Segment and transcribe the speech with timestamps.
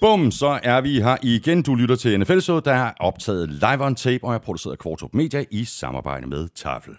[0.00, 1.62] Bum, så er vi her igen.
[1.62, 4.78] Du lytter til NFL Show, der er optaget live on tape og er produceret af
[4.78, 6.94] Kvartrup Media i samarbejde med Tafel.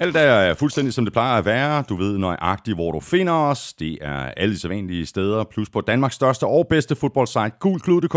[0.00, 1.82] Alt er fuldstændig som det plejer at være.
[1.88, 3.72] Du ved nøjagtigt, hvor du finder os.
[3.72, 8.14] Det er alle de sædvanlige steder, plus på Danmarks største og bedste fodboldsite, gulklud.dk,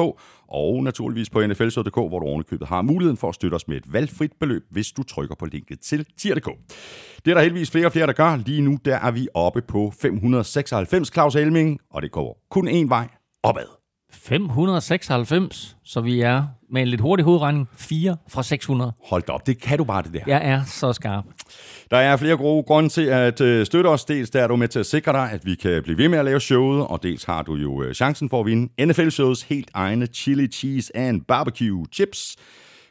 [0.47, 3.93] og naturligvis på nflshow.dk, hvor du ovenikøbet har muligheden for at støtte os med et
[3.93, 6.49] valgfrit beløb, hvis du trykker på linket til tier.dk.
[7.25, 8.35] Det er der heldigvis flere og flere, der gør.
[8.35, 12.87] Lige nu der er vi oppe på 596, Claus Helming, og det går kun én
[12.87, 13.07] vej
[13.43, 13.65] opad.
[14.13, 18.93] 596, så vi er med en lidt hurtig hovedregning, 4 fra 600.
[19.05, 20.19] Hold da op, det kan du bare det der.
[20.27, 21.25] Jeg er så skarp.
[21.91, 24.05] Der er flere gode grunde til at øh, støtte os.
[24.05, 26.19] Dels der er du med til at sikre dig, at vi kan blive ved med
[26.19, 29.71] at lave showet, og dels har du jo øh, chancen for at vinde NFL-shows helt
[29.73, 32.35] egne chili cheese and barbecue chips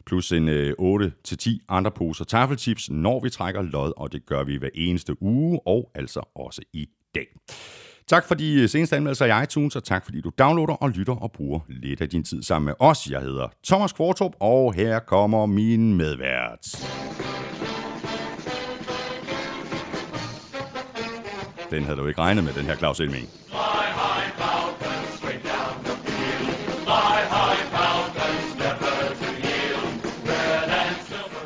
[0.06, 4.56] plus en øh, 8-10 andre poser taffelchips, når vi trækker lod, og det gør vi
[4.56, 7.26] hver eneste uge, og altså også i dag.
[8.10, 11.12] Tak for de øh, seneste anmeldelser i iTunes, og tak fordi du downloader og lytter
[11.12, 13.06] og bruger lidt af din tid sammen med os.
[13.10, 16.66] Jeg hedder Thomas Kvartrup, og her kommer min medvært.
[21.70, 23.28] Den havde du ikke regnet med, den her Claus Elming.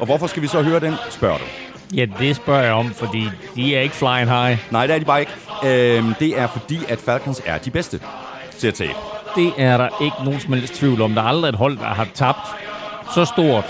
[0.01, 1.45] Og hvorfor skal vi så høre den, spørger du?
[1.95, 4.59] Ja, det spørger jeg om, fordi de er ikke flying high.
[4.71, 5.33] Nej, det er de bare ikke.
[5.65, 8.01] Øhm, det er fordi, at Falcons er de bedste
[8.59, 8.95] til at tabe.
[9.37, 11.15] Det er der ikke nogen som helst tvivl om.
[11.15, 12.39] Der er aldrig et hold, der har tabt
[13.15, 13.65] så stort,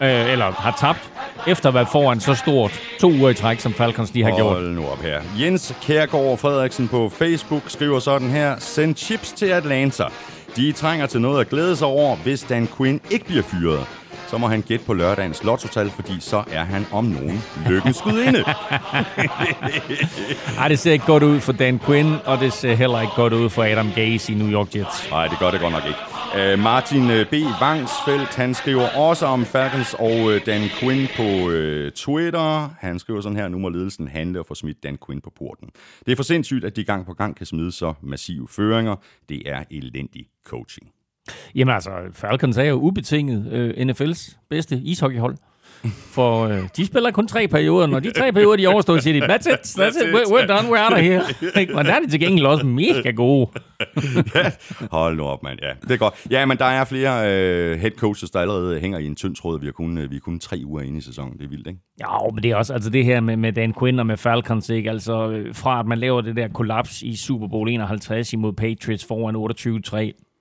[0.00, 1.10] øh, eller har tabt
[1.46, 4.42] efter at være foran så stort to uger i træk, som Falcons de har Hold
[4.42, 4.62] gjort.
[4.62, 5.20] nu op her.
[5.40, 8.54] Jens Kærgaard Frederiksen på Facebook skriver sådan her.
[8.58, 10.04] Send chips til Atlanta.
[10.56, 13.86] De trænger til noget at glæde sig over, hvis Dan Quinn ikke bliver fyret.
[14.32, 18.38] Så må han gætte på lørdagens lottotal, fordi så er han om nogen lykkens gudinde.
[20.58, 23.32] Ej, det ser ikke godt ud for Dan Quinn, og det ser heller ikke godt
[23.32, 25.10] ud for Adam Gase i New York Jets.
[25.10, 25.98] Nej, det gør det godt nok ikke.
[26.54, 27.32] Uh, Martin uh, B.
[27.60, 32.74] Vangsfeldt, han skriver også om Falcons og uh, Dan Quinn på uh, Twitter.
[32.78, 35.68] Han skriver sådan her, nu må ledelsen handle og få smidt Dan Quinn på porten.
[36.06, 38.96] Det er for sindssygt, at de gang på gang kan smide så massive føringer.
[39.28, 40.92] Det er elendig coaching.
[41.54, 45.36] Jamen altså, Falcons er jo ubetinget øh, NFL's bedste ishockeyhold.
[46.14, 47.86] For øh, de spiller kun tre perioder.
[47.86, 50.46] Når de tre perioder de er overstået, siger de, that's it, that's, it, we're, we're
[50.46, 51.22] done, we're out of here.
[51.74, 53.50] Men der er de til gengæld også mega gode.
[54.34, 54.50] ja,
[54.90, 55.58] hold nu op, mand.
[55.62, 56.14] Ja, det er godt.
[56.30, 59.60] Ja, men der er flere øh, head coaches, der allerede hænger i en tynd tråd.
[59.60, 61.38] Vi er kun, øh, vi er kun tre uger inde i sæsonen.
[61.38, 61.80] Det er vildt, ikke?
[62.00, 64.68] Ja, men det er også altså det her med, med Dan Quinn og med Falcons,
[64.68, 64.90] ikke?
[64.90, 69.04] Altså øh, fra at man laver det der kollaps i Super Bowl 51 imod Patriots
[69.04, 69.36] foran
[70.16, 70.31] 28-3,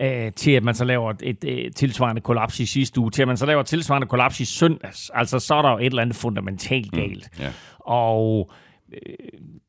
[0.00, 3.28] øh, til at man så laver et, et tilsvarende kollaps i sidste uge, til at
[3.28, 5.10] man så laver et tilsvarende kollaps i søndags.
[5.14, 7.30] Altså, så er der jo et eller andet fundamentalt galt.
[7.38, 7.50] Mm, ja.
[7.78, 8.50] Og
[8.92, 9.14] øh,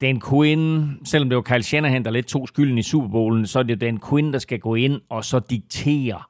[0.02, 3.60] Dan Quinn, selvom det var Kyle Shanahan, der lidt tog skylden i Super Bowlen, så
[3.60, 6.22] er det jo Dan Quinn, der skal gå ind og så diktere,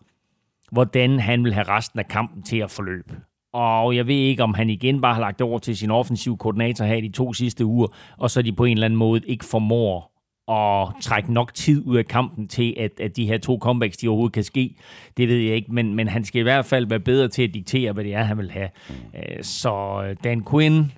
[0.71, 3.16] hvordan han vil have resten af kampen til at forløbe.
[3.53, 6.85] Og jeg ved ikke, om han igen bare har lagt over til sin offensiv koordinator
[6.85, 7.87] her i de to sidste uger,
[8.17, 10.19] og så de på en eller anden måde ikke formår
[10.49, 14.07] at trække nok tid ud af kampen til, at, at de her to comebacks, de
[14.07, 14.75] overhovedet kan ske.
[15.17, 17.53] Det ved jeg ikke, men, men han skal i hvert fald være bedre til at
[17.53, 18.69] diktere, hvad det er, han vil have.
[19.15, 20.91] Øh, så øh, Dan Quinn,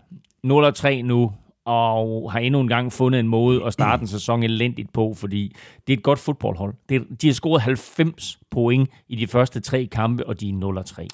[0.47, 1.31] 0-3 nu,
[1.65, 5.55] og har endnu en gang fundet en måde at starte en sæson elendigt på, fordi
[5.87, 6.73] det er et godt fodboldhold.
[6.89, 11.07] Det, de har scoret 90 point i de første tre kampe, og de er 0-3.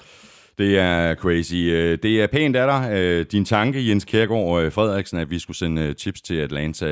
[0.57, 1.55] Det er crazy.
[2.03, 3.31] Det er pænt af dig.
[3.31, 6.85] Din tanke, Jens Kjærgaard Frederiksen, at vi skulle sende chips til Atlanta,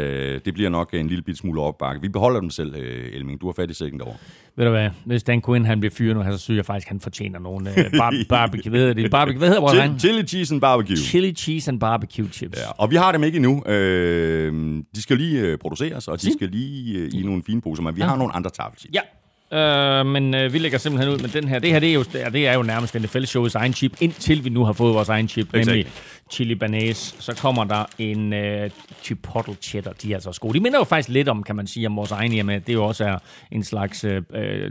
[0.45, 2.01] det bliver nok en lille bit smule opbakke.
[2.01, 2.75] Vi beholder dem selv,
[3.13, 3.41] Elming.
[3.41, 4.17] Du har fat i sækken derovre.
[4.57, 4.89] Ved du hvad?
[5.05, 8.13] Hvis Dan Quinn han bliver fyret nu, så synes jeg faktisk, han fortjener nogle bar-
[8.29, 8.69] barbecue.
[8.69, 9.11] Hvad hedder det?
[9.11, 9.37] Barbecue.
[9.39, 10.97] Hvad hedder vores Chili, chili cheese and barbecue.
[10.97, 12.57] Chili cheese and barbecue chips.
[12.59, 13.63] Ja, og vi har dem ikke endnu.
[13.67, 14.53] Øh,
[14.95, 18.01] de skal lige produceres, og de skal lige øh, i nogle fine poser, men vi
[18.01, 18.07] ja.
[18.07, 18.93] har nogle andre taffelchips.
[18.95, 18.99] Ja,
[19.51, 21.59] Uh, men uh, vi lægger simpelthen ud med den her.
[21.59, 24.65] Det her det er, jo, det er jo nærmest NFL-showets egen chip, indtil vi nu
[24.65, 25.69] har fået vores egen chip, exactly.
[25.69, 25.87] nemlig
[26.31, 27.15] chili banase.
[27.19, 28.71] Så kommer der en uh,
[29.03, 29.93] chipotle cheddar.
[29.93, 30.53] De er altså også gode.
[30.53, 32.59] De minder jo faktisk lidt om, kan man sige, om vores egen hjemme.
[32.59, 33.17] Det jo også er
[33.51, 34.11] en slags uh,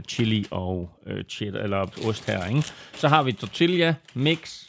[0.07, 2.45] chili og uh, cheddar, eller ost her.
[2.45, 2.63] Ikke?
[2.93, 4.63] Så har vi tortilla mix,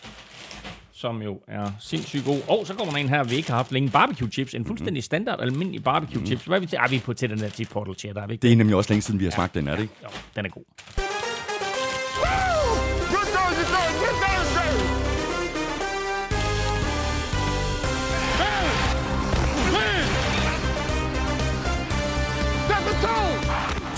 [0.97, 2.41] som jo er sindssygt god.
[2.49, 3.91] Og så kommer der en her, vi ikke har haft længe.
[3.91, 4.55] Barbecue chips.
[4.55, 6.45] En fuldstændig standard, almindelig barbecue chips.
[6.45, 6.79] Hvad er vi til?
[6.83, 8.23] Er vi på til den der chipotle cheddar?
[8.23, 9.83] Er vi ikke Det er nemlig også længe siden, vi har smagt den, er det
[9.83, 9.95] ikke?
[10.03, 10.63] Jo, den er god.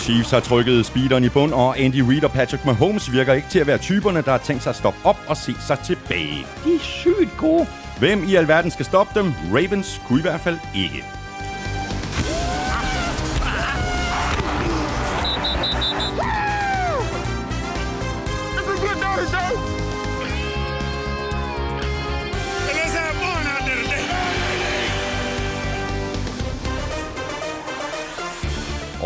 [0.09, 3.59] Chiefs har trykket speederen i bund, og Andy Reid og Patrick Mahomes virker ikke til
[3.59, 6.47] at være typerne, der har tænkt sig at stoppe op og se sig tilbage.
[6.65, 7.67] De er sygt gode.
[7.99, 9.33] Hvem i alverden skal stoppe dem?
[9.53, 11.18] Ravens kunne i hvert fald ikke.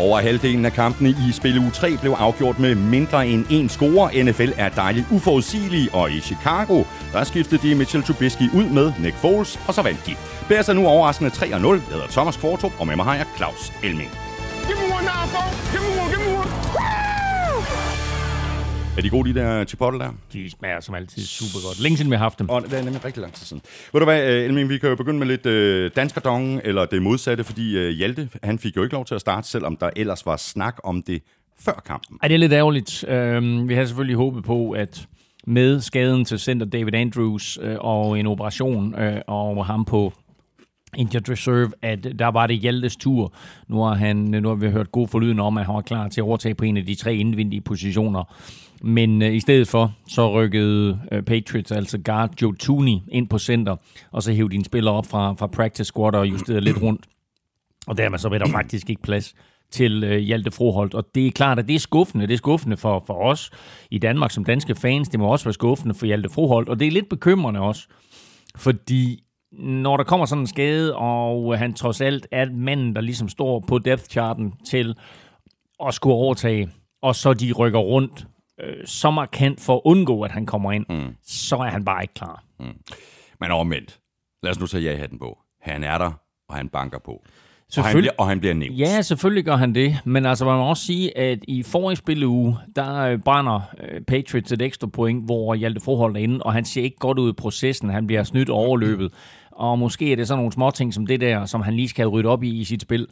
[0.03, 4.23] Over halvdelen af kampene i spil u 3 blev afgjort med mindre end en score.
[4.23, 6.83] NFL er dejligt uforudsigelig, og i Chicago,
[7.13, 10.15] der skiftede de Mitchell Trubisky ud med Nick Foles, og så vandt de.
[10.47, 11.43] Bears er nu overraskende 3-0.
[11.45, 14.11] Jeg hedder Thomas Kvartrup, og med mig har jeg Claus Elming.
[14.67, 15.82] Give me one now, folks.
[18.97, 20.11] Er de gode, de der chipotle der?
[20.33, 21.79] De smager som altid super godt.
[21.79, 22.49] Længe siden vi har haft dem.
[22.49, 23.63] Og det er nemlig rigtig lang tid siden.
[23.93, 27.01] Ved du hvad, øh, Elming, vi kan jo begynde med lidt øh, danskerdong, eller det
[27.01, 30.25] modsatte, fordi øh, Hjalte, han fik jo ikke lov til at starte, selvom der ellers
[30.25, 31.21] var snak om det
[31.59, 32.17] før kampen.
[32.21, 33.05] Ej, det er lidt ærgerligt.
[33.07, 35.07] Øhm, vi har selvfølgelig håbet på, at
[35.47, 40.13] med skaden til center David Andrews øh, og en operation øh, og ham på
[40.97, 43.33] Injured Reserve, at der var det Hjaltes tur.
[43.67, 46.21] Nu har, han, nu har vi hørt god forlyden om, at han var klar til
[46.21, 48.35] at overtage på en af de tre indvendige positioner.
[48.83, 53.39] Men øh, i stedet for, så rykkede øh, Patriots, altså guard Joe Tooney, ind på
[53.39, 53.75] center,
[54.11, 57.05] og så hævde de spiller op fra, fra practice squad og justerede lidt rundt.
[57.87, 59.35] Og dermed så var der faktisk ikke plads
[59.71, 60.93] til øh, Hjalte Froholt.
[60.93, 62.27] Og det er klart, at det er skuffende.
[62.27, 63.51] Det er skuffende for, for os
[63.91, 65.09] i Danmark som danske fans.
[65.09, 66.69] Det må også være skuffende for Hjalte Froholt.
[66.69, 67.87] Og det er lidt bekymrende også,
[68.55, 73.29] fordi når der kommer sådan en skade, og han trods alt er manden, der ligesom
[73.29, 74.95] står på depth charten til
[75.87, 76.69] at skulle overtage,
[77.01, 78.27] og så de rykker rundt
[78.59, 81.15] øh, så markant for at undgå, at han kommer ind, mm.
[81.23, 82.43] så er han bare ikke klar.
[82.59, 82.65] Mm.
[83.39, 83.99] Men omvendt,
[84.43, 85.39] lad os nu tage ja-hatten på.
[85.61, 86.11] Han er der,
[86.49, 87.23] og han banker på.
[87.77, 88.79] Og han, bliver, og han bliver nævnt.
[88.79, 89.97] Ja, selvfølgelig gør han det.
[90.05, 94.51] Men altså, man må også sige, at i forrige spilleuge, der øh, brænder øh, Patriots
[94.51, 97.33] et ekstra point, hvor Hjalte Forhold er inde, og han ser ikke godt ud i
[97.33, 97.89] processen.
[97.89, 99.13] Han bliver snydt og overløbet.
[99.51, 102.07] Og måske er det sådan nogle små ting som det der, som han lige skal
[102.07, 103.07] rydde op i i sit spil.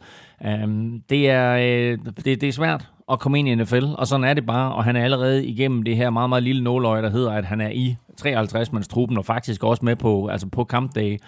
[0.64, 4.24] Um, det, er, øh, det, det er svært at komme ind i NFL, og sådan
[4.24, 4.74] er det bare.
[4.74, 7.60] Og han er allerede igennem det her meget, meget lille nåløje, der hedder, at han
[7.60, 11.18] er i 53-mandstruppen, og faktisk også med på, altså på kampdag.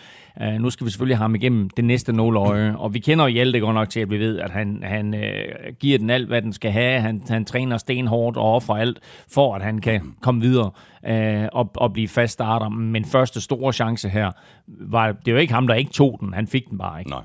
[0.41, 3.31] Uh, nu skal vi selvfølgelig have ham igennem det næste nåløje, og vi kender jo
[3.31, 6.43] Hjalte godt nok til, at vi ved, at han, han uh, giver den alt, hvad
[6.43, 7.01] den skal have.
[7.01, 8.99] Han, han træner stenhårdt og offrer alt,
[9.33, 10.71] for at han kan komme videre
[11.09, 12.69] uh, og, og blive fast starter.
[12.69, 14.31] Men første store chance her,
[14.67, 16.35] var, det var ikke ham, der ikke tog den.
[16.35, 17.11] Han fik den bare ikke.
[17.11, 17.23] Nej.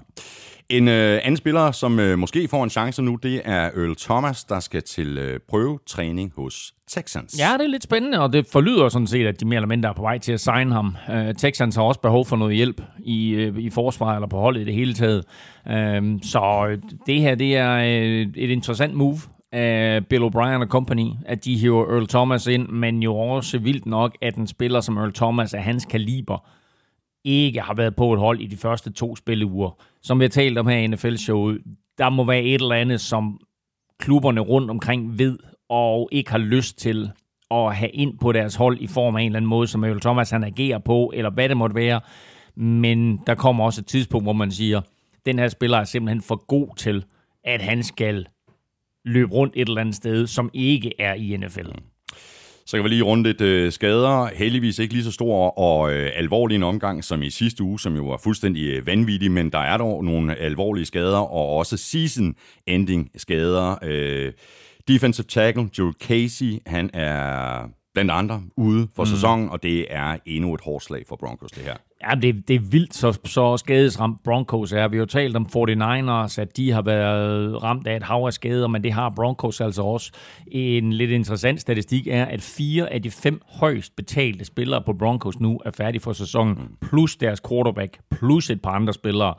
[0.69, 4.43] En øh, anden spiller, som øh, måske får en chance nu, det er Earl Thomas,
[4.43, 7.39] der skal til øh, prøvetræning hos Texans.
[7.39, 9.89] Ja, det er lidt spændende, og det forlyder sådan set, at de mere eller mindre
[9.89, 10.95] er på vej til at signe ham.
[11.11, 14.61] Øh, Texans har også behov for noget hjælp i, øh, i forsvaret eller på holdet
[14.61, 15.25] i det hele taget.
[15.67, 19.19] Øhm, øh, så det her, det er øh, et interessant move
[19.51, 23.85] af Bill O'Brien og company, at de hiver Earl Thomas ind, men jo også vildt
[23.85, 26.49] nok, at en spiller som Earl Thomas af hans kaliber
[27.23, 29.81] ikke har været på et hold i de første to spilleuger.
[30.01, 31.61] Som vi har talt om her i NFL-showet,
[31.97, 33.39] der må være et eller andet, som
[33.99, 37.11] klubberne rundt omkring ved, og ikke har lyst til
[37.51, 39.99] at have ind på deres hold i form af en eller anden måde, som Earl
[39.99, 42.01] Thomas han agerer på, eller hvad det måtte være.
[42.55, 44.81] Men der kommer også et tidspunkt, hvor man siger,
[45.25, 47.05] den her spiller er simpelthen for god til,
[47.43, 48.27] at han skal
[49.05, 51.67] løbe rundt et eller andet sted, som ikke er i NFL.
[51.67, 51.83] Mm.
[52.69, 54.29] Så kan vi lige runde lidt øh, skader.
[54.35, 57.95] Heldigvis ikke lige så stor og øh, alvorlig en omgang som i sidste uge, som
[57.95, 63.11] jo var fuldstændig øh, vanvittig, men der er dog nogle alvorlige skader, og også season-ending
[63.15, 63.75] skader.
[63.83, 64.33] Øh,
[64.87, 69.09] defensive tackle Joel Casey, han er blandt andre ude for mm.
[69.09, 71.75] sæsonen, og det er endnu et hårdt slag for Broncos, det her.
[72.07, 74.87] Ja, det, det er vildt, så, så skadesramt Broncos er.
[74.87, 78.33] Vi har jo talt om 49ers, at de har været ramt af et hav af
[78.33, 80.11] skader, men det har Broncos altså også.
[80.47, 85.39] En lidt interessant statistik er, at fire af de fem højst betalte spillere på Broncos
[85.39, 86.87] nu er færdige for sæsonen, mm.
[86.87, 89.33] plus deres quarterback, plus et par andre spillere.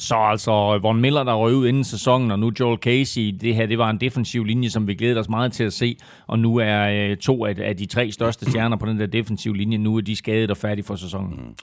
[0.00, 3.66] Så altså, Von Miller, der røg ud inden sæsonen, og nu Joel Casey, det her,
[3.66, 6.56] det var en defensiv linje, som vi glæder os meget til at se, og nu
[6.56, 9.96] er øh, to af, af de tre største stjerner på den der defensive linje, nu
[9.96, 11.30] er de skadet og færdige for sæsonen.
[11.30, 11.54] Mm.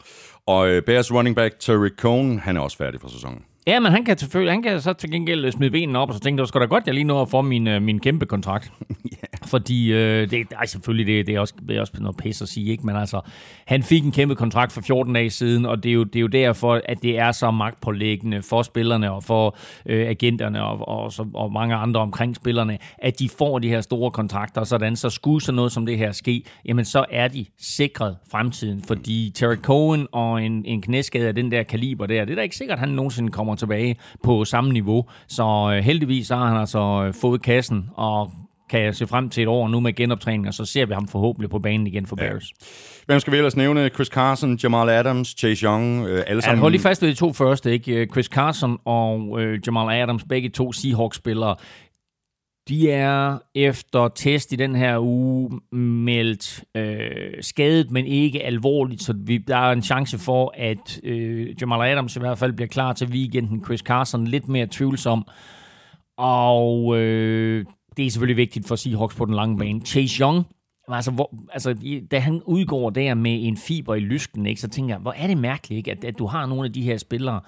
[0.46, 3.42] Og øh, Bears running back Terry Cohn, han er også færdig for sæsonen.
[3.68, 6.20] Ja, men han kan, selvfølgelig, han kan så til gengæld smide benene op, og så
[6.20, 8.72] tænkte jeg, skal da godt, jeg lige nå at få min, øh, min kæmpe kontrakt.
[8.90, 9.27] yeah.
[9.48, 12.50] Fordi, øh, det, ej, selvfølgelig, det, det, er også, det er også noget pis at
[12.50, 12.86] sige, ikke?
[12.86, 13.22] men altså,
[13.66, 16.22] han fik en kæmpe kontrakt for 14 dage siden, og det er jo, det er
[16.22, 21.12] jo derfor, at det er så magtpålæggende for spillerne og for øh, agenterne og, og,
[21.12, 25.10] så, og mange andre omkring spillerne, at de får de her store kontrakter, sådan så
[25.10, 29.56] skulle sådan noget som det her ske, jamen så er de sikret fremtiden, fordi Terry
[29.56, 32.76] Cohen og en, en knæskade af den der kaliber der, det er da ikke sikkert,
[32.76, 35.06] at han nogensinde kommer tilbage på samme niveau.
[35.28, 38.32] Så øh, heldigvis har han altså øh, fået kassen og
[38.70, 41.08] kan jeg se frem til et år nu med genoptræning, og så ser vi ham
[41.08, 42.52] forhåbentlig på banen igen for Bears.
[42.62, 42.66] Ja.
[43.06, 43.90] Hvem skal vi ellers nævne?
[43.90, 46.58] Chris Carson, Jamal Adams, Chase Young, øh, alle sammen?
[46.58, 48.08] Ja, hold lige fast ved de to første, ikke?
[48.12, 51.56] Chris Carson og øh, Jamal Adams, begge to Seahawks-spillere.
[52.68, 59.14] De er efter test i den her uge meldt øh, skadet, men ikke alvorligt, så
[59.18, 62.94] vi, der er en chance for, at øh, Jamal Adams i hvert fald bliver klar
[62.94, 63.66] til weekenden.
[63.66, 65.28] Chris Carson lidt mere tvivlsom.
[66.18, 67.66] Og øh,
[67.98, 69.82] det er selvfølgelig vigtigt for Seahawks på den lange bane.
[69.82, 70.46] Chase Young,
[70.88, 71.76] altså, hvor, altså
[72.12, 75.28] da han udgår der med en fiber i lysken, ikke, så tænker jeg, hvor er
[75.28, 77.40] det mærkeligt, ikke, at, at du har nogle af de her spillere,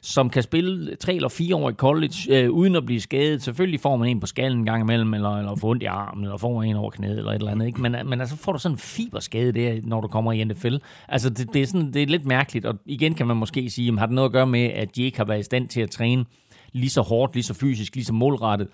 [0.00, 3.42] som kan spille tre eller fire år i college, øh, uden at blive skadet.
[3.42, 6.24] Selvfølgelig får man en på skallen en gang imellem, eller, eller får ondt i armen,
[6.24, 7.66] eller får en over knæet, eller et eller andet.
[7.66, 7.80] Ikke?
[7.80, 10.76] Men, men altså får du sådan en fiberskade der, når du kommer i NFL.
[11.08, 13.98] Altså det, det, er sådan, det er lidt mærkeligt, og igen kan man måske sige,
[13.98, 15.90] har det noget at gøre med, at de ikke har været i stand til at
[15.90, 16.24] træne
[16.72, 18.68] lige så hårdt, lige så fysisk, lige så målrettet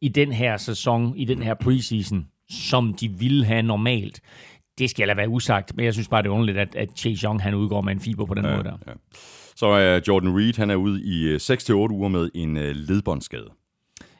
[0.00, 4.20] i den her sæson, i den her preseason, som de ville have normalt.
[4.78, 7.26] Det skal lade være usagt, men jeg synes bare, det er underligt, at, at Chase
[7.26, 8.78] Young han udgår med en fiber på den ja, måde der.
[8.86, 8.92] Ja.
[9.56, 13.50] Så er Jordan Reed, han er ude i 6-8 øh, uger med en øh, ledbåndsskade.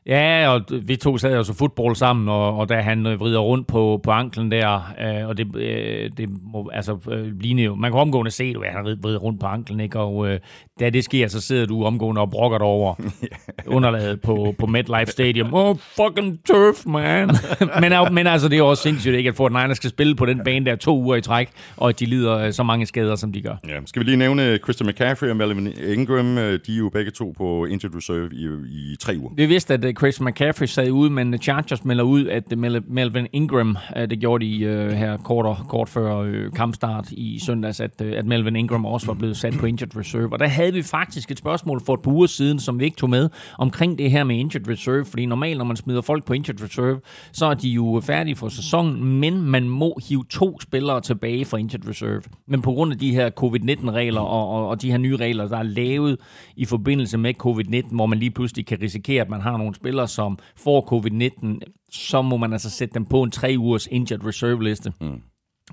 [0.07, 3.39] Ja, og vi to sad jo så fodbold sammen, og, og da han øh, vrider
[3.39, 7.75] rundt på, på anklen der, øh, og det, øh, det må altså øh, ligne jo,
[7.75, 9.99] man kan omgående se, at han vrider rundt på anklen, ikke?
[9.99, 10.41] og øh,
[10.81, 12.95] da det sker, så sidder du omgående og brokker dig over
[13.67, 15.55] underlaget på, på MetLife Stadium.
[15.55, 17.31] Oh, fucking turf, man!
[17.81, 20.41] men, men altså, det er også sindssygt, ikke, at Fort Niners skal spille på den
[20.45, 23.33] bane der to uger i træk, og at de lider øh, så mange skader, som
[23.33, 23.57] de gør.
[23.69, 27.11] Ja, skal vi lige nævne Christian McCaffrey og Melvin Ingram, øh, de er jo begge
[27.11, 29.31] to på injured reserve i, i tre uger.
[29.37, 33.77] Vi vidste, at Chris McCaffrey sad ud, men Chargers melder ud, at Melvin Ingram,
[34.11, 38.27] det gjorde de øh, her kort, kort før øh, kampstart i søndags, at, øh, at
[38.27, 40.33] Melvin Ingram også var blevet sat på injured reserve.
[40.33, 42.97] Og der havde vi faktisk et spørgsmål for et par uger siden, som vi ikke
[42.97, 46.33] tog med, omkring det her med injured reserve, fordi normalt, når man smider folk på
[46.33, 47.01] injured reserve,
[47.33, 51.57] så er de jo færdige for sæsonen, men man må hive to spillere tilbage fra
[51.57, 52.23] injured reserve.
[52.47, 55.59] Men på grund af de her covid-19-regler og, og, og de her nye regler, der
[55.59, 56.17] er lavet
[56.57, 59.86] i forbindelse med covid-19, hvor man lige pludselig kan risikere, at man har nogle spillere,
[60.07, 61.59] som får covid-19,
[61.91, 64.93] så må man altså sætte dem på en tre ugers injured reserve liste.
[65.01, 65.21] Mm.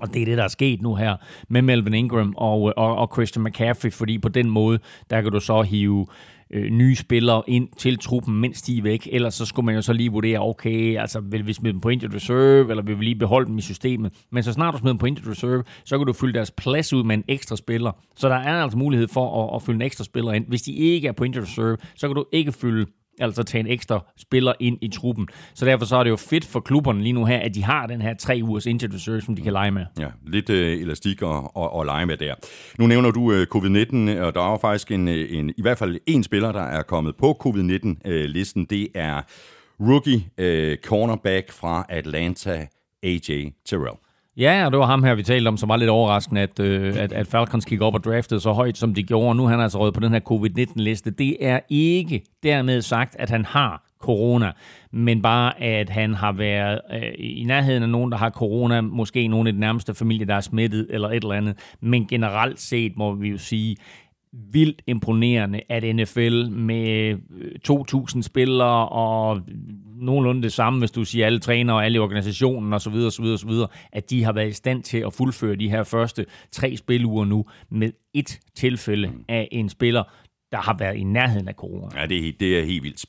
[0.00, 1.16] Og det er det, der er sket nu her
[1.48, 4.78] med Melvin Ingram og, og, og Christian McCaffrey, fordi på den måde,
[5.10, 6.06] der kan du så hive
[6.50, 9.08] øh, nye spillere ind til truppen, mens de er væk.
[9.12, 11.88] Ellers så skulle man jo så lige vurdere, okay, altså vil vi smide dem på
[11.88, 14.12] injured reserve, eller vil vi lige beholde dem i systemet.
[14.32, 16.92] Men så snart du smider dem på injured reserve, så kan du fylde deres plads
[16.92, 17.92] ud med en ekstra spiller.
[18.16, 20.46] Så der er altså mulighed for at, at fylde en ekstra spiller ind.
[20.48, 22.86] Hvis de ikke er på injured reserve, så kan du ikke fylde
[23.20, 25.28] altså tage en ekstra spiller ind i truppen.
[25.54, 27.86] Så derfor så er det jo fedt for klubberne lige nu her, at de har
[27.86, 29.84] den her tre ugers injured reserve, som de kan lege med.
[29.98, 32.34] Ja, lidt øh, elastik og, og, og lege med der.
[32.78, 35.78] Nu nævner du øh, covid-19, og der er jo faktisk en, øh, en, i hvert
[35.78, 38.62] fald en spiller, der er kommet på covid-19-listen.
[38.62, 39.22] Øh, det er
[39.80, 42.66] rookie øh, cornerback fra Atlanta,
[43.02, 44.03] AJ Terrell.
[44.36, 46.96] Ja, og det var ham her, vi talte om, som var lidt overraskende, at, øh,
[46.96, 49.34] at, at Falcons gik op og draftede så højt, som de gjorde.
[49.36, 51.10] Nu han er han altså røget på den her covid-19-liste.
[51.10, 54.52] Det er ikke dermed sagt, at han har corona,
[54.92, 59.28] men bare at han har været øh, i nærheden af nogen, der har corona, måske
[59.28, 61.76] nogen i den nærmeste familie, der er smittet, eller et eller andet.
[61.80, 63.76] Men generelt set må vi jo sige,
[64.52, 69.40] vildt imponerende, at NFL med øh, 2.000 spillere og
[70.04, 73.50] nogenlunde det samme, hvis du siger alle trænere og alle i organisationen osv., osv., osv.,
[73.92, 77.44] at de har været i stand til at fuldføre de her første tre spiluger nu
[77.70, 80.02] med et tilfælde af en spiller,
[80.52, 82.00] der har været i nærheden af corona.
[82.00, 83.04] Ja, det er, det er helt vildt.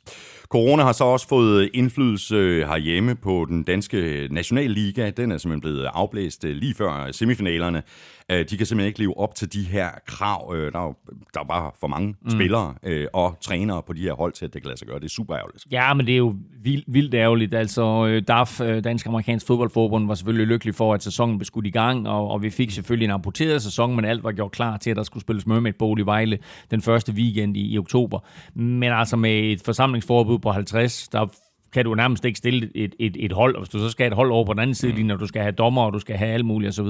[0.56, 2.36] Corona har så også fået indflydelse
[2.66, 5.10] herhjemme på den danske nationalliga.
[5.10, 7.84] Den er simpelthen blevet afblæst lige før semifinalerne.
[8.32, 10.54] Øh, de kan simpelthen ikke leve op til de her krav.
[10.56, 10.94] Øh, der er,
[11.34, 12.30] der er bare for mange mm.
[12.30, 15.00] spillere øh, og trænere på de her hold til, at det kan lade sig gøre.
[15.00, 15.66] Det er super ærgerligt.
[15.72, 17.54] Ja, men det er jo vildt, vildt ærgerligt.
[17.54, 22.08] Altså, DAF, Dansk Amerikansk Fodboldforbund, var selvfølgelig lykkelig for, at sæsonen blev skudt i gang,
[22.08, 24.96] og, og vi fik selvfølgelig en amputeret sæson, men alt var gjort klar til, at
[24.96, 26.38] der skulle spilles Mermaid Bowl i Vejle
[26.72, 28.20] den første weekend i, i oktober.
[28.54, 31.28] Men altså med et forsamlingsforbud på 50, der
[31.74, 34.12] kan du nærmest ikke stille et, et, et hold, og hvis du så skal have
[34.12, 35.06] et hold over på den anden side, mm.
[35.06, 36.88] når du skal have dommer, og du skal have alt muligt osv.,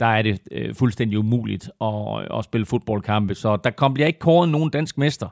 [0.00, 3.34] der er det øh, fuldstændig umuligt at, at spille fodboldkampe.
[3.34, 5.28] Så der kom, bliver ikke kåret nogen dansk mester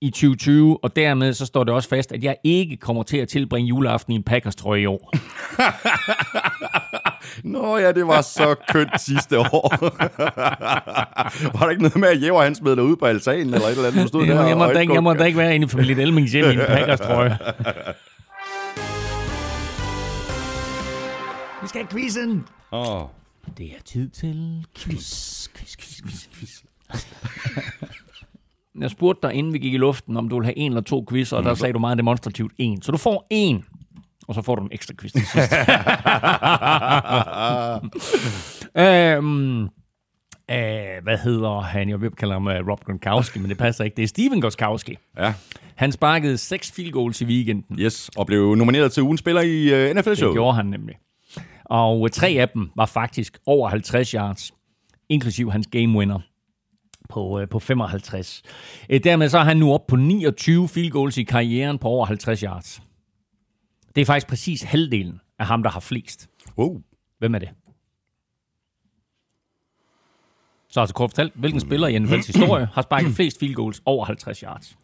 [0.00, 3.28] i 2020, og dermed så står det også fast, at jeg ikke kommer til at
[3.28, 5.12] tilbringe juleaften i en Packers-trøje i år.
[7.44, 9.76] Nå ja, det var så kønt sidste år.
[11.58, 13.76] var der ikke noget med, at Jæver han smed dig ud på altanen, eller et
[13.76, 14.08] eller andet?
[14.08, 16.32] Stod der jeg, må da ikke, jeg må da ikke være inde i familien Elmings
[16.32, 17.38] hjem i en Packers-trøje.
[21.62, 22.44] Vi skal have quizzen.
[22.72, 23.02] Åh.
[23.02, 23.08] Oh.
[23.58, 26.62] Det er tid til quiz, quiz, quiz, quiz, quiz.
[28.80, 31.04] Jeg spurgte dig, inden vi gik i luften, om du ville have en eller to
[31.08, 32.82] quiz, og der sagde du meget demonstrativt en.
[32.82, 33.64] Så du får en,
[34.28, 35.52] og så får du en ekstra quiz til sidst.
[38.84, 39.62] øhm,
[40.50, 41.88] øh, hvad hedder han?
[41.88, 43.96] Jeg vil kalde ham uh, Rob Gronkowski, men det passer ikke.
[43.96, 44.96] Det er Steven Gronkowski.
[45.18, 45.34] Ja.
[45.74, 47.78] Han sparkede seks field goals i weekenden.
[47.78, 50.28] Yes, og blev nomineret til ugens spiller i uh, NFL-show.
[50.28, 50.94] Det gjorde han nemlig.
[51.64, 54.52] Og tre af dem var faktisk over 50 yards,
[55.08, 56.18] inklusiv hans game winner.
[57.10, 58.42] på, øh, på 55.
[58.90, 62.06] Øh, dermed så er han nu op på 29 field goals i karrieren på over
[62.06, 62.82] 50 yards.
[63.98, 66.28] Det er faktisk præcis halvdelen af ham, der har flest.
[66.58, 66.82] Wow.
[67.18, 67.48] Hvem er det?
[70.68, 74.04] Så altså kort fortalt, hvilken spiller i NFL's historie har sparket flest field goals over
[74.04, 74.76] 50 yards?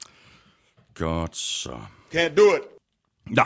[0.95, 1.71] Godt så.
[2.15, 2.63] Can't do it.
[3.37, 3.45] Ja,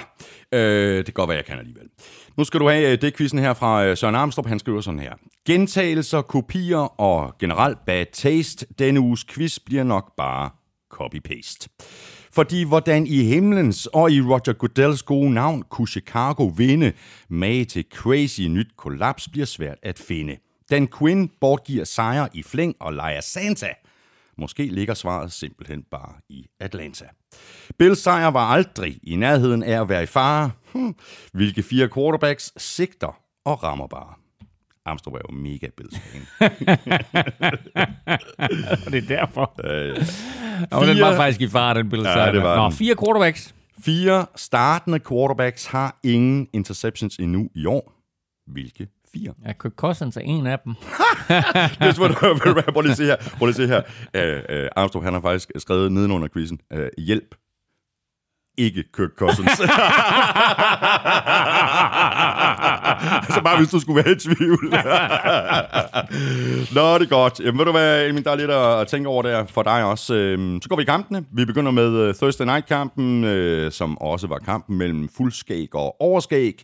[0.59, 1.89] øh, det kan godt være, jeg kan alligevel.
[2.37, 4.49] Nu skal du have øh, det quizzen her fra øh, Søren Armstrong.
[4.49, 5.15] Han skriver sådan her.
[5.47, 8.67] Gentagelser, kopier og generelt bad taste.
[8.79, 10.51] Denne uges quiz bliver nok bare
[10.95, 11.69] copy-paste.
[12.33, 16.93] Fordi hvordan i himlens og i Roger Goodells gode navn kunne Chicago vinde,
[17.29, 20.37] mage til crazy nyt kollaps bliver svært at finde.
[20.71, 23.69] Dan Quinn bortgiver sejre i flæng og leger Santa.
[24.39, 27.05] Måske ligger svaret simpelthen bare i Atlanta.
[27.79, 30.51] Bills sejr var aldrig i nærheden af at være i fare.
[30.73, 30.95] Hm,
[31.33, 34.15] hvilke fire quarterbacks sigter og rammer bare.
[34.89, 36.23] Armstrong er jo mega Bills fan.
[38.87, 39.53] Og det er derfor.
[39.65, 39.97] Øh,
[40.71, 42.11] og den var faktisk i far, den billede.
[42.11, 42.73] Ja, det var Nå, den.
[42.73, 43.55] fire quarterbacks.
[43.85, 47.93] Fire startende quarterbacks har ingen interceptions endnu i år.
[48.53, 49.33] Hvilke fire?
[49.47, 50.75] Ja, Kirk Cousins er en af dem.
[50.79, 50.87] Det
[51.89, 52.11] er svært.
[52.73, 53.17] Prøv lige at se her.
[53.39, 53.83] Prøv lige at se her.
[54.59, 56.61] Uh, uh, Armstrong, han har faktisk skrevet nedenunder quizzen.
[56.75, 57.35] Uh, hjælp.
[58.59, 59.51] Ikke Kirk Cousins.
[63.27, 64.71] altså bare hvis du skulle være i tvivl.
[66.75, 67.41] Nå, det er godt.
[67.41, 70.15] Jamen, ved du hvad, Emil, der er lidt at tænke over der for dig også.
[70.15, 71.25] Øhm, så går vi i kampene.
[71.33, 76.63] Vi begynder med øh, Thursday Night-kampen, øh, som også var kampen mellem fuldskæg og overskæg.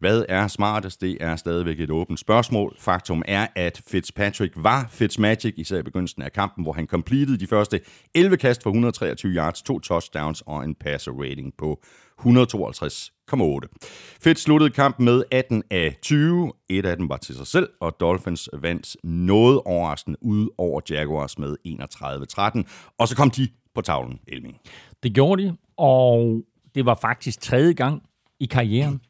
[0.00, 1.00] Hvad er smartest?
[1.00, 2.76] Det er stadigvæk et åbent spørgsmål.
[2.78, 7.46] Faktum er, at Fitzpatrick var Fitzmagic, især i begyndelsen af kampen, hvor han completed de
[7.46, 7.80] første
[8.14, 11.80] 11 kast for 123 yards, to touchdowns og en passer rating på
[12.20, 14.18] 152,8.
[14.22, 16.52] Fitz sluttede kampen med 18 af 20.
[16.68, 21.38] Et af dem var til sig selv, og Dolphins vandt noget overraskende ud over Jaguars
[21.38, 22.92] med 31-13.
[22.98, 24.56] Og så kom de på tavlen, Elming.
[25.02, 26.42] Det gjorde de, og
[26.74, 28.02] det var faktisk tredje gang
[28.40, 29.00] i karrieren,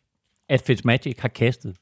[0.51, 1.77] at Fitzmagic har kastet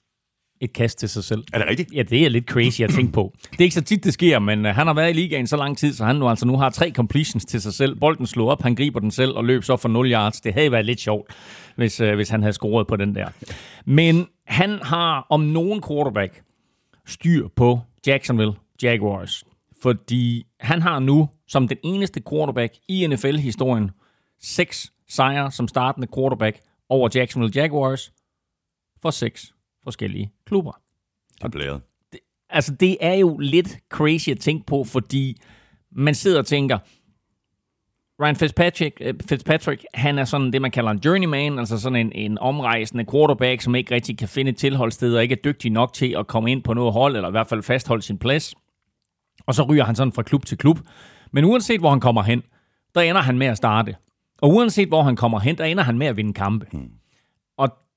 [0.60, 1.44] et kast til sig selv.
[1.52, 1.94] Er det rigtigt?
[1.94, 3.32] Ja, det er lidt crazy at tænke på.
[3.50, 5.56] Det er ikke så tit, det sker, men uh, han har været i ligaen så
[5.56, 7.96] lang tid, så han nu altså nu har tre completions til sig selv.
[7.96, 10.40] Bolden slår op, han griber den selv og løb så for 0 yards.
[10.40, 11.32] Det havde været lidt sjovt,
[11.76, 13.28] hvis, uh, hvis han havde scoret på den der.
[13.84, 16.42] Men han har om nogen quarterback
[17.06, 18.52] styr på Jacksonville
[18.82, 19.44] Jaguars.
[19.82, 23.90] Fordi han har nu, som den eneste quarterback i NFL-historien,
[24.42, 28.12] seks sejre som startende quarterback over Jacksonville Jaguars
[29.02, 30.80] for seks forskellige klubber.
[31.42, 31.80] Det blæret.
[32.50, 35.40] Altså, det er jo lidt crazy at tænke på, fordi
[35.90, 36.78] man sidder og tænker,
[38.22, 42.12] Ryan Fitzpatrick, øh, Fitzpatrick, han er sådan det, man kalder en journeyman, altså sådan en,
[42.12, 45.92] en omrejsende quarterback, som ikke rigtig kan finde et tilholdssted, og ikke er dygtig nok
[45.92, 48.54] til at komme ind på noget hold, eller i hvert fald fastholde sin plads.
[49.46, 50.78] Og så ryger han sådan fra klub til klub.
[51.32, 52.42] Men uanset hvor han kommer hen,
[52.94, 53.96] der ender han med at starte.
[54.42, 56.66] Og uanset hvor han kommer hen, der ender han med at vinde kampe.
[56.72, 56.90] Hmm.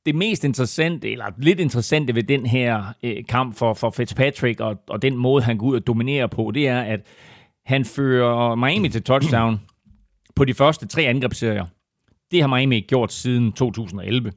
[0.06, 4.84] Det mest interessante, eller lidt interessante ved den her øh, kamp for, for Fitzpatrick, og,
[4.90, 7.08] og den måde, han går ud og dominerer på, det er, at
[7.66, 9.62] han fører Miami til touchdown
[10.36, 11.66] på de første tre angrebsserier.
[12.32, 14.32] Det har Miami ikke gjort siden 2011.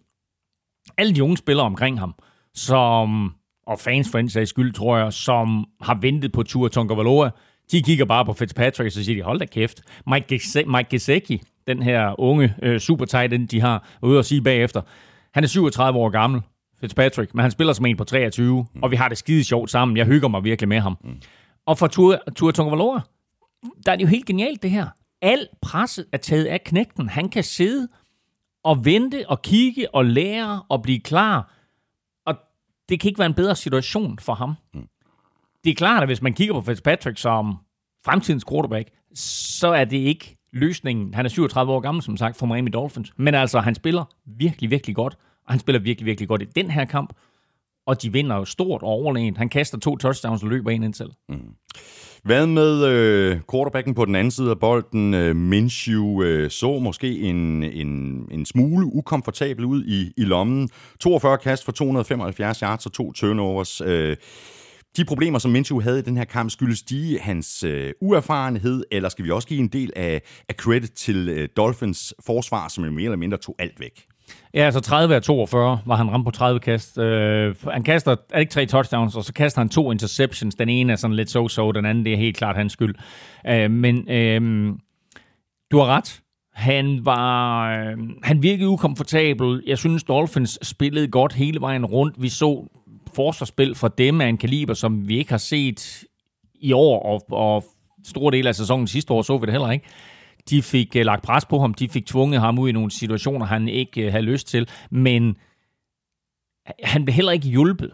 [0.98, 2.14] Alle de unge spillere omkring ham,
[2.54, 3.34] som,
[3.66, 6.94] og fans for en sags skyld, tror jeg, som har ventet på Tua Tonga
[7.72, 9.82] de kigger bare på Fitzpatrick, og så siger de, hold da kæft.
[10.06, 14.42] Mike, Mike Gesicki, den her unge øh, super tight end, de har ude og sige
[14.42, 14.80] bagefter,
[15.34, 16.42] han er 37 år gammel,
[16.80, 18.82] Fitzpatrick, men han spiller som en på 23, mm.
[18.82, 19.96] og vi har det skide sjovt sammen.
[19.96, 20.96] Jeg hygger mig virkelig med ham.
[21.04, 21.20] Mm.
[21.66, 23.00] Og for Tua, Tua Tagovailoa,
[23.86, 24.86] der er det jo helt genialt det her.
[25.22, 27.08] Al presset er taget af knægten.
[27.08, 27.88] Han kan sidde
[28.64, 31.52] og vente og kigge og lære og blive klar.
[32.26, 32.34] Og
[32.88, 34.54] det kan ikke være en bedre situation for ham.
[34.74, 34.88] Mm.
[35.64, 37.56] Det er klart, at hvis man kigger på Fitzpatrick som
[38.04, 41.14] fremtidens quarterback, så er det ikke løsningen.
[41.14, 43.12] Han er 37 år gammel, som sagt, for Miami Dolphins.
[43.16, 45.16] Men altså, han spiller virkelig, virkelig godt.
[45.46, 47.12] Og han spiller virkelig, virkelig godt i den her kamp.
[47.86, 49.38] Og de vinder jo stort og overlegent.
[49.38, 51.10] Han kaster to touchdowns og løber en ind selv.
[51.28, 51.54] Mm.
[52.22, 55.14] Hvad med øh, quarterbacken på den anden side af bolden?
[55.14, 57.88] Øh, Minshew øh, så måske en, en,
[58.30, 60.68] en smule ukomfortabel ud i, i lommen.
[61.00, 63.80] 42 kast for 275 yards og to turnovers.
[63.80, 64.16] Øh,
[64.96, 69.08] de problemer, som Minshew havde i den her kamp, skyldes de hans øh, uerfarenhed, eller
[69.08, 72.90] skal vi også give en del af, af credit til øh, Dolphins forsvar, som jo
[72.90, 74.06] mere eller mindre tog alt væk?
[74.54, 76.98] Ja, altså 30 af 42 var han ramt på 30 kast.
[76.98, 80.54] Øh, han kaster, er ikke tre touchdowns, og så kaster han to interceptions.
[80.54, 82.94] Den ene er sådan lidt so-so, den anden det er helt klart hans skyld.
[83.46, 84.72] Øh, men øh,
[85.70, 86.20] du har ret.
[86.52, 89.62] Han var, øh, han virkede ukomfortabel.
[89.66, 92.22] Jeg synes, Dolphins spillede godt hele vejen rundt.
[92.22, 92.68] Vi så
[93.14, 96.04] forsvarsspil fra dem af en kaliber, som vi ikke har set
[96.54, 97.64] i år, og, og
[98.04, 99.86] store dele af sæsonen sidste år, så vi det heller ikke.
[100.50, 103.46] De fik uh, lagt pres på ham, de fik tvunget ham ud i nogle situationer,
[103.46, 105.36] han ikke uh, havde lyst til, men
[106.82, 107.92] han blev heller ikke hjulpet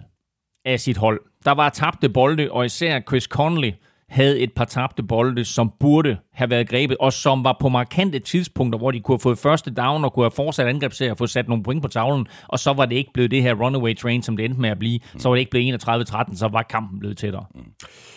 [0.64, 1.20] af sit hold.
[1.44, 3.72] Der var tabte bolde, og især Chris Conley
[4.10, 8.18] havde et par tabte bolde, som burde have været grebet, og som var på markante
[8.18, 11.26] tidspunkter, hvor de kunne have fået første down og kunne have fortsat angrebsserie og få
[11.26, 14.22] sat nogle point på tavlen, og så var det ikke blevet det her runaway train,
[14.22, 15.00] som det endte med at blive.
[15.18, 17.44] Så var det ikke blevet 31-13, så var kampen blevet tættere.
[17.54, 17.60] Mm.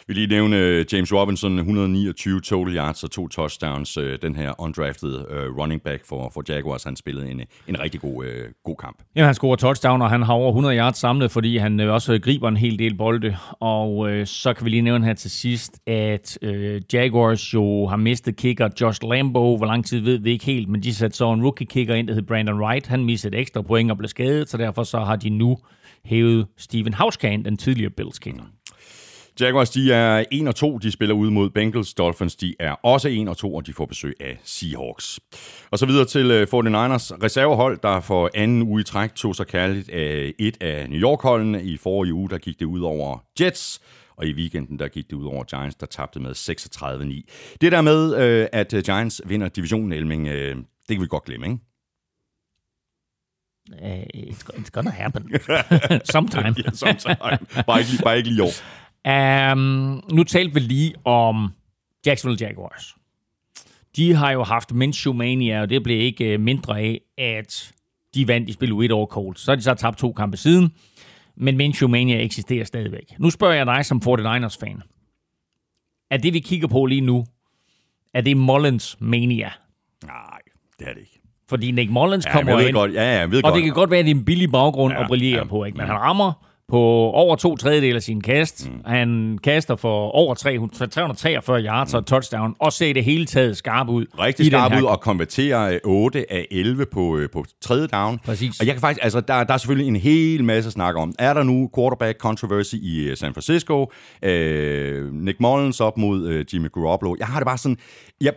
[0.07, 3.97] Vi lige nævne øh, James Robinson, 129 total yards og to touchdowns.
[3.97, 8.01] Øh, den her undrafted uh, running back for, for Jaguars, han spillede en, en rigtig
[8.01, 8.97] god, uh, god kamp.
[9.15, 12.47] Ja, han scorer touchdown, og han har over 100 yards samlet, fordi han også griber
[12.47, 13.37] en hel del bolde.
[13.59, 17.97] Og uh, så kan vi lige nævne her til sidst, at øh, Jaguars jo har
[17.97, 19.57] mistet kicker Josh Lambo.
[19.57, 22.07] Hvor lang tid ved vi ikke helt, men de satte så en rookie kicker ind,
[22.07, 22.87] der hed Brandon Wright.
[22.87, 25.57] Han missede et ekstra point og blev skadet, så derfor så har de nu
[26.05, 28.43] hævet Steven Hauskan, den tidligere Bills kicker.
[29.39, 30.77] Jaguars, de er 1 og 2.
[30.77, 31.93] De spiller ud mod Bengals.
[31.93, 35.19] Dolphins, de er også 1 og 2, og de får besøg af Seahawks.
[35.71, 39.47] Og så videre til øh, 49ers reservehold, der for anden uge i træk tog sig
[39.47, 41.63] kærligt af et af New York-holdene.
[41.63, 43.81] I forrige uge, der gik det ud over Jets,
[44.17, 47.57] og i weekenden, der gik det ud over Giants, der tabte med 36-9.
[47.61, 48.15] Det der med,
[48.53, 51.59] at Giants vinder divisionen, Elming, det kan vi godt glemme, ikke?
[53.71, 55.31] Uh, it's, it's gonna happen.
[56.13, 56.55] sometime.
[56.65, 57.15] ja, sometime.
[57.67, 58.53] Bare ikke, bare ikke lige i år.
[59.51, 61.49] Um, nu talte vi lige om
[62.05, 62.95] Jacksonville Jaguars.
[63.95, 67.73] De har jo haft Minshew Mania, og det blev ikke mindre af, at
[68.15, 69.41] de vandt i spil u over Colts.
[69.41, 70.73] Så har de så tabt to kampe siden,
[71.37, 73.13] men Minshew Mania eksisterer stadigvæk.
[73.19, 74.81] Nu spørger jeg dig som 49ers-fan.
[76.11, 77.25] Er det, vi kigger på lige nu,
[78.13, 79.51] er det Mullins Mania?
[80.05, 80.39] Nej,
[80.79, 81.19] det er det ikke.
[81.49, 82.93] Fordi Nick Mullins Ja, kommer ind, godt.
[82.93, 83.55] Ja, ja, jeg ved og godt.
[83.55, 85.63] det kan godt være, at det er en billig baggrund Ja, at brillere ja, på,
[85.63, 85.77] ikke?
[85.77, 85.91] men ja.
[85.93, 86.77] han rammer på
[87.13, 88.69] over to tredjedel af sin kast.
[88.69, 88.81] Mm.
[88.85, 91.97] Han kaster for over 300, 343 yards mm.
[91.97, 94.05] og touchdown, og ser det hele taget skarp ud.
[94.19, 98.19] rigtig skarp her- ud og konverterer øh, 8 af 11 på, øh, på tredje down.
[98.25, 98.59] Præcis.
[98.59, 101.13] Og jeg kan faktisk, altså, der, der er selvfølgelig en hel masse at snakke om.
[101.19, 103.91] Er der nu quarterback controversy i øh, San Francisco?
[104.23, 107.15] Øh, Nick Mullins op mod øh, Jimmy Garoppolo.
[107.19, 107.77] Jeg har det bare sådan,
[108.21, 108.33] jeg,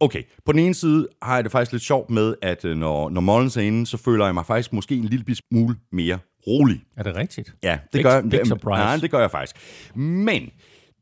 [0.00, 3.10] okay, på den ene side har jeg det faktisk lidt sjovt med, at øh, når,
[3.10, 6.82] når Mullins er inde, så føler jeg mig faktisk måske en lille smule mere rolig.
[6.96, 7.54] Er det rigtigt?
[7.62, 8.82] Ja, det Big- gør big surprise.
[8.82, 9.56] Nej, det gør jeg faktisk.
[9.96, 10.50] Men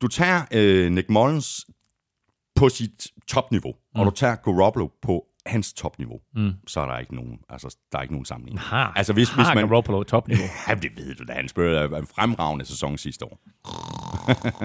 [0.02, 1.66] du tager øh, Nick Mullins
[2.56, 4.00] på sit topniveau, mm.
[4.00, 6.52] og du tager Garoppolo på hans topniveau, mm.
[6.66, 8.60] så er der ikke nogen, altså, der er ikke nogen sammenligning.
[8.60, 10.44] Har, altså, hvis, har hvis man, Garoppolo topniveau?
[10.68, 11.32] Ja, det ved du da.
[11.32, 13.38] Han spillede en fremragende sæson sidste år.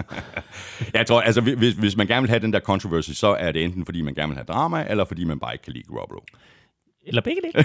[0.98, 3.64] jeg tror, altså, hvis, hvis man gerne vil have den der controversy, så er det
[3.64, 6.20] enten fordi, man gerne vil have drama, eller fordi man bare ikke kan lide Garoppolo.
[7.06, 7.54] Eller begge dele.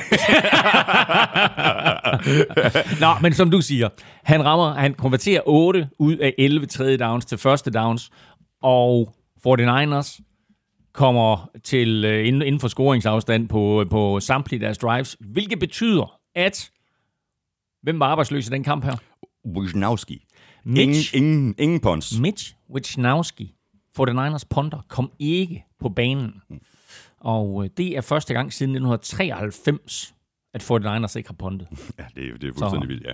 [3.05, 3.89] Nå, men som du siger,
[4.23, 8.11] han rammer, han konverterer 8 ud af 11 tredje downs til første downs,
[8.63, 9.15] og
[9.47, 10.21] 49ers
[10.93, 16.71] kommer til øh, inden, inden for scoringsafstand på, på samtlige deres drives, hvilket betyder, at
[17.83, 18.97] hvem var arbejdsløs i den kamp her?
[19.57, 20.25] Wisnowski.
[20.67, 22.21] Ingen, Mitch, ingen, ingen pons.
[22.21, 23.55] Mitch Wisnowski,
[24.01, 26.33] 49ers punter, kom ikke på banen.
[27.21, 30.15] Og øh, det er første gang siden 1993,
[30.55, 31.69] at 49ers ikke har puntet.
[31.99, 33.13] Ja, det, er- det er fuldstændig vildt, ja.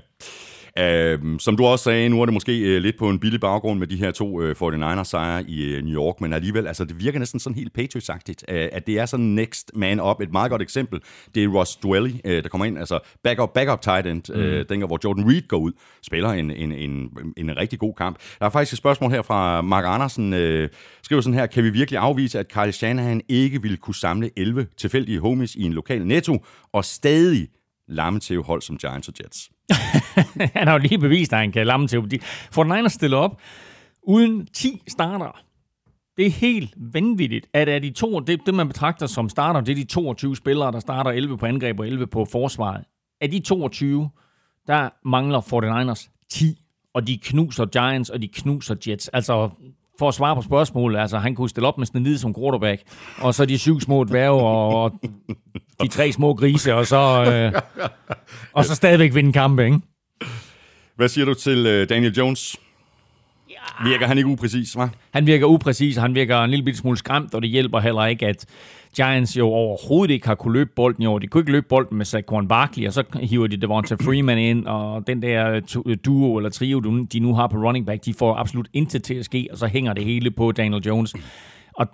[0.78, 3.78] Øhm, som du også sagde, nu er det måske øh, lidt på en billig baggrund
[3.78, 7.18] med de her to øh, 49ers-sejre i øh, New York, men alligevel, altså det virker
[7.18, 10.20] næsten sådan helt Patriots-agtigt, øh, at det er sådan next man up.
[10.20, 11.00] Et meget godt eksempel,
[11.34, 14.86] det er Ross Dwelly, øh, der kommer ind, altså backup, backup tight end, øh, dengang,
[14.86, 18.18] hvor Jordan Reed går ud, spiller en, en, en, en rigtig god kamp.
[18.38, 20.68] Der er faktisk et spørgsmål her fra Mark Andersen, øh,
[21.02, 24.66] skriver sådan her, kan vi virkelig afvise, at Kyle Shanahan ikke ville kunne samle 11
[24.76, 27.48] tilfældige homies i en lokal netto, og stadig
[27.88, 29.53] lamme til hold som Giants og Jets?
[30.54, 32.10] han har jo lige bevist, at han kan lamme til.
[32.10, 32.18] De
[32.58, 33.40] 49ers stiller op
[34.02, 35.40] uden 10 starter.
[36.16, 39.72] Det er helt vanvittigt, at er de to, det, det man betragter som starter, det
[39.72, 42.84] er de 22 spillere, der starter 11 på angreb og 11 på forsvaret.
[43.20, 44.10] Af de 22,
[44.66, 46.60] der mangler 49ers 10,
[46.94, 49.08] og de knuser Giants, og de knuser Jets.
[49.08, 49.50] Altså,
[49.98, 52.82] for at svare på spørgsmålet, altså han kunne stille op med Snedid som quarterback,
[53.18, 54.92] og så de syv små dværge, og, og
[55.82, 57.62] de tre små grise, og så, øh,
[58.52, 59.80] og så stadigvæk vinde kampe, ikke?
[60.96, 62.56] Hvad siger du til øh, Daniel Jones?
[63.78, 63.90] Ah.
[63.90, 64.88] Virker han ikke upræcis, hva'?
[65.10, 68.26] Han virker upræcis, og han virker en lille smule skræmt, og det hjælper heller ikke,
[68.26, 68.46] at
[68.96, 71.18] Giants jo overhovedet ikke har kunne løbe bolden i år.
[71.18, 74.66] De kunne ikke løbe bolden med Saquon Barkley, og så hiver de Devonta Freeman ind,
[74.66, 75.60] og den der
[76.04, 76.80] duo eller trio,
[77.12, 79.66] de nu har på running back, de får absolut intet til at ske, og så
[79.66, 81.14] hænger det hele på Daniel Jones.
[81.74, 81.86] Og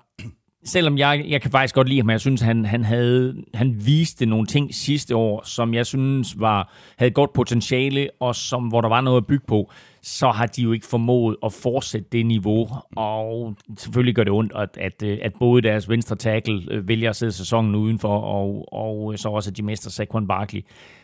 [0.65, 4.27] selvom jeg, jeg kan faktisk godt lide ham, jeg synes, han, han, havde, han viste
[4.27, 8.89] nogle ting sidste år, som jeg synes var, havde godt potentiale, og som, hvor der
[8.89, 12.69] var noget at bygge på, så har de jo ikke formået at fortsætte det niveau,
[12.97, 17.11] og selvfølgelig gør det ondt, at, at, øh, at både deres venstre tackle øh, vælger
[17.11, 20.61] at sidde sæsonen udenfor, og, og øh, så også, at de mister Saquon Barkley.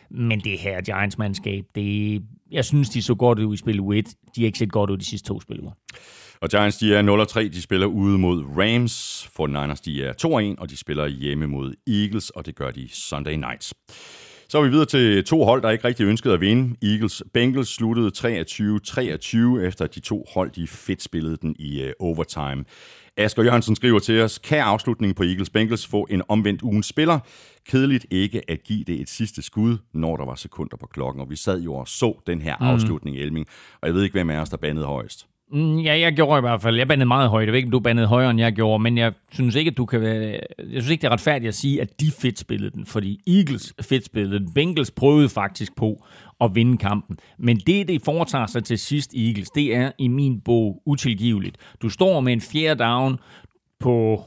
[0.09, 4.05] Men det her Giants-mandskab, det, jeg synes, de så godt ud i spil u 1.
[4.35, 5.59] De har ikke set godt ud de sidste to spil
[6.41, 9.27] Og Giants, de er 0-3, de spiller ude mod Rams.
[9.35, 12.89] For Niners, de er 2-1, og de spiller hjemme mod Eagles, og det gør de
[12.91, 13.73] Sunday nights.
[14.49, 16.75] Så er vi videre til to hold, der ikke rigtig ønskede at vinde.
[16.91, 21.89] Eagles Bengals sluttede 23-23, efter at de to hold de fedt spillede den i uh,
[21.99, 22.65] overtime.
[23.17, 27.19] Asger Jørgensen skriver til os, kan afslutningen på Eagles Bengals få en omvendt ugens spiller?
[27.69, 31.21] Kedeligt ikke at give det et sidste skud, når der var sekunder på klokken.
[31.21, 32.67] Og vi sad jo og så den her mm.
[32.67, 33.47] afslutning, Elming.
[33.81, 35.27] Og jeg ved ikke, hvem af os, der bandede højst.
[35.51, 36.77] Mm, ja, jeg gjorde i hvert fald.
[36.77, 37.45] Jeg bandede meget højt.
[37.45, 39.77] Jeg ved ikke, om du bandede højere, end jeg gjorde, men jeg synes ikke, at
[39.77, 40.39] du kan være...
[40.59, 43.73] Jeg synes ikke, det er retfærdigt at sige, at de fedt spillede den, fordi Eagles
[43.81, 44.53] fedt spillede den.
[44.53, 46.05] Bengals prøvede faktisk på
[46.41, 47.17] at vinde kampen.
[47.37, 51.57] Men det, det foretager sig til sidst Eagles, det er i min bog utilgiveligt.
[51.81, 53.19] Du står med en fjerde down
[53.79, 54.23] på...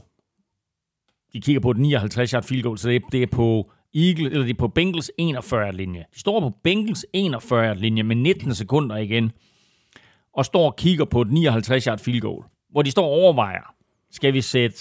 [1.32, 4.42] De kigger på et 59 yard field goal, så det, det er på Eagle, eller
[4.42, 6.04] det er på Bengals 41 linje.
[6.14, 9.32] De står på Bengals 41 linje med 19 sekunder igen
[10.34, 13.74] og står og kigger på et 59-yard field goal, hvor de står og overvejer,
[14.10, 14.76] skal vi sætte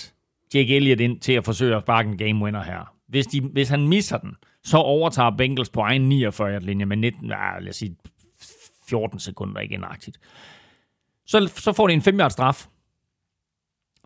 [0.54, 2.94] Jake Elliott ind til at forsøge at sparke en game winner her.
[3.08, 7.32] Hvis, de, hvis han misser den, så overtager Bengals på egen 49 linje med 19,
[7.32, 7.96] ah, lad os sige
[8.90, 10.20] 14 sekunder, ikke enagtigt.
[11.26, 12.68] Så, så får de en 5 straf.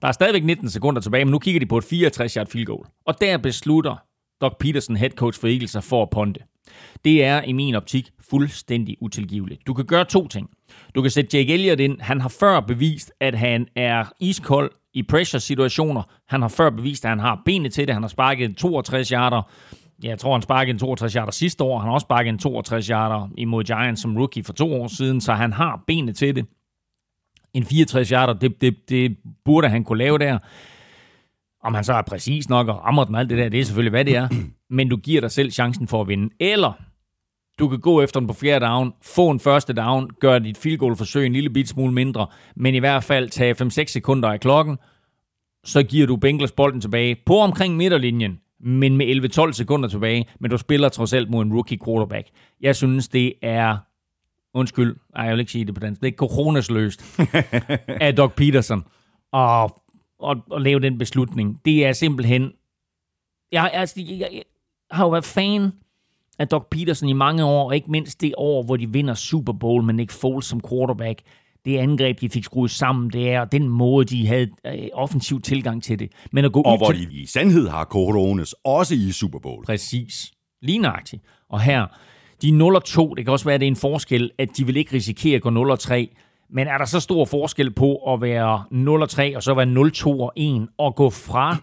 [0.02, 2.66] Der er stadigvæk 19 sekunder tilbage, men nu kigger de på et 64 yard field
[2.66, 2.86] goal.
[3.06, 3.96] Og der beslutter
[4.42, 6.40] Doc Peterson, head coach for Eagles, sig for at ponte.
[7.06, 9.68] Det er i min optik fuldstændig utilgiveligt.
[9.68, 10.50] Du kan gøre to ting.
[10.96, 12.02] Du kan sætte Jake Elliott ind.
[12.02, 16.04] Han har før bevist, at han er iskold i pressure-situationer.
[16.28, 17.96] Han har før bevist, at han har benene til det.
[17.96, 19.42] Han har sparket 62 yarder.
[20.04, 21.80] Jeg tror, han sparkede en 62 yarder sidste år.
[21.80, 25.22] Han har også sparket en 62 yarder imod Giants som rookie for to år siden,
[25.22, 26.46] så han har benene til det.
[27.54, 30.40] En 64 yarder, det, det, det burde han kunne lave der.
[31.64, 33.90] Om han så er præcis nok og rammer den alt det der, det er selvfølgelig,
[33.90, 34.28] hvad det er.
[34.70, 36.30] Men du giver dig selv chancen for at vinde.
[36.40, 36.74] Eller
[37.60, 40.78] du kan gå efter den på fjerde down, få en første down, gøre dit field
[40.78, 44.40] goal forsøg en lille bit smule mindre, men i hvert fald tage 5-6 sekunder af
[44.40, 44.78] klokken,
[45.64, 50.52] så giver du Bengals bolden tilbage på omkring midterlinjen, men med 11-12 sekunder tilbage, men
[50.52, 52.28] du spiller trods alt mod en rookie quarterback.
[52.62, 53.78] Jeg synes, det er,
[54.54, 57.20] undskyld, ej, jeg vil ikke sige det på dansk, det er coronasløst
[58.06, 58.84] af Doc Peterson
[59.34, 59.72] at,
[60.30, 61.60] at, at lave den beslutning.
[61.66, 62.52] Det er simpelthen,
[63.52, 64.44] jeg, altså, jeg, jeg, jeg
[64.92, 65.72] har jo været fan
[66.40, 69.54] af Doc Peterson i mange år, og ikke mindst det år, hvor de vinder Super
[69.54, 71.22] Bowl med Nick Foles som quarterback.
[71.66, 75.84] Det angreb, de fik skruet sammen, det er den måde, de havde øh, offensiv tilgang
[75.84, 76.12] til det.
[76.32, 77.12] Men at gå Og ud hvor til...
[77.12, 79.66] de i sandhed har coronas, også i Super Bowl.
[79.66, 80.32] Præcis.
[80.62, 81.24] Lige nøjagtigt.
[81.50, 81.88] Og her,
[82.42, 83.16] de er 0-2.
[83.16, 85.42] Det kan også være, at det er en forskel, at de vil ikke risikere at
[85.42, 85.96] gå 0-3.
[86.54, 90.68] Men er der så stor forskel på at være 0-3 og så være 0-2 1
[90.78, 91.58] og gå fra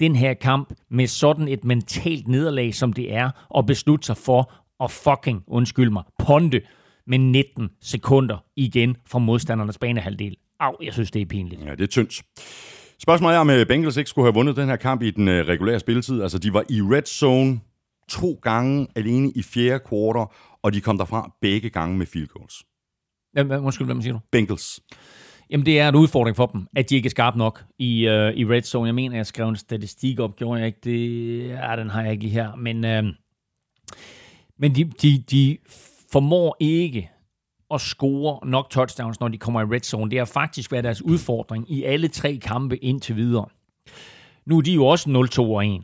[0.00, 4.52] den her kamp med sådan et mentalt nederlag, som det er, og beslutte sig for
[4.84, 6.62] at fucking, undskyld mig, ponte
[7.06, 10.36] med 19 sekunder igen fra modstandernes banehalvdel.
[10.60, 11.64] Au, jeg synes, det er pinligt.
[11.64, 12.22] Ja, det er tyndt.
[13.02, 15.46] Spørgsmålet er, om øh, Bengals ikke skulle have vundet den her kamp i den øh,
[15.46, 16.22] regulære spilletid.
[16.22, 17.60] Altså, de var i red zone
[18.08, 20.26] to gange alene i fjerde kvartal,
[20.62, 22.54] og de kom derfra begge gange med field goals.
[23.32, 24.20] Hvem- undskyld, hvem siger du?
[24.30, 24.80] Bengals.
[25.50, 28.12] Jamen, det er en udfordring for dem, at de ikke er skarpe nok i, uh,
[28.12, 28.86] i red zone.
[28.86, 31.48] Jeg mener, jeg skrev en statistik op, gjorde jeg ikke det?
[31.48, 32.54] Ja, den har jeg ikke lige her.
[32.54, 33.12] Men, uh,
[34.58, 35.58] men de, de, de
[36.12, 37.10] formår ikke
[37.74, 40.10] at score nok touchdowns, når de kommer i red zone.
[40.10, 43.46] Det har faktisk været deres udfordring i alle tre kampe indtil videre.
[44.46, 45.82] Nu er de jo også 0-2 og 1,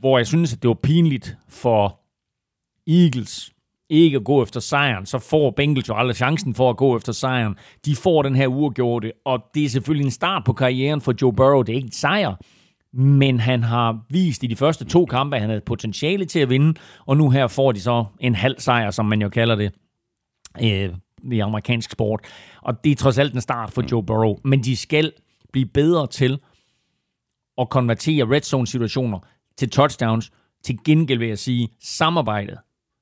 [0.00, 2.00] hvor jeg synes, at det var pinligt for
[2.86, 3.52] Eagles
[3.90, 7.12] ikke at gå efter sejren, så får Bengals jo aldrig chancen for at gå efter
[7.12, 7.56] sejren.
[7.84, 11.32] De får den her uafgjorte, og det er selvfølgelig en start på karrieren for Joe
[11.32, 11.62] Burrow.
[11.62, 12.34] Det er ikke en sejr,
[12.92, 16.50] men han har vist i de første to kampe, at han havde potentiale til at
[16.50, 16.74] vinde,
[17.06, 19.72] og nu her får de så en halv sejr, som man jo kalder det
[20.62, 20.94] øh,
[21.32, 22.20] i amerikansk sport.
[22.62, 25.12] Og det er trods alt en start for Joe Burrow, men de skal
[25.52, 26.40] blive bedre til
[27.58, 29.18] at konvertere red zone situationer
[29.56, 30.30] til touchdowns.
[30.64, 32.58] Til gengæld vil jeg sige, samarbejdet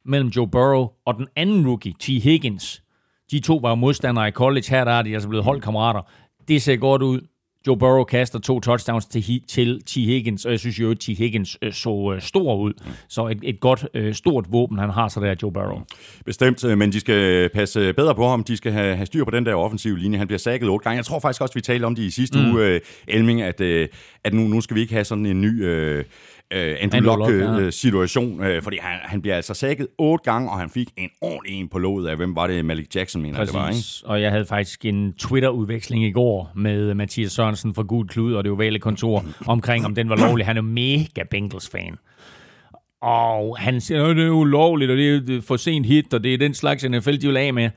[0.06, 2.06] mellem Joe Burrow og den anden rookie, T.
[2.06, 2.82] Higgins.
[3.30, 4.64] De to var jo modstandere i college.
[4.70, 6.00] Her der er de altså blevet holdkammerater.
[6.48, 7.20] Det ser godt ud.
[7.66, 9.94] Joe Burrow kaster to touchdowns til, til T.
[9.94, 11.06] Higgins, og jeg synes jo, at T.
[11.06, 12.72] Higgins øh, så øh, stor ud.
[13.08, 15.80] Så et, et godt, øh, stort våben, han har så der, Joe Burrow.
[16.24, 18.44] Bestemt, men de skal passe bedre på ham.
[18.44, 20.18] De skal have, have styr på den der offensive linje.
[20.18, 20.96] Han bliver sækket otte gange.
[20.96, 22.50] Jeg tror faktisk også, vi talte om det i sidste mm.
[22.50, 23.60] uge, Elming, at,
[24.24, 25.64] at nu, nu skal vi ikke have sådan en ny...
[25.64, 26.04] Øh,
[26.50, 27.56] øh, Andrew ja.
[27.56, 31.60] Luck-situation, øh, fordi han, han bliver altså sækket otte gange, og han fik en ordentlig
[31.60, 33.76] en på låget af, hvem var det, Malik Jackson, mener jeg, det var, ikke?
[33.76, 34.02] Præcis.
[34.02, 38.44] Og jeg havde faktisk en Twitter-udveksling i går med Mathias Sørensen fra Gud Klud og
[38.44, 40.46] det ovale kontor omkring, om den var lovlig.
[40.46, 41.96] Han er mega Bengals-fan.
[43.02, 46.34] Og han siger, at det er ulovligt, og det er for sent hit, og det
[46.34, 47.70] er den slags NFL, de vil af med.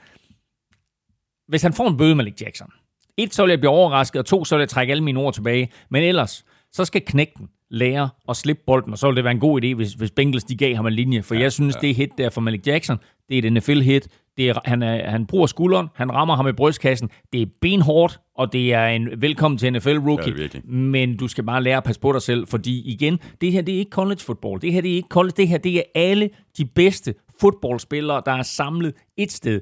[1.47, 2.69] Hvis han får en bøde, Malik Jackson,
[3.17, 5.33] et, så vil jeg blive overrasket, og to, så vil jeg trække alle mine ord
[5.33, 5.71] tilbage.
[5.89, 9.39] Men ellers, så skal knægten lære at slippe bolden, og så vil det være en
[9.39, 11.21] god idé, hvis, hvis Bengals de gav ham en linje.
[11.23, 11.87] For ja, jeg synes, ja.
[11.87, 12.97] det hit der for Malik Jackson,
[13.29, 14.07] det er et NFL-hit.
[14.37, 17.09] Det er, han, er, han bruger skulderen, han rammer ham i brystkassen.
[17.33, 20.41] Det er benhårdt, og det er en velkommen til NFL-rookie.
[20.41, 23.61] Ja, men du skal bare lære at passe på dig selv, fordi igen, det her
[23.61, 24.61] det er ikke college football.
[24.61, 25.33] Det her det er ikke college.
[25.37, 29.61] Det her det er alle de bedste fodboldspillere, der er samlet et sted.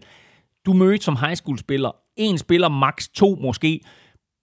[0.65, 3.81] Du mødte som high school spiller en spiller, max to måske,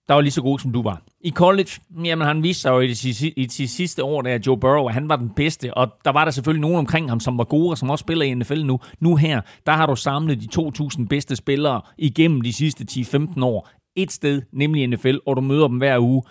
[0.07, 1.01] der var lige så god, som du var.
[1.21, 1.69] I college,
[2.03, 4.93] jamen han viste sig jo i de, i de sidste år, der Joe Burrow, at
[4.93, 7.71] han var den bedste, og der var der selvfølgelig nogen omkring ham, som var gode,
[7.71, 8.79] og som også spiller i NFL nu.
[8.99, 13.69] Nu her, der har du samlet de 2.000 bedste spillere igennem de sidste 10-15 år.
[13.95, 16.23] Et sted, nemlig i NFL, og du møder dem hver uge.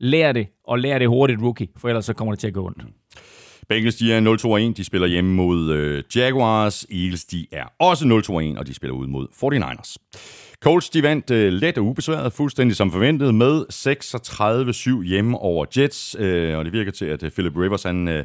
[0.00, 2.66] Lær det, og lær det hurtigt, rookie, for ellers så kommer det til at gå
[2.66, 2.84] ondt.
[3.70, 4.76] Bengals, de er 0-2-1.
[4.76, 6.86] De spiller hjemme mod øh, Jaguars.
[6.90, 8.04] Eagles, de er også
[8.54, 9.96] 0-2-1, og de spiller ud mod 49ers.
[10.62, 13.64] Colts, de vandt øh, let og ubesværet, fuldstændig som forventet, med
[15.02, 16.16] 36-7 hjemme over Jets.
[16.18, 18.08] Øh, og det virker til, at øh, Philip Rivers, han...
[18.08, 18.24] Øh,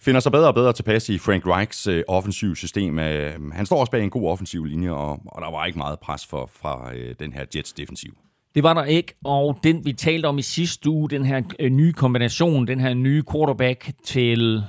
[0.00, 2.98] finder sig bedre og bedre tilpas i Frank Reichs øh, offensiv system.
[2.98, 6.00] Øh, han står også bag en god offensiv linje, og, og der var ikke meget
[6.00, 8.12] pres for, fra øh, den her Jets defensiv.
[8.54, 11.70] Det var der ikke, og den vi talte om i sidste uge, den her øh,
[11.70, 14.62] nye kombination, den her nye quarterback til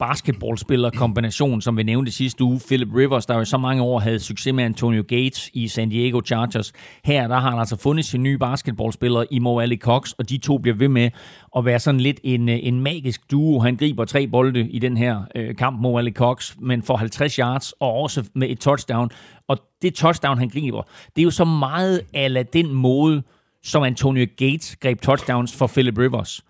[0.00, 2.60] basketballspiller-kombination, som vi nævnte sidste uge.
[2.66, 6.20] Philip Rivers, der jo så mange år havde succes med Antonio Gates i San Diego
[6.26, 6.72] Chargers.
[7.04, 10.38] Her der har han altså fundet sin nye basketballspiller i Mo Ali Cox, og de
[10.38, 11.10] to bliver ved med
[11.56, 13.60] at være sådan lidt en, øh, en magisk duo.
[13.60, 17.34] Han griber tre bolde i den her øh, kamp, Mo Ali Cox, men får 50
[17.34, 19.10] yards og også med et touchdown.
[19.48, 20.82] Og det touchdown, han griber,
[21.16, 23.22] det er jo så meget ala den måde,
[23.62, 26.44] som Antonio Gates greb touchdowns for Philip Rivers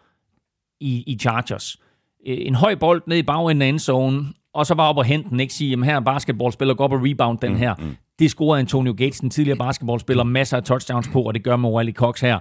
[0.80, 1.76] i, i Chargers.
[2.26, 5.30] Øh, En høj bold ned i bagenden af endzone, og så bare op og hente
[5.30, 7.74] den, ikke sige, jamen her er basketballspiller, gå op og rebound den her.
[7.78, 7.96] Mm, mm.
[8.18, 11.70] Det scorede Antonio Gates, den tidligere basketballspiller, masser af touchdowns på, og det gør med
[11.70, 12.38] Wally Cox her.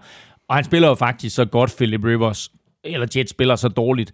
[0.49, 2.51] Og han spiller jo faktisk så godt, Philip Rivers,
[2.83, 4.11] eller Jets spiller så dårligt,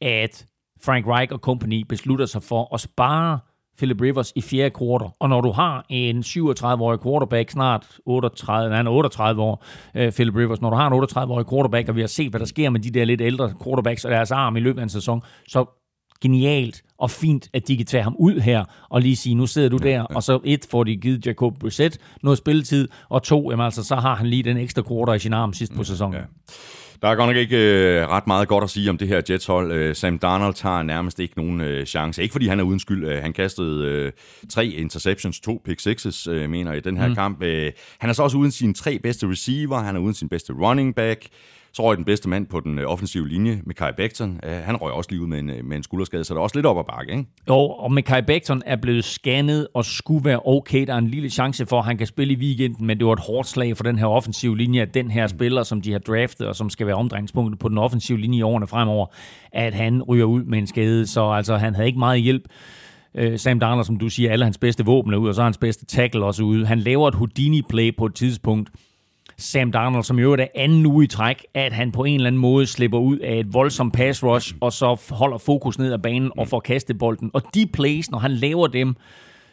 [0.00, 0.46] at
[0.84, 3.38] Frank Reich og company beslutter sig for at spare
[3.78, 5.08] Philip Rivers i fjerde kvartal.
[5.20, 10.12] Og når du har en 37-årig quarterback, snart 38, nej, han er 38 år, øh,
[10.12, 12.70] Philip Rivers, når du har en 38-årig quarterback, og vi har set, hvad der sker
[12.70, 15.64] med de der lidt ældre quarterbacks og deres arm i løbet af en sæson, så
[16.20, 19.68] genialt og fint, at de kan tage ham ud her og lige sige, nu sidder
[19.68, 23.64] du der, og så et, får de givet Jacob Brissett noget spilletid, og to, jamen
[23.64, 26.14] altså, så har han lige den ekstra quarter i sin arm sidst på sæsonen.
[26.14, 26.20] Ja.
[27.02, 29.72] Der er godt nok ikke øh, ret meget godt at sige om det her Jets-hold.
[29.72, 32.22] Øh, Sam Darnold tager nærmest ikke nogen øh, chance.
[32.22, 33.04] Ikke fordi han er uden skyld.
[33.08, 34.12] Øh, han kastede øh,
[34.50, 37.14] tre interceptions, to pick sixes, øh, mener i den her mm.
[37.14, 37.42] kamp.
[37.42, 39.78] Øh, han er så også uden sine tre bedste receiver.
[39.78, 41.26] Han er uden sin bedste running back.
[41.76, 44.40] Så røg den bedste mand på den øh, offensive linje, Mekhi Becton.
[44.44, 46.42] Øh, han røg også lige ud med en, øh, med en skulderskade, så der er
[46.42, 47.24] også lidt op ad bakke, ikke?
[47.48, 50.86] Jo, og Mekhi Becton er blevet scannet og skulle være okay.
[50.86, 53.12] Der er en lille chance for, at han kan spille i weekenden, men det var
[53.12, 55.98] et hårdt slag for den her offensive linje, at den her spiller, som de har
[55.98, 59.06] draftet, og som skal være omdrejningspunktet på den offensive linje i årene fremover,
[59.52, 61.06] at han ryger ud med en skade.
[61.06, 62.42] Så altså, han havde ikke meget hjælp.
[63.36, 65.58] Sam Darnold, som du siger, alle hans bedste våben er ude, og så er hans
[65.58, 66.66] bedste tackle også ude.
[66.66, 68.70] Han laver et Houdini-play på et tidspunkt,
[69.38, 72.26] Sam Darnold, som i øvrigt er anden uge i træk, at han på en eller
[72.26, 75.98] anden måde slipper ud af et voldsomt pass rush, og så holder fokus ned ad
[75.98, 77.30] banen og får kastet bolden.
[77.34, 78.94] Og de plays, når han laver dem,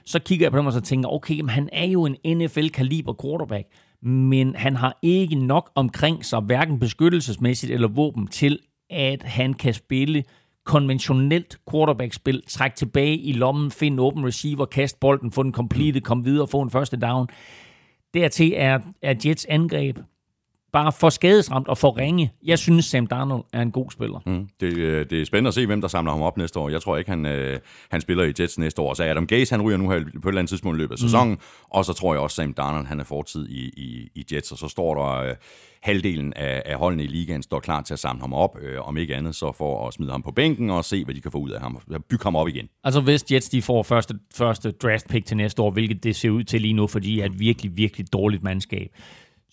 [0.06, 3.14] så kigger jeg på dem og så tænker, okay, men han er jo en NFL-kaliber
[3.24, 3.68] quarterback,
[4.02, 9.74] men han har ikke nok omkring sig, hverken beskyttelsesmæssigt eller våben, til at han kan
[9.74, 10.24] spille
[10.66, 16.02] konventionelt quarterback-spil, trække tilbage i lommen, finde en open receiver, kaste bolden, få den completed,
[16.02, 17.28] komme videre, få en første down.
[18.14, 19.98] Dertil er, er Jets angreb
[20.74, 22.32] bare for skadesramt og for ringe.
[22.46, 24.20] Jeg synes, Sam Darnold er en god spiller.
[24.26, 24.48] Mm.
[24.60, 26.70] Det, øh, det er spændende at se, hvem der samler ham op næste år.
[26.70, 27.60] Jeg tror ikke, han, øh,
[27.92, 28.94] han spiller i Jets næste år.
[28.94, 31.00] Så Adam Gase, han ryger nu her på et eller andet tidspunkt i løbet af
[31.00, 31.34] sæsonen.
[31.34, 31.40] Mm.
[31.70, 34.52] Og så tror jeg også, Sam Darnold, han er fortid i, i, i Jets.
[34.52, 35.36] Og så står der øh,
[35.82, 38.58] halvdelen af, af holdene i ligaen står klar til at samle ham op.
[38.62, 41.22] Øh, om ikke andet, så for at smide ham på bænken og se, hvad de
[41.22, 41.78] kan få ud af ham.
[42.10, 42.70] Bygge ham op igen.
[42.84, 46.30] Altså hvis Jets de får første, første draft pick til næste år, hvilket det ser
[46.30, 48.92] ud til lige nu, fordi de er et virkelig, virkelig dårligt mandskab,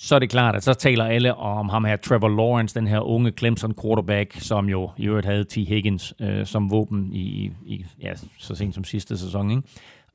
[0.02, 3.00] så er det klart, at så taler alle om ham her, Trevor Lawrence, den her
[3.00, 5.54] unge Clemson quarterback, som jo i øvrigt havde T.
[5.54, 9.50] Higgins øh, som våben i, i ja, så sent som sidste sæson.
[9.50, 9.62] Ikke?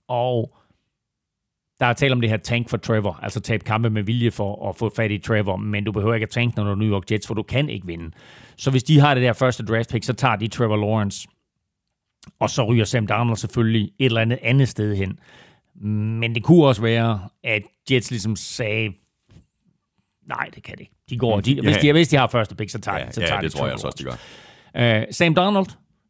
[0.07, 0.57] Og
[1.79, 4.69] der er tale om det her tank for Trevor, altså tabe kampe med vilje for
[4.69, 6.91] at få fat i Trevor, men du behøver ikke at tanke, når du er New
[6.91, 8.11] York Jets, for du kan ikke vinde.
[8.57, 11.27] Så hvis de har det der første draft pick, så tager de Trevor Lawrence,
[12.39, 15.19] og så ryger Sam Darnold selvfølgelig et eller andet andet sted hen.
[16.19, 17.61] Men det kunne også være, at
[17.91, 18.93] Jets ligesom sagde,
[20.27, 20.95] nej, det kan det ikke.
[21.09, 23.27] De går, de, hvis, de, hvis de har første pick, så tager, Ja, så ja
[23.27, 24.97] tager det de tror jeg også, de gør.
[25.01, 25.65] Uh, Sam Donald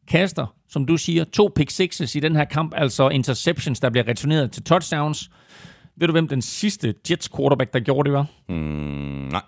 [0.08, 4.08] kaster, som du siger, to pick sixes i den her kamp, altså interceptions, der bliver
[4.08, 5.30] returneret til touchdowns.
[5.96, 8.26] Ved du, hvem den sidste Jets quarterback, der gjorde det, var?
[8.48, 8.54] Mm,
[9.32, 9.42] nej.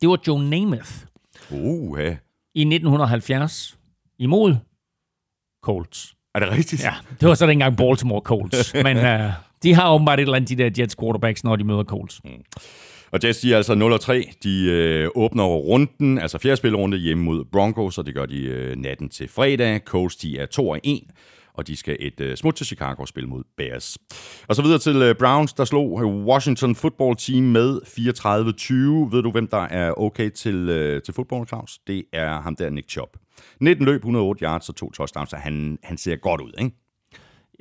[0.00, 0.90] Det var Joe Namath
[1.50, 2.16] Uh, ja.
[2.54, 3.78] i 1970
[4.18, 4.56] imod
[5.62, 6.14] Colts.
[6.34, 6.84] Er det rigtigt?
[6.84, 8.74] Ja, det var så dengang Baltimore Colts.
[8.84, 9.30] Men uh,
[9.62, 12.20] de har åbenbart et eller andet, de der Jets quarterbacks, når de møder Colts.
[13.12, 14.30] Og Jets, de er altså 0 3.
[14.42, 18.76] De øh, åbner runden, altså fjerde spillerunde hjemme mod Broncos, og det gør de øh,
[18.76, 19.80] natten til fredag.
[19.84, 21.02] Colts, de er 2 1
[21.56, 23.98] og de skal et øh, smut til Chicago og spille mod Bears.
[24.48, 27.80] Og så videre til øh, Browns, der slog øh, Washington Football Team med
[29.10, 29.14] 34-20.
[29.16, 31.78] Ved du, hvem der er okay til, øh, til fodbold, Claus?
[31.86, 33.16] Det er ham der, Nick Chubb.
[33.60, 36.85] 19 løb, 108 yards og to touchdowns, så han, han ser godt ud, ikke?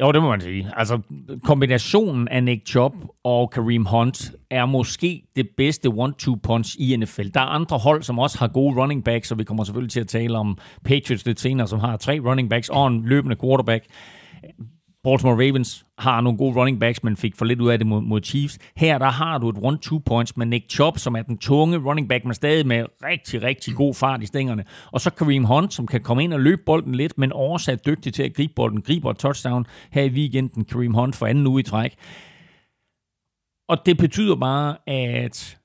[0.02, 0.72] Jo, det må man sige.
[0.78, 1.00] Altså,
[1.44, 7.28] kombinationen af Nick Chubb og Kareem Hunt er måske det bedste one-two-punch i NFL.
[7.34, 10.00] Der er andre hold, som også har gode running backs, og vi kommer selvfølgelig til
[10.00, 13.86] at tale om Patriots lidt senere, som har tre running backs og en løbende quarterback.
[15.06, 18.02] Baltimore Ravens har nogle gode running backs, men fik for lidt ud af det mod,
[18.02, 18.60] mod Chiefs.
[18.76, 22.10] Her der har du et one-two points med Nick Chubb, som er den tunge running
[22.10, 24.64] back, men stadig med rigtig, rigtig god fart i stængerne.
[24.92, 27.76] Og så Kareem Hunt, som kan komme ind og løbe bolden lidt, men også er
[27.76, 28.82] dygtig til at gribe bolden.
[28.82, 30.66] Griber et touchdown her i weekenden.
[30.66, 31.96] Kareem Hunt for anden uge i træk.
[33.70, 35.58] Og det betyder bare, at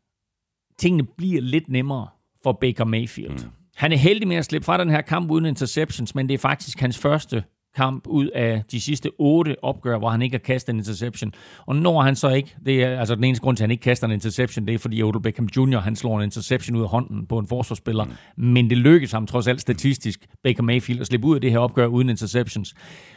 [0.78, 2.08] tingene bliver lidt nemmere
[2.42, 3.44] for Baker Mayfield.
[3.44, 3.50] Mm.
[3.76, 6.38] Han er heldig med at slippe fra den her kamp uden interceptions, men det er
[6.38, 7.44] faktisk hans første
[7.76, 11.32] kamp ud af de sidste otte opgør, hvor han ikke har kastet en interception.
[11.66, 13.82] Og når han så ikke, det er altså den eneste grund til, at han ikke
[13.82, 16.88] kaster en interception, det er fordi Odell Beckham Jr., han slår en interception ud af
[16.88, 18.04] hånden på en forsvarsspiller.
[18.04, 18.44] Mm.
[18.44, 21.58] Men det lykkes ham trods alt statistisk, Baker Mayfield, at slippe ud af det her
[21.58, 22.74] opgør uden interceptions.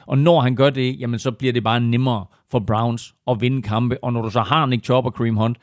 [0.08, 3.62] Og når han gør det, jamen så bliver det bare nemmere for Browns at vinde
[3.62, 4.04] kampe.
[4.04, 5.58] Og når du så har Nick Chubb og Kareem Hunt,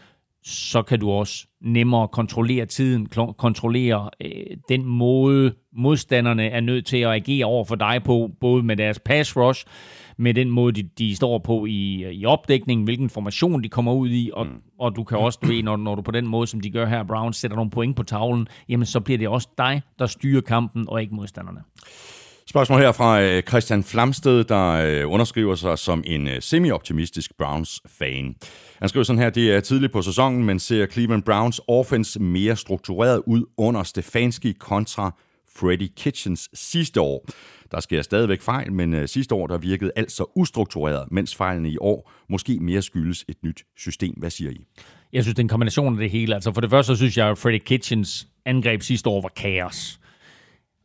[0.45, 3.07] så kan du også nemmere kontrollere tiden,
[3.39, 8.63] kontrollere øh, den måde, modstanderne er nødt til at agere over for dig på, både
[8.63, 9.67] med deres pass rush,
[10.17, 14.09] med den måde, de, de står på i, i opdækningen, hvilken formation de kommer ud
[14.11, 14.53] i, og, mm.
[14.79, 16.87] og du kan også, du ved, når, når du på den måde, som de gør
[16.87, 20.41] her, Browns sætter nogle point på tavlen, jamen så bliver det også dig, der styrer
[20.41, 21.61] kampen, og ikke modstanderne.
[22.51, 28.35] Spørgsmål her fra øh, Christian Flamsted, der øh, underskriver sig som en øh, semi-optimistisk Browns-fan.
[28.79, 32.57] Han skriver sådan her, det er tidligt på sæsonen, men ser Cleveland Browns offense mere
[32.57, 35.17] struktureret ud under Stefanski kontra
[35.57, 37.27] Freddy Kitchens sidste år.
[37.71, 41.77] Der sker stadigvæk fejl, men sidste år der virkede alt så ustruktureret, mens fejlene i
[41.81, 44.15] år måske mere skyldes et nyt system.
[44.19, 44.65] Hvad siger I?
[45.13, 46.35] Jeg synes, det er en kombination af det hele.
[46.35, 50.00] Altså for det første, så synes jeg, at Freddy Kitchens angreb sidste år var kaos.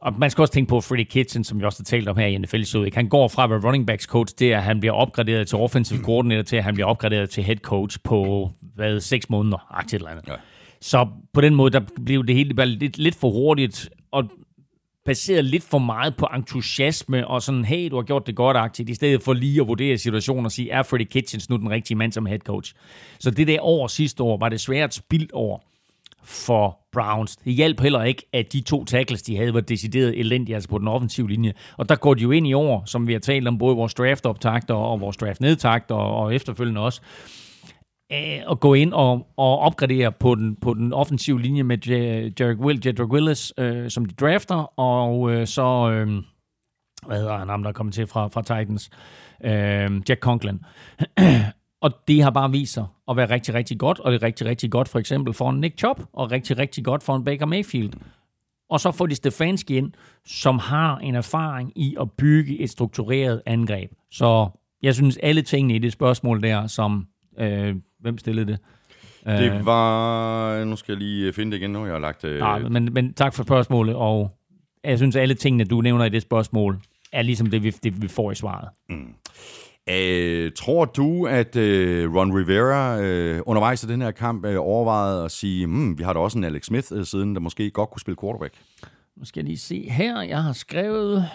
[0.01, 2.25] Og man skal også tænke på Freddie Kitchen, som vi også har talt om her
[2.25, 2.95] i NFL-showet.
[2.95, 5.99] Han går fra at være running backs coach til, at han bliver opgraderet til offensive
[6.03, 10.11] coordinator, til at han bliver opgraderet til head coach på, hvad, seks måneder, aktivt eller
[10.11, 10.27] andet.
[10.27, 10.33] Ja.
[10.81, 14.23] Så på den måde, der blev det hele bare lidt, lidt for hurtigt, og
[15.05, 18.89] baseret lidt for meget på entusiasme, og sådan, hey, du har gjort det godt, aktivt,
[18.89, 21.97] i stedet for lige at vurdere situationen og sige, er Freddie Kitchens nu den rigtige
[21.97, 22.73] mand som head coach?
[23.19, 25.59] Så det der år sidste år, var det svært spildt over
[26.23, 27.35] for Browns.
[27.35, 30.77] Det hjalp heller ikke, at de to tackles, de havde, var decideret elendige, altså på
[30.77, 31.53] den offensive linje.
[31.77, 33.93] Og der går de jo ind i år, som vi har talt om, både vores
[33.93, 37.01] draft-optagter og vores draft-nedtagter, og efterfølgende også,
[38.11, 41.77] øh, at gå ind og, og opgradere på den, på den offensive linje med
[42.39, 46.07] Jarek Will, Jedrick Willis, øh, som de drafter, og øh, så, øh,
[47.07, 48.89] hvad hedder han, ham der er kommet til fra, fra Titans,
[49.43, 50.59] øh, Jack Conklin.
[51.81, 54.47] Og det har bare vist sig at være rigtig, rigtig godt, og det er rigtig,
[54.47, 57.45] rigtig godt for eksempel for en Nick Chubb, og rigtig, rigtig godt for en Baker
[57.45, 57.93] Mayfield.
[58.69, 59.91] Og så får de Stefanski ind,
[60.25, 63.91] som har en erfaring i at bygge et struktureret angreb.
[64.11, 64.49] Så
[64.81, 67.07] jeg synes, alle tingene i det spørgsmål der, som...
[67.39, 68.59] Øh, hvem stillede det?
[69.25, 70.65] Det var...
[70.65, 71.85] Nu skal jeg lige finde det igen nu.
[71.85, 72.23] Jeg har lagt...
[72.23, 72.39] Øh...
[72.39, 74.31] Nej, men, men tak for spørgsmålet, og
[74.83, 76.79] jeg synes, alle tingene, du nævner i det spørgsmål,
[77.11, 78.69] er ligesom det, vi, det, vi får i svaret.
[78.89, 79.13] Mm.
[79.91, 85.25] Uh, tror du, at uh, Ron Rivera uh, undervejs i den her kamp uh, overvejede
[85.25, 87.89] at sige, hmm, vi har da også en Alex Smith uh, siden, der måske godt
[87.89, 88.53] kunne spille quarterback?
[89.17, 90.21] Nu skal jeg lige se her.
[90.21, 91.29] Jeg har skrevet,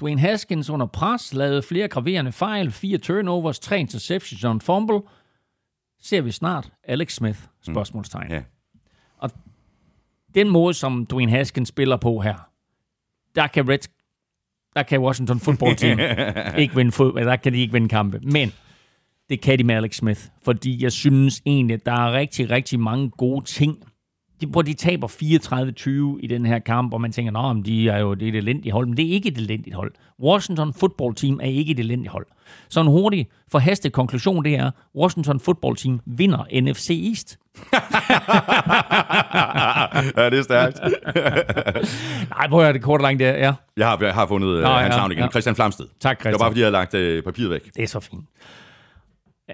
[0.00, 5.00] Dwayne Haskins under pres, lavede flere graverende fejl, fire turnovers, tre interceptions og en fumble.
[6.02, 7.38] ser vi snart Alex Smith?
[7.62, 8.30] Spørgsmålstegn.
[8.30, 8.42] Ja.
[10.34, 12.50] Den måde, som Dwayne Haskins spiller på her,
[13.34, 13.90] der kan Reds,
[14.76, 15.98] der kan Washington football team
[16.62, 18.20] ikke vinde fod, der kan de ikke vinde kampe.
[18.22, 18.52] Men
[19.30, 22.80] det kan de med Alex Smith, fordi jeg synes egentlig, at der er rigtig, rigtig
[22.80, 23.78] mange gode ting.
[24.40, 25.08] De, hvor de taber
[26.16, 28.36] 34-20 i den her kamp, og man tænker, men de er jo det er et
[28.36, 29.92] elendigt hold, men det er ikke et elendigt hold.
[30.22, 32.26] Washington football team er ikke et elendigt hold.
[32.68, 37.38] Så en hurtig, forhastet konklusion, det er, Washington football team vinder NFC East.
[40.16, 40.80] ja, det er stærkt.
[42.36, 43.54] Nej, prøv at høre, det korte og langt, det er, ja.
[43.76, 45.24] Jeg har, jeg har fundet øh, Nå, hans ja, navn igen.
[45.24, 45.30] ja.
[45.30, 45.86] Christian Flamsted.
[46.00, 46.38] Tak, Det var Christian.
[46.38, 47.74] bare, fordi jeg havde lagt øh, papiret væk.
[47.76, 48.24] Det er så fint.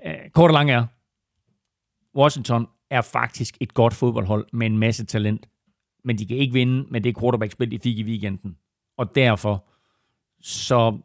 [0.06, 0.84] Øh, Kort og lang er,
[2.18, 5.46] Washington er faktisk et godt fodboldhold med en masse talent,
[6.04, 8.56] men de kan ikke vinde med det quarterback-spil, de fik i weekenden.
[8.98, 9.64] Og derfor
[10.42, 10.98] så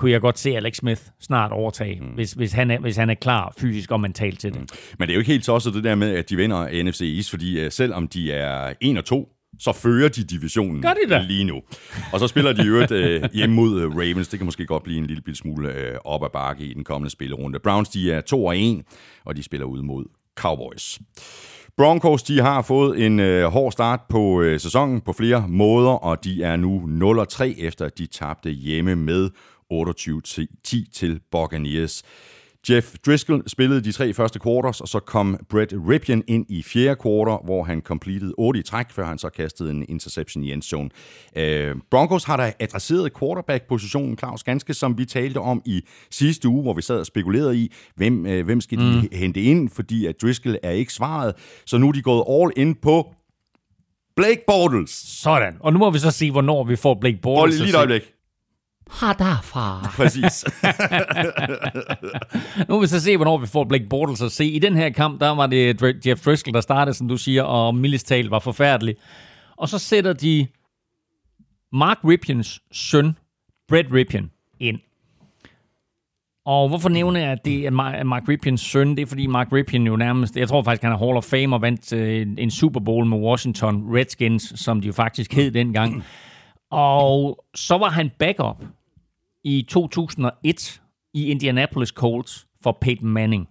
[0.00, 2.06] kunne jeg godt se Alex Smith snart overtage, mm.
[2.06, 4.60] hvis, hvis, han er, hvis han er klar fysisk og mentalt til det.
[4.60, 4.66] Mm.
[4.98, 7.30] Men det er jo ikke helt tosset det der med, at de vinder NFC East,
[7.30, 9.28] fordi øh, selvom de er 1 og 2,
[9.58, 11.24] så fører de divisionen Gør de da?
[11.28, 11.60] lige nu.
[12.12, 14.28] Og så spiller de jo øvrigt øh, hjemme mod øh, Ravens.
[14.28, 17.10] Det kan måske godt blive en lille smule øh, op ad bakke i den kommende
[17.10, 17.58] spillerunde.
[17.58, 18.82] Browns, de er 2 og 1,
[19.24, 20.04] og de spiller ud mod
[20.36, 20.98] Cowboys.
[21.76, 26.24] Broncos, de har fået en øh, hård start på øh, sæsonen på flere måder, og
[26.24, 29.30] de er nu 0 og 3 efter at de tabte hjemme med
[29.72, 32.02] 28-10 til Buccaneers.
[32.70, 36.96] Jeff Driscoll spillede de tre første quarters, og så kom Brett Ripien ind i fjerde
[37.02, 40.90] quarter, hvor han completed 8 i træk, før han så kastede en interception i endzone.
[41.36, 46.62] Øh, Broncos har da adresseret quarterback-positionen, Claus, ganske som vi talte om i sidste uge,
[46.62, 49.18] hvor vi sad og spekulerede i, hvem, øh, hvem skal de mm.
[49.18, 51.34] hente ind, fordi at Driscoll er ikke svaret.
[51.66, 53.14] Så nu er de gået all in på
[54.16, 54.90] Blake Bortles.
[54.90, 55.56] Sådan.
[55.60, 57.60] Og nu må vi så se, hvornår vi får Blake Hold Bortles.
[57.60, 58.02] lige at et øjeblik.
[58.90, 59.90] Har derfra.
[59.96, 60.44] Præcis.
[62.68, 64.44] Nu vil vi så se, hvornår vi får Blake Bortles at se.
[64.46, 67.74] I den her kamp, der var det Jeff Driscoll, der startede, som du siger, og
[67.74, 68.96] Millis tal var forfærdelig.
[69.56, 70.46] Og så sætter de
[71.72, 73.16] Mark Ripiens søn,
[73.68, 74.30] Brett Ripien,
[74.60, 74.78] ind.
[76.46, 78.96] Og hvorfor nævner jeg, at det er Ma- Mark Ripiens søn?
[78.96, 81.56] Det er, fordi Mark Ripien jo nærmest, jeg tror faktisk, han er Hall of Fame
[81.56, 85.50] og vandt øh, en- en Super Bowl med Washington Redskins, som de jo faktisk hed
[85.50, 86.04] dengang.
[86.70, 88.64] Og så var han backup
[89.44, 90.80] i 2001
[91.14, 93.48] i Indianapolis Colts for Peyton Manning.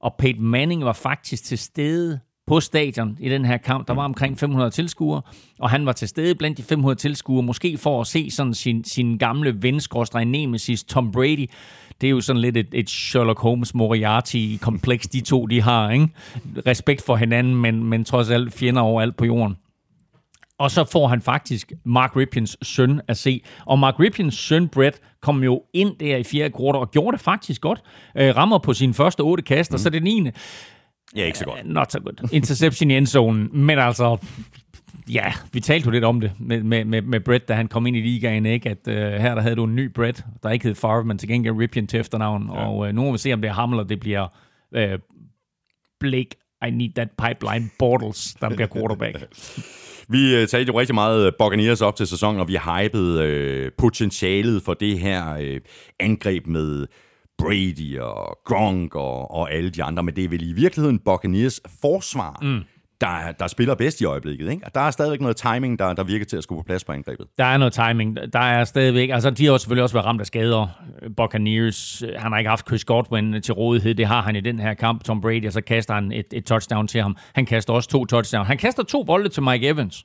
[0.00, 3.88] Og Peyton Manning var faktisk til stede på stadion i den her kamp.
[3.88, 5.22] Der var omkring 500 tilskuere,
[5.58, 8.84] og han var til stede blandt de 500 tilskuere, måske for at se sådan sin,
[8.84, 9.80] sin gamle ven,
[10.26, 11.50] nemesis, Tom Brady.
[12.00, 15.90] Det er jo sådan lidt et, et Sherlock Holmes Moriarty-kompleks, de to de har.
[15.90, 16.08] Ikke?
[16.66, 19.56] Respekt for hinanden, men, men trods alt fjender overalt på jorden.
[20.58, 23.42] Og så får han faktisk Mark Ripiens søn at se.
[23.66, 27.24] Og Mark Ripiens søn, Brett, kom jo ind der i fjerde kvartal og gjorde det
[27.24, 27.82] faktisk godt.
[28.16, 29.74] Øh, rammer på sine første otte kast, mm.
[29.74, 30.30] og så det 9.
[31.16, 31.66] ja, ikke så godt.
[31.66, 32.28] Not so good.
[32.32, 33.48] Interception i endzonen.
[33.52, 34.16] Men altså,
[35.10, 37.86] ja, vi talte jo lidt om det med, med, med, med Brett, da han kom
[37.86, 38.70] ind i ligaen, ikke?
[38.70, 41.28] at uh, her der havde du en ny Brett, der ikke hed Favre, men til
[41.28, 42.50] gengæld Ripien til efternavn.
[42.52, 42.66] Ja.
[42.66, 44.26] Og uh, nu må vi se, om det er ham, eller det bliver
[44.76, 44.98] uh,
[46.00, 46.30] Blake,
[46.66, 49.16] I need that pipeline, Bortles, der bliver quarterback.
[50.08, 53.72] Vi øh, talte jo rigtig meget øh, Buccaneers op til sæsonen, og vi hypede øh,
[53.78, 55.60] potentialet for det her øh,
[56.00, 56.86] angreb med
[57.38, 60.02] Brady og Gronk og, og alle de andre.
[60.02, 62.60] Men det er vel i virkeligheden Buccaneers forsvar, mm
[63.00, 64.50] der, der spiller bedst i øjeblikket.
[64.50, 64.66] Ikke?
[64.74, 67.26] Der er stadigvæk noget timing, der, der virker til at skulle på plads på angrebet.
[67.38, 68.18] Der er noget timing.
[68.32, 69.10] Der er stadigvæk...
[69.10, 70.66] Altså, de har jo selvfølgelig også været ramt af skader.
[71.16, 73.94] Buccaneers, øh, han har ikke haft Chris Godwin til rådighed.
[73.94, 76.44] Det har han i den her kamp, Tom Brady, og så kaster han et, et
[76.44, 77.16] touchdown til ham.
[77.34, 78.48] Han kaster også to touchdowns.
[78.48, 80.04] Han kaster to bolde til Mike Evans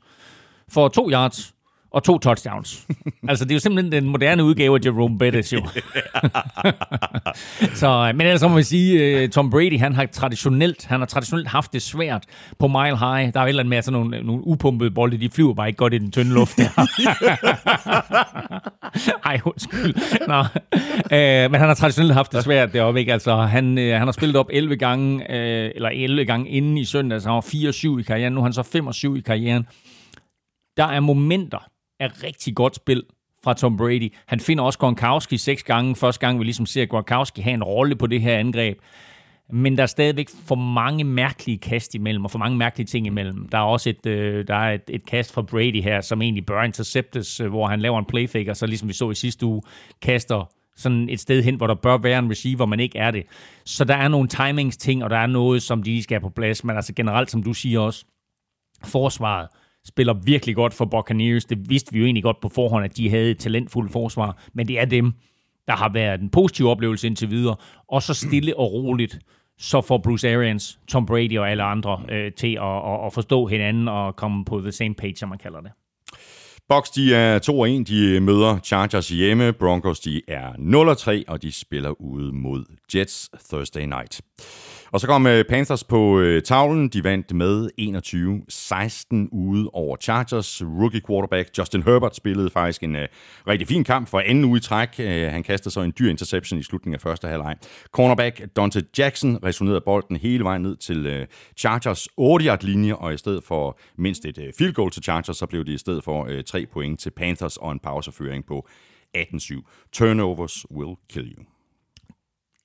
[0.70, 1.54] for to yards
[1.94, 2.88] og to touchdowns.
[3.30, 5.68] altså, det er jo simpelthen den moderne udgave af Jerome Bettis, jo.
[7.82, 11.06] så, øh, men ellers må vi sige, uh, Tom Brady, han har traditionelt, han har
[11.06, 12.26] traditionelt haft det svært
[12.60, 13.34] på Mile High.
[13.34, 15.68] Der er jo et eller andet med, sådan nogle, nogle upumpede bolde, de flyver bare
[15.68, 16.88] ikke godt i den tynde luft der.
[19.26, 19.96] Ej, undskyld.
[20.28, 20.40] Nå.
[21.18, 23.14] Øh, men han har traditionelt haft det svært deroppe, ikke?
[23.14, 26.86] Altså, han, øh, han har spillet op 11 gange, øh, eller 11 gange inden i
[26.86, 27.42] søndag, så han var
[27.96, 28.34] 4-7 i karrieren.
[28.34, 28.62] Nu er han så
[29.14, 29.68] 5-7 i karrieren.
[30.78, 31.73] Der er momenter
[32.04, 33.04] af rigtig godt spil
[33.44, 34.14] fra Tom Brady.
[34.26, 35.96] Han finder også Gronkowski seks gange.
[35.96, 38.78] Første gang, vi ligesom ser Gronkowski have en rolle på det her angreb.
[39.50, 43.48] Men der er stadigvæk for mange mærkelige kast imellem, og for mange mærkelige ting imellem.
[43.50, 46.46] Der er også et, øh, der er et, et kast fra Brady her, som egentlig
[46.46, 49.46] bør interceptes, øh, hvor han laver en playfake, og så ligesom vi så i sidste
[49.46, 49.62] uge,
[50.02, 53.24] kaster sådan et sted hen, hvor der bør være en receiver, men ikke er det.
[53.66, 56.64] Så der er nogle timingsting, og der er noget, som de skal have på plads,
[56.64, 58.06] men altså generelt, som du siger også,
[58.84, 59.48] forsvaret
[59.88, 61.46] spiller virkelig godt for Buccaneers.
[61.46, 64.68] Det vidste vi jo egentlig godt på forhånd, at de havde et talentfuldt forsvar, men
[64.68, 65.14] det er dem,
[65.68, 67.56] der har været en positiv oplevelse indtil videre.
[67.88, 69.20] Og så stille og roligt,
[69.58, 73.46] så får Bruce Arians, Tom Brady og alle andre øh, til at, at, at forstå
[73.46, 75.72] hinanden og komme på the same page, som man kalder det.
[76.70, 77.94] Bucks, de er 2-1.
[77.94, 79.54] De møder Chargers hjemme.
[79.54, 82.66] Broncos, de er 0-3, og de spiller ude mod
[82.96, 84.22] Jets Thursday night.
[84.94, 86.90] Og så kom øh, Panthers på øh, tavlen.
[86.90, 90.62] De vandt med 21-16 ude over Chargers.
[90.64, 93.02] Rookie quarterback Justin Herbert spillede faktisk en uh,
[93.48, 94.90] rigtig fin kamp for anden uge i træk.
[95.00, 97.56] Øh, han kastede så en dyr interception i slutningen af første halvleg.
[97.92, 101.28] Cornerback Dante Jackson resonerede bolden hele vejen ned til
[101.58, 105.66] Chargers 8-yard linje, og i stedet for mindst et field goal til Chargers, så blev
[105.66, 108.68] det i stedet for 3 point til Panthers og en pauseføring på
[109.18, 109.90] 18-7.
[109.92, 111.53] Turnovers will kill you.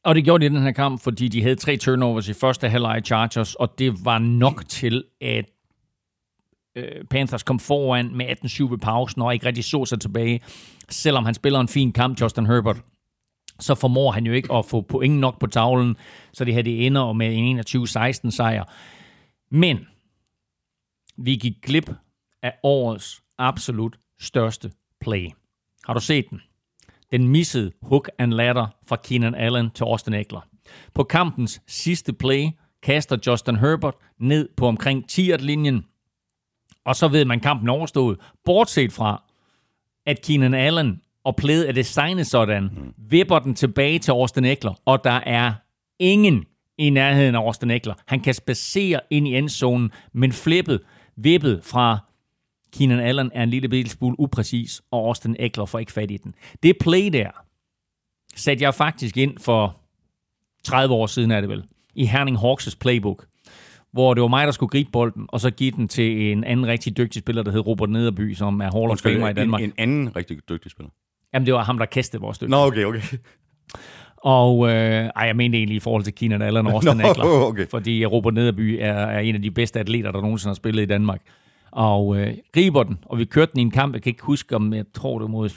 [0.09, 2.69] Og det gjorde de i den her kamp, fordi de havde tre turnovers i første
[2.69, 5.45] halvleg Chargers, og det var nok til, at
[6.77, 10.41] øh, Panthers kom foran med 18-7 ved pausen, og ikke rigtig så sig tilbage.
[10.89, 12.83] Selvom han spiller en fin kamp, Justin Herbert,
[13.61, 15.97] så formår han jo ikke at få point nok på tavlen,
[16.33, 18.65] så det her det ender med en 21-16 sejr.
[19.51, 19.87] Men
[21.17, 21.91] vi gik glip
[22.43, 25.29] af årets absolut største play.
[25.85, 26.41] Har du set den?
[27.13, 30.41] Den missede hook and ladder fra Keenan Allen til Austin Eckler.
[30.95, 32.49] På kampens sidste play
[32.83, 35.85] kaster Justin Herbert ned på omkring 10-linjen,
[36.85, 39.23] og så ved man kampen overstået, bortset fra,
[40.07, 42.95] at Keenan Allen og playet er designet sådan, mm.
[42.97, 45.53] vipper den tilbage til Austin Eckler, og der er
[45.99, 46.45] ingen
[46.79, 47.95] i nærheden af Austin Eckler.
[48.07, 50.81] Han kan spacere ind i endzonen, men flippet,
[51.17, 51.99] vippet fra
[52.77, 56.17] Keenan Allen er en lille bitte smule upræcis, og Austin Eckler får ikke fat i
[56.17, 56.35] den.
[56.63, 57.31] Det play der
[58.37, 59.77] satte jeg faktisk ind for
[60.65, 61.65] 30 år siden, er det vel,
[61.95, 63.27] i Herning Hawks' playbook,
[63.93, 66.67] hvor det var mig, der skulle gribe bolden, og så give den til en anden
[66.67, 69.61] rigtig dygtig spiller, der hed Robert Nederby, som er Hall of Famer i Danmark.
[69.63, 70.91] En, en anden rigtig dygtig spiller?
[71.35, 72.51] Jamen, det var ham, der kastede vores stykke.
[72.51, 73.01] Nå, okay, okay.
[74.17, 77.67] Og øh, ej, jeg mente egentlig i forhold til Keenan Allen og Austin Eckler, okay.
[77.69, 80.87] fordi Robert Nederby er, er en af de bedste atleter, der nogensinde har spillet i
[80.87, 81.21] Danmark
[81.79, 84.57] og øh, griber den, og vi kørte den i en kamp, jeg kan ikke huske,
[84.57, 85.49] om jeg tror det var mod,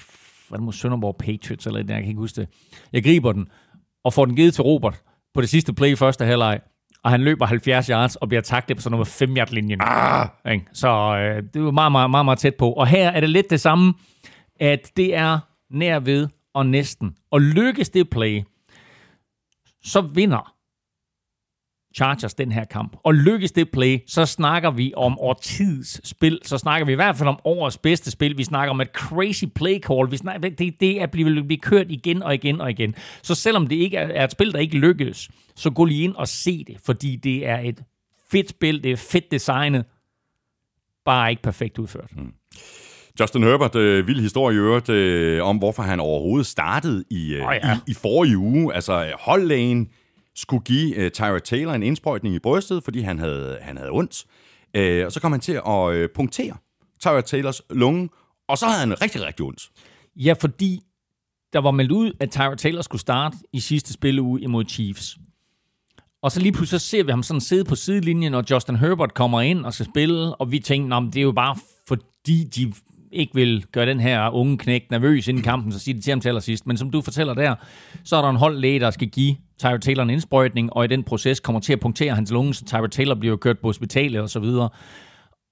[0.49, 2.49] var det mod Sønderborg Patriots, eller jeg kan ikke huske det.
[2.93, 3.47] Jeg griber den,
[4.03, 5.01] og får den givet til Robert
[5.33, 6.59] på det sidste play i første halvleg,
[7.03, 9.79] og han løber 70 yards og bliver taklet på sådan noget 5 yard linjen.
[9.81, 10.27] Ah!
[10.73, 12.71] Så øh, det var meget, meget, meget, meget tæt på.
[12.71, 13.93] Og her er det lidt det samme,
[14.59, 17.15] at det er nær ved og næsten.
[17.31, 18.43] Og lykkes det play,
[19.83, 20.53] så vinder
[21.95, 22.97] Chargers den her kamp.
[23.03, 26.39] Og lykkes det play, så snakker vi om årtids spil.
[26.43, 28.37] Så snakker vi i hvert fald om årets bedste spil.
[28.37, 30.11] Vi snakker om et crazy play call.
[30.11, 32.95] Vi snakker, det, det er blevet blive kørt igen og igen og igen.
[33.21, 36.15] Så selvom det ikke er, er et spil, der ikke lykkes, så gå lige ind
[36.15, 37.83] og se det, fordi det er et
[38.31, 39.85] fedt spil, det er fedt designet,
[41.05, 42.11] bare ikke perfekt udført.
[42.17, 42.33] Mm.
[43.19, 47.47] Justin Herbert, øh, vild historie i øvrigt, øh, om hvorfor han overhovedet startede i, øh,
[47.47, 47.75] oh, ja.
[47.75, 48.73] i, i forrige uge.
[48.73, 49.89] Altså holdlægen
[50.35, 54.25] skulle give øh, Tyra Taylor en indsprøjtning i brystet, fordi han havde, han havde ondt.
[54.73, 56.57] Øh, og så kom han til at øh, punktere
[56.99, 58.09] Tyra Taylors lunge,
[58.47, 59.69] og så havde han rigtig, rigtig ondt.
[60.15, 60.81] Ja, fordi
[61.53, 65.17] der var meldt ud, at Tyra Taylor skulle starte i sidste spilleuge imod Chiefs.
[66.21, 69.13] Og så lige pludselig så ser vi ham sådan sidde på sidelinjen, og Justin Herbert
[69.13, 71.55] kommer ind og skal spille, og vi tænker, det er jo bare
[71.87, 72.73] fordi, de
[73.11, 76.21] ikke vil gøre den her unge knæk nervøs inden kampen, så siger de til ham
[76.21, 76.67] til allersidst.
[76.67, 77.55] Men som du fortæller der,
[78.03, 81.03] så er der en holdlæge, der skal give Tyra Taylor en indsprøjtning, og i den
[81.03, 84.29] proces kommer til at punktere hans lunge, så Tyra Taylor bliver kørt på hospitalet og
[84.29, 84.69] så videre.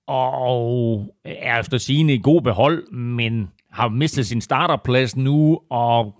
[0.07, 6.15] Og er efter sigende i god behold, men har mistet sin starterplads nu, og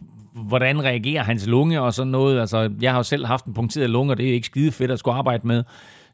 [0.48, 2.40] hvordan reagerer hans lunge og sådan noget.
[2.40, 4.92] Altså, jeg har jo selv haft en punkteret lunge, og det er ikke skide fedt
[4.92, 5.64] at skulle arbejde med.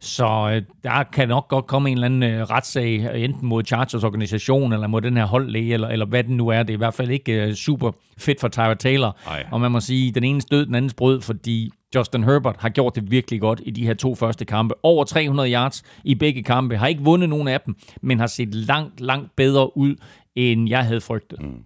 [0.06, 4.03] Så øh, der kan nok godt komme en eller anden øh, retssag, enten mod Chargers
[4.03, 6.64] organisation, eller mod den her holdlæge, eller, eller hvad den nu er.
[6.64, 9.18] Det er i hvert fald ikke øh, super fedt for Tyra Taylor.
[9.28, 9.45] Ej.
[9.51, 12.95] Og man må sige, den ene død, den andens brød, fordi Justin Herbert har gjort
[12.95, 14.76] det virkelig godt i de her to første kampe.
[14.84, 16.78] Over 300 yards i begge kampe.
[16.78, 19.95] Har ikke vundet nogen af dem, men har set langt, langt bedre ud,
[20.36, 21.41] end jeg havde frygtet.
[21.41, 21.66] Mm.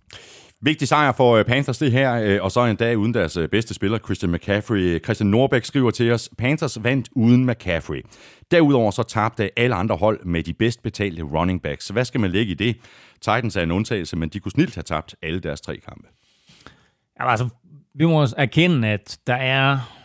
[0.61, 3.49] Vigtig sejr for øh, Panthers det her, øh, og så en dag uden deres øh,
[3.49, 5.03] bedste spiller, Christian McCaffrey.
[5.03, 8.01] Christian Norbæk skriver til os, Panthers vandt uden McCaffrey.
[8.51, 11.87] Derudover så tabte alle andre hold med de bedst betalte running backs.
[11.87, 12.77] Hvad skal man lægge i det?
[13.21, 16.07] Titans er en undtagelse, men de kunne snilt have tabt alle deres tre kampe.
[17.19, 17.49] Ja, altså,
[17.95, 19.98] vi må erkende, at der er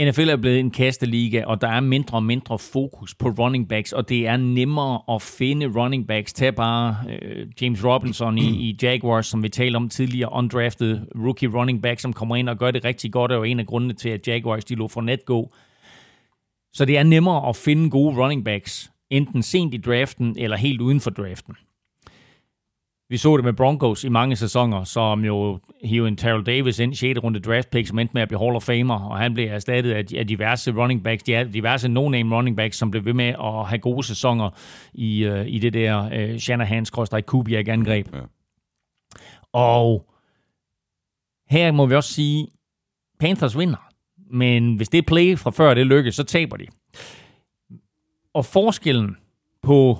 [0.00, 3.92] NFL er blevet en kasteliga, og der er mindre og mindre fokus på running backs,
[3.92, 6.32] og det er nemmere at finde running backs.
[6.32, 11.48] Tag bare øh, James Robinson i, i Jaguars, som vi talte om tidligere, undrafted rookie
[11.48, 13.94] running back, som kommer ind og gør det rigtig godt, og er en af grundene
[13.94, 15.54] til, at Jaguars de lå for net gå.
[16.72, 20.80] Så det er nemmere at finde gode running backs, enten sent i draften eller helt
[20.80, 21.54] uden for draften.
[23.08, 26.94] Vi så det med Broncos i mange sæsoner, som jo hiver en Terrell Davis ind,
[26.94, 27.18] 6.
[27.24, 29.92] runde draft pick, som endte med at blive Hall of Famer, og han blev erstattet
[29.92, 33.78] af, af diverse running backs, diverse no-name running backs, som blev ved med at have
[33.78, 34.50] gode sæsoner
[34.94, 38.14] i, uh, i det der uh, Shanahan-Kubiak-angreb.
[38.14, 38.20] Ja.
[39.52, 40.10] Og
[41.50, 42.48] her må vi også sige,
[43.20, 43.88] Panthers vinder.
[44.30, 46.66] Men hvis det play fra før det lykkes, så taber de.
[48.34, 49.16] Og forskellen
[49.62, 49.98] på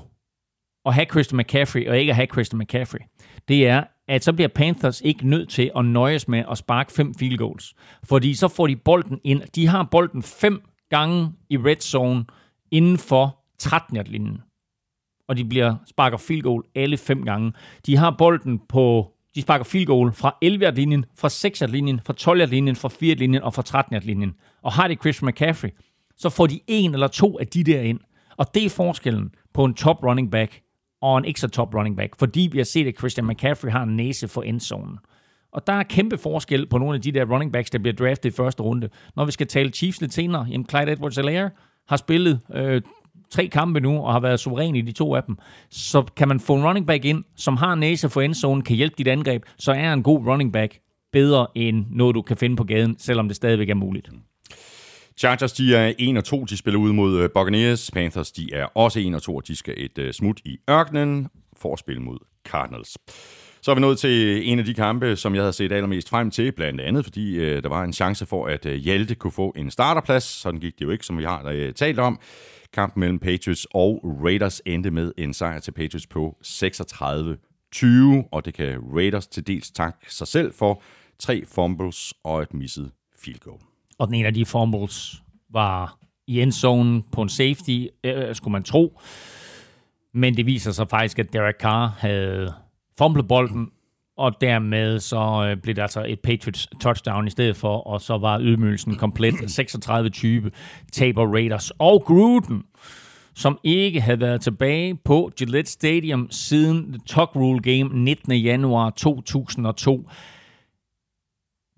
[0.86, 3.00] at have Christian McCaffrey og ikke at have Christian McCaffrey,
[3.48, 7.14] det er, at så bliver Panthers ikke nødt til at nøjes med at sparke fem
[7.14, 7.74] field goals.
[8.04, 9.42] Fordi så får de bolden ind.
[9.54, 12.24] De har bolden fem gange i red zone
[12.70, 14.38] inden for 13 linjen
[15.28, 17.52] Og de bliver sparker field goal alle fem gange.
[17.86, 22.12] De har bolden på de sparker field goal fra 11 linjen fra 6 linjen fra
[22.12, 25.70] 12 linjen fra 4 linjen og fra 13 linjen Og har de Christian McCaffrey,
[26.16, 28.00] så får de en eller to af de der ind.
[28.36, 30.63] Og det er forskellen på en top running back
[31.04, 33.96] og en ekstra top running back, fordi vi har set, at Christian McCaffrey har en
[33.96, 34.98] næse for endzonen.
[35.52, 38.32] Og der er kæmpe forskel på nogle af de der running backs, der bliver draftet
[38.32, 38.88] i første runde.
[39.16, 41.50] Når vi skal tale Chiefs lidt senere, jamen Clyde edwards alaire
[41.88, 42.82] har spillet øh,
[43.30, 45.38] tre kampe nu, og har været suveræn i de to af dem,
[45.70, 48.94] så kan man få en running back ind, som har næse for endzone, kan hjælpe
[48.98, 50.78] dit angreb, så er en god running back
[51.12, 54.10] bedre end noget, du kan finde på gaden, selvom det stadigvæk er muligt.
[55.16, 57.90] Chargers, de er 1 og 2, de spiller ud mod øh, Buccaneers.
[57.90, 61.28] Panthers, de er også 1 og 2, og de skal et øh, smut i ørkenen
[61.56, 62.98] for at spille mod Cardinals.
[63.62, 66.30] Så er vi nået til en af de kampe, som jeg havde set allermest frem
[66.30, 69.52] til, blandt andet fordi øh, der var en chance for, at øh, Hjalte kunne få
[69.56, 70.24] en starterplads.
[70.24, 72.20] Sådan gik det jo ikke, som vi har øh, talt om.
[72.72, 78.54] Kampen mellem Patriots og Raiders endte med en sejr til Patriots på 36-20, og det
[78.54, 80.82] kan Raiders til dels takke sig selv for
[81.18, 82.90] tre fumbles og et misset
[83.22, 83.73] field goal.
[83.98, 88.62] Og den ene af de fumbles var i endzone på en safety, øh, skulle man
[88.62, 89.00] tro.
[90.14, 92.54] Men det viser sig faktisk, at Derek Carr havde
[92.98, 93.70] fumblet bolden,
[94.16, 98.18] og dermed så øh, blev det altså et Patriots touchdown i stedet for, og så
[98.18, 99.34] var ydmygelsen komplet
[100.46, 100.50] 36-20
[100.92, 101.70] taber Raiders.
[101.70, 102.62] Og Gruden,
[103.34, 108.32] som ikke havde været tilbage på Gillette Stadium siden The Tuck Rule Game 19.
[108.32, 110.08] januar 2002.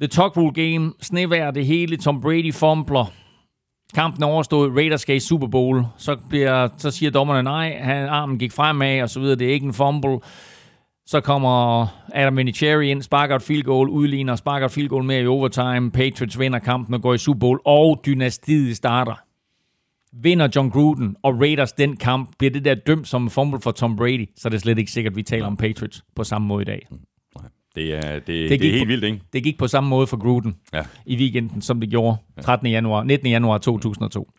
[0.01, 3.13] The Rule Game, snevær det hele, Tom Brady fumbler,
[3.95, 8.09] kampen er overstået, Raiders skal i Super Bowl, så, bliver, så siger dommerne nej, han,
[8.09, 10.19] armen gik fremad og så videre, det er ikke en fumble.
[11.09, 15.23] Så kommer Adam Vinatieri ind, sparker et field goal, udligner, sparker et field goal mere
[15.23, 15.91] i overtime.
[15.91, 19.15] Patriots vinder kampen og går i Super Bowl, og dynastiet starter.
[20.23, 23.97] Vinder John Gruden og Raiders den kamp, bliver det der dømt som fumble for Tom
[23.97, 26.63] Brady, så er det slet ikke sikkert, at vi taler om Patriots på samme måde
[26.63, 26.87] i dag.
[27.77, 29.21] Det er, det, det, det er helt på, vildt, ikke?
[29.33, 30.83] Det gik på samme måde for Gruden ja.
[31.07, 32.67] i weekenden, som det gjorde 13.
[32.67, 33.29] januar, 19.
[33.29, 34.31] januar 2002.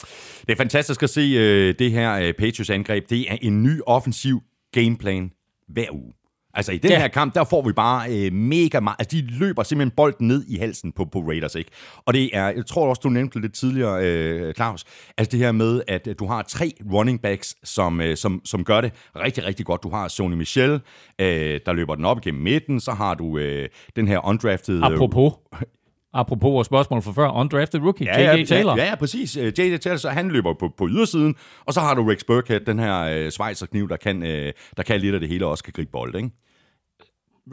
[0.41, 3.09] Det er fantastisk at se uh, det her uh, Patriots angreb.
[3.09, 4.41] Det er en ny offensiv
[4.73, 5.31] gameplan
[5.67, 6.13] hver uge.
[6.57, 6.99] Altså i den ja.
[6.99, 8.95] her kamp, der får vi bare øh, mega meget.
[8.99, 11.71] Altså de løber simpelthen bolden ned i halsen på, på Raiders, ikke?
[12.05, 14.83] Og det er, jeg tror også, du nævnte det tidligere, øh, Claus,
[15.17, 18.81] altså det her med, at du har tre running backs, som, øh, som, som gør
[18.81, 19.83] det rigtig, rigtig godt.
[19.83, 20.81] Du har Sony Michel,
[21.19, 22.79] øh, der løber den op igennem midten.
[22.79, 24.77] Så har du øh, den her undrafted...
[24.77, 25.33] Øh, Apropos.
[26.13, 28.45] Apropos vores spørgsmål for før, undrafted rookie, ja, J.J.
[28.45, 28.77] Taylor.
[28.77, 29.37] Ja, ja, præcis.
[29.37, 29.77] Øh, J.J.
[29.77, 31.35] Taylor, så han løber på, på ydersiden,
[31.65, 35.01] og så har du Rex Burkhead, den her øh, svejserkniv, der kan, øh, der kan
[35.01, 36.29] lidt af det hele, og også kan gribe bold, ikke?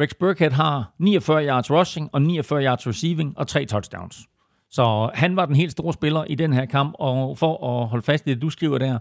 [0.00, 4.16] Rex Burkhead har 49 yards rushing og 49 yards receiving og tre touchdowns.
[4.70, 8.04] Så han var den helt store spiller i den her kamp, og for at holde
[8.04, 8.98] fast i det, du skriver der,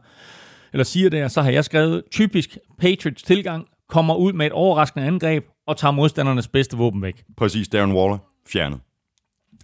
[0.74, 5.06] eller siger der, så har jeg skrevet, typisk Patriots tilgang, kommer ud med et overraskende
[5.08, 7.24] angreb og tager modstandernes bedste våben væk.
[7.38, 8.18] Præcis, Darren Waller,
[8.48, 8.80] fjernet.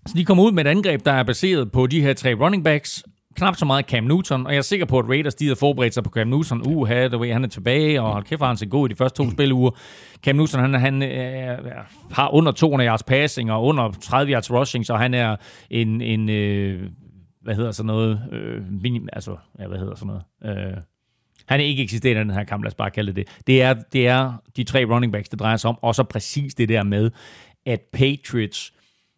[0.07, 2.63] Så de kommer ud med et angreb, der er baseret på de her tre running
[2.63, 3.03] backs,
[3.39, 5.93] knap så meget Cam Newton, og jeg er sikker på, at Raiders de havde forberedt
[5.93, 6.61] sig på Cam Newton.
[6.65, 9.17] Uha, the way han er tilbage, og hold kæft, han ser god i de første
[9.23, 9.71] to spiluger.
[10.23, 11.57] Cam Newton, han, han øh,
[12.11, 15.35] har under 200 yards passing og under 30 yards rushing, så han er
[15.69, 16.89] en, en øh,
[17.41, 20.07] hvad hedder sådan noget, øh, minim, altså, ja, hvad hedder sådan
[20.41, 20.77] noget, øh,
[21.45, 23.41] han er ikke eksisterende i den her kamp, lad os bare kalde det det.
[23.47, 26.55] Det er, det er de tre running backs, det drejer sig om, og så præcis
[26.55, 27.11] det der med,
[27.65, 28.73] at Patriots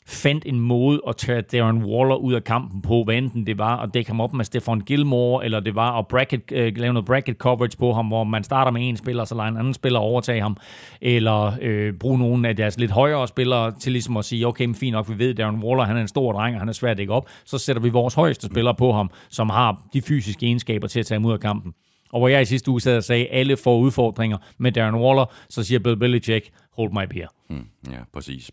[0.07, 3.77] fandt en måde at tage Darren Waller ud af kampen på, hvad enten det var
[3.77, 7.05] at dække ham op med Stefan Gilmore, eller det var at bracket, øh, lave noget
[7.05, 9.99] bracket coverage på ham, hvor man starter med en spiller, så lader en anden spiller
[9.99, 10.57] overtage ham,
[11.01, 14.75] eller øh, bruge nogle af deres lidt højere spillere til ligesom at sige, okay, men
[14.75, 16.91] fint nok, vi ved, Darren Waller han er en stor dreng, og han er svær
[16.91, 20.45] at dække op, så sætter vi vores højeste spiller på ham, som har de fysiske
[20.45, 21.73] egenskaber til at tage ham ud af kampen.
[22.11, 24.95] Og hvor jeg i sidste uge sad og sagde, at alle får udfordringer med Darren
[24.95, 27.27] Waller, så siger Bill Belichick, hold my beer.
[27.49, 28.51] Mm, ja, præcis.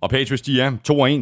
[0.00, 0.70] Og Patriots, de er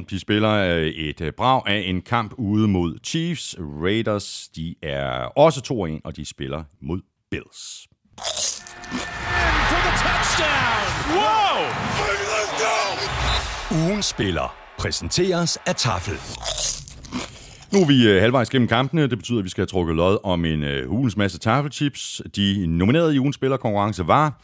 [0.05, 0.11] 2-1.
[0.11, 3.57] De spiller øh, et øh, brag af en kamp ude mod Chiefs.
[3.59, 5.61] Raiders, de er også
[5.97, 7.01] 2-1, og de spiller mod
[7.31, 7.89] Bills.
[13.71, 16.15] Ugens spiller præsenteres af Tafel.
[17.73, 19.03] Nu er vi øh, halvvejs gennem kampene.
[19.03, 22.23] Det betyder, at vi skal have trukket lod om en øh, hulens masse tafelchips.
[22.37, 24.43] De nominerede i ugens spillerkonkurrence var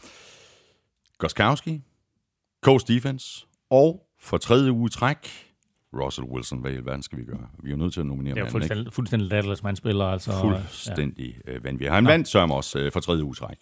[1.17, 1.81] Goskowski,
[2.63, 5.17] Coach Defense og for tredje uge træk,
[5.93, 6.59] Russell Wilson.
[6.59, 7.47] Hvad alverden skal vi gøre?
[7.63, 8.67] Vi er jo nødt til at nominere Det er manden, ikke?
[8.67, 10.05] fuldstændig, fuldstændig latterligt, man spiller.
[10.05, 11.91] Altså, Fuldstændig øh, vanvittigt.
[11.91, 13.57] Han vandt sørme også øh, for tredje uge træk.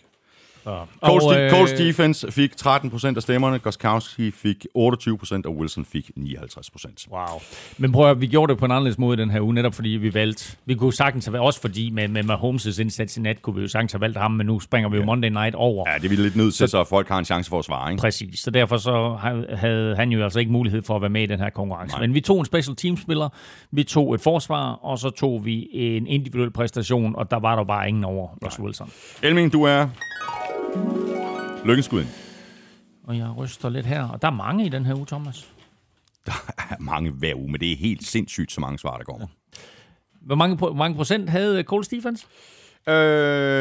[0.66, 0.72] Ja.
[1.04, 6.12] Coach, Og, øh, Coach Defense fik 13% af stemmerne, Goskowski fik 28%, og Wilson fik
[6.16, 7.08] 59%.
[7.12, 7.42] Wow.
[7.78, 9.90] Men prøv at vi gjorde det på en anderledes måde den her uge, netop fordi
[9.90, 13.56] vi valgte, vi kunne sagtens have, også fordi med, med Mahomes' indsats i nat, kunne
[13.56, 15.90] vi jo sagtens have valgt ham, men nu springer vi jo Monday Night over.
[15.90, 17.92] Ja, det er vi lidt nødt til, så folk har en chance for at svare,
[17.92, 18.02] ikke?
[18.02, 21.24] Præcis, så derfor så ha- havde han jo altså ikke mulighed for at være med
[21.24, 21.96] i den her konkurrence.
[21.96, 22.02] Nej.
[22.08, 23.30] Men vi tog en special team-spiller,
[23.72, 27.64] vi tog et forsvar, og så tog vi en individuel præstation, og der var der
[27.64, 28.90] bare ingen over Russell Wilson.
[29.24, 29.88] Elming, du er
[31.66, 32.04] lykkenskud.
[33.04, 35.48] Og jeg ryster lidt her, og der er mange i den her uge, Thomas.
[36.26, 39.28] Der er mange hver uge, men det er helt sindssygt, så mange svar, der kommer.
[40.22, 42.28] Hvor mange, hvor mange procent havde Cole Stephens?
[42.90, 42.94] Øh,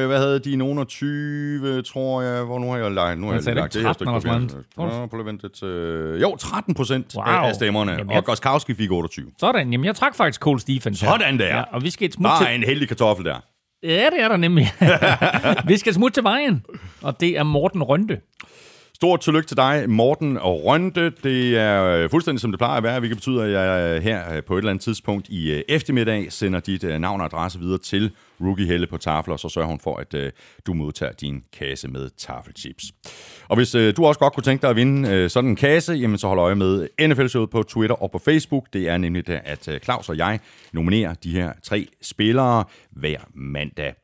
[0.06, 0.56] hvad havde de?
[0.56, 2.44] Nogen af 20, tror jeg.
[2.44, 5.38] Hvor nu har jeg lagt, nu har jeg sagde lagt ikke her 13 eller stykke
[5.60, 5.64] papir.
[5.68, 7.24] øh, Jo, 13 procent Wow.
[7.24, 7.92] af stemmerne.
[7.92, 9.26] Jamen, Og jeg- Goskowski fik 28.
[9.38, 10.98] Sådan, jamen jeg trak faktisk Cole Stephens.
[10.98, 11.46] Sådan der.
[11.56, 12.46] Ja, og vi skal et smut Der til...
[12.46, 13.36] er en heldig kartoffel der.
[13.82, 14.72] Ja, det er der nemlig.
[15.68, 16.64] vi skal smutte til vejen,
[17.02, 18.20] og det er Morten Rønte.
[18.94, 21.10] Stort tillykke til dig, Morten og Rønte.
[21.10, 24.34] Det er øh, fuldstændig som det plejer at være, hvilket betyder, at jeg øh, her
[24.34, 28.10] øh, på et eller andet tidspunkt i eftermiddag sender dit navn og adresse videre til
[28.40, 30.32] Rookie Helle på tafler, og så sørger hun for, at øh,
[30.66, 32.84] du modtager din kasse med tafelchips.
[33.48, 35.92] Og hvis øh, du også godt kunne tænke dig at vinde øh, sådan en kasse,
[35.92, 38.66] jamen så hold øje med NFL-showet på Twitter og på Facebook.
[38.72, 40.40] Det er nemlig det, at øh, Claus og jeg
[40.72, 43.94] nominerer de her tre spillere hver mandag.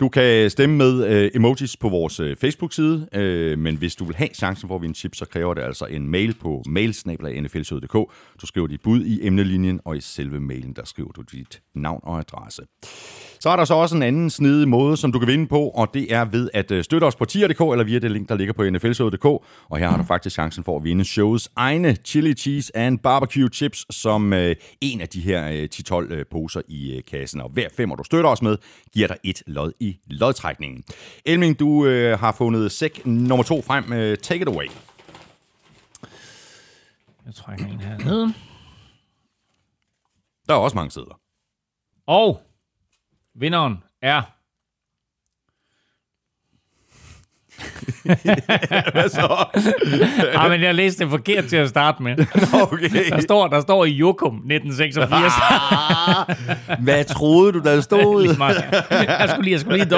[0.00, 4.16] Du kan stemme med øh, emojis på vores øh, Facebook-side, øh, men hvis du vil
[4.16, 7.92] have chancen for at vinde chips, så kræver det altså en mail på mailsnabla.nflshowet.dk.
[8.40, 12.00] Du skriver dit bud i emnelinjen, og i selve mailen, der skriver du dit navn
[12.02, 12.62] og adresse.
[13.44, 15.94] Så er der så også en anden snedig måde, som du kan vinde på, og
[15.94, 18.54] det er ved at øh, støtte os på tier.dk eller via det link, der ligger
[18.54, 19.24] på nflshowet.dk.
[19.24, 23.48] Og her har du faktisk chancen for at vinde showets egne chili cheese and barbecue
[23.48, 27.40] chips, som øh, en af de her øh, 10-12 øh, poser i øh, kassen.
[27.40, 28.56] Og hver femmer, du støtter os med,
[28.92, 30.84] giver dig et lod i lodtrækningen.
[31.24, 33.92] Elming, du øh, har fundet sæk nummer to frem.
[33.92, 34.66] Øh, take it away.
[37.26, 38.32] Jeg trækker en her ned.
[40.48, 41.20] Der er også mange sædler.
[42.06, 42.40] Og
[43.34, 44.22] vinderen er...
[48.92, 49.44] Hvad så?
[50.38, 52.16] Ah, men jeg læste det forkert til at starte med.
[52.72, 53.10] Okay.
[53.10, 55.32] Der står, der står i Jokum 1986.
[56.84, 58.22] Hvad troede du, der stod?
[58.90, 59.90] Jeg skulle lige, jeg skulle lige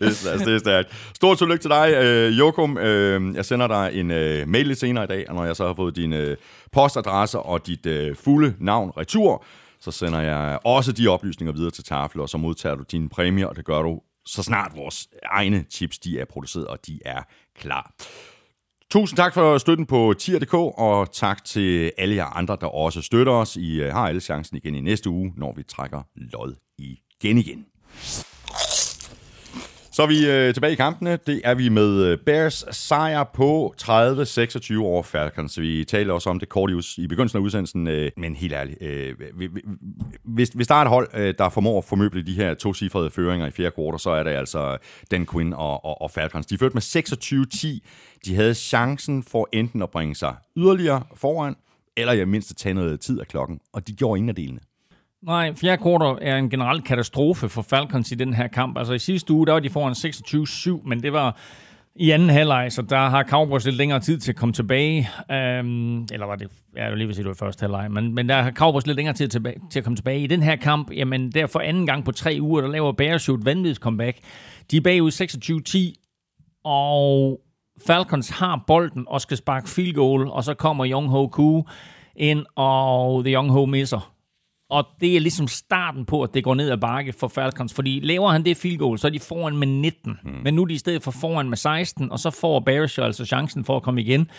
[0.00, 1.10] det, er, stærkt, det er stærkt.
[1.14, 2.78] Stort tillykke til dig, øh, Jokum.
[2.78, 5.66] Øh, jeg sender dig en øh, mail lidt senere i dag, og når jeg så
[5.66, 6.36] har fået din
[6.72, 7.86] postadresse og dit
[8.24, 9.44] fulde navn retur,
[9.80, 13.46] så sender jeg også de oplysninger videre til Tafel, og så modtager du dine præmier,
[13.46, 17.22] og det gør du så snart vores egne chips de er produceret, og de er
[17.54, 17.94] klar.
[18.90, 23.32] Tusind tak for støtten på tier.dk, og tak til alle jer andre, der også støtter
[23.32, 23.56] os.
[23.56, 27.66] I øh, har alle chancen igen i næste uge, når vi trækker lod igen igen.
[29.98, 31.18] Så er vi øh, tilbage i kampene.
[31.26, 35.60] Det er vi med øh, Bears sejr på 30-26 over Falcons.
[35.60, 38.82] Vi taler også om det kort i, i begyndelsen af udsendelsen, øh, men helt ærligt.
[38.82, 39.48] Øh, vi-
[40.24, 43.10] hvis, hvis der er et hold, øh, der formår at formøble de her to cifrede
[43.10, 44.76] føringer i fjerde kvartal, så er det altså
[45.10, 46.46] Dan Quinn og, og, og Falcons.
[46.46, 48.20] De førte med 26-10.
[48.24, 51.54] De havde chancen for enten at bringe sig yderligere foran,
[51.96, 54.60] eller i det mindste tage noget tid af klokken, og de gjorde ingen af delene.
[55.22, 58.78] Nej, fjerde kvartal er en generel katastrofe for Falcons i den her kamp.
[58.78, 59.92] Altså i sidste uge, der var de foran
[60.82, 61.36] 26-7, men det var
[61.96, 65.08] i anden halvleg, så der har Cowboys lidt længere tid til at komme tilbage.
[65.30, 67.90] Øhm, eller var det, ja, jeg vil lige vil sige, det var i første halvleg,
[67.90, 70.20] men, men der har Cowboys lidt længere tid til, til at komme tilbage.
[70.20, 73.28] I den her kamp, jamen der for anden gang på tre uger, der laver Bears
[73.28, 74.18] jo et vanvittigt comeback.
[74.70, 75.10] De er bagud
[75.94, 77.40] 26-10, og
[77.86, 81.64] Falcons har bolden og skal sparke field goal, og så kommer Young Ho Koo
[82.16, 84.17] ind, og The Young Ho misser.
[84.70, 87.74] Og det er ligesom starten på, at det går ned ad bakke for Falcons.
[87.74, 90.18] Fordi laver han det field goal, så er de foran med 19.
[90.24, 90.30] Mm.
[90.44, 93.02] Men nu er de i stedet for foran med 16, og så får Bears jo
[93.02, 94.30] altså chancen for at komme igen.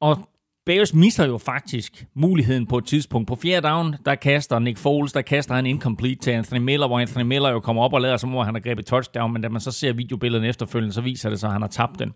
[0.00, 0.18] Og
[0.66, 3.28] Bears misser jo faktisk muligheden på et tidspunkt.
[3.28, 7.00] På fjerde down, der kaster Nick Foles, der kaster han incomplete til Anthony Miller, hvor
[7.00, 9.48] Anthony Miller jo kommer op og lader som om, han har grebet touchdown, men da
[9.48, 12.12] man så ser videobilledet efterfølgende, så viser det sig, at han har tabt den.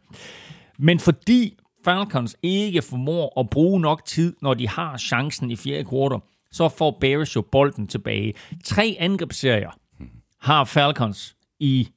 [0.79, 5.85] Men fordi Falcons ikke formår at bruge nok tid, når de har chancen i fjerde
[5.85, 6.21] kvartal,
[6.57, 8.35] så får Bears jo bolden tilbage.
[8.65, 9.71] Tre angrebsserier
[10.41, 11.89] har Falcons i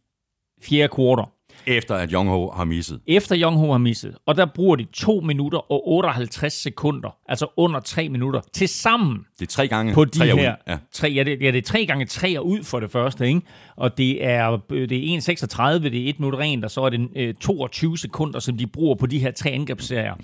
[0.62, 1.26] fjerde kvartal.
[1.66, 3.02] Efter at Young Ho har misset.
[3.08, 4.18] Efter Young Ho har misset.
[4.26, 9.26] Og der bruger de 2 minutter og 58 sekunder, altså under 3 minutter, til sammen
[9.40, 10.56] Det er tre gange på de tre her Ud.
[10.68, 10.78] Ja.
[10.92, 13.42] tre, ja, det, ja, det er tre gange tre ud for det første, ikke?
[13.76, 17.10] Og det er, det er 1,36, det er 1 minut rent, og så er det
[17.16, 20.16] øh, 22 sekunder, som de bruger på de her tre angrebsserier.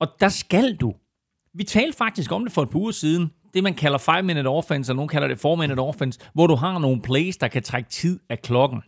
[0.00, 0.94] Og der skal du.
[1.54, 3.30] Vi talte faktisk om det for et par uger siden.
[3.54, 7.02] Det, man kalder 5-minute offense, og nogen kalder det 4-minute offense, hvor du har nogle
[7.02, 8.82] plays, der kan trække tid af klokken.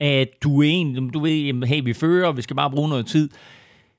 [0.00, 3.30] At du er en, du ved, hey, vi fører, vi skal bare bruge noget tid.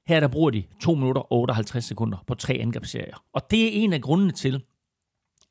[0.08, 3.24] Her der bruger de 2 minutter og 58 sekunder på tre angrebsserier.
[3.34, 4.64] Og det er en af grundene til,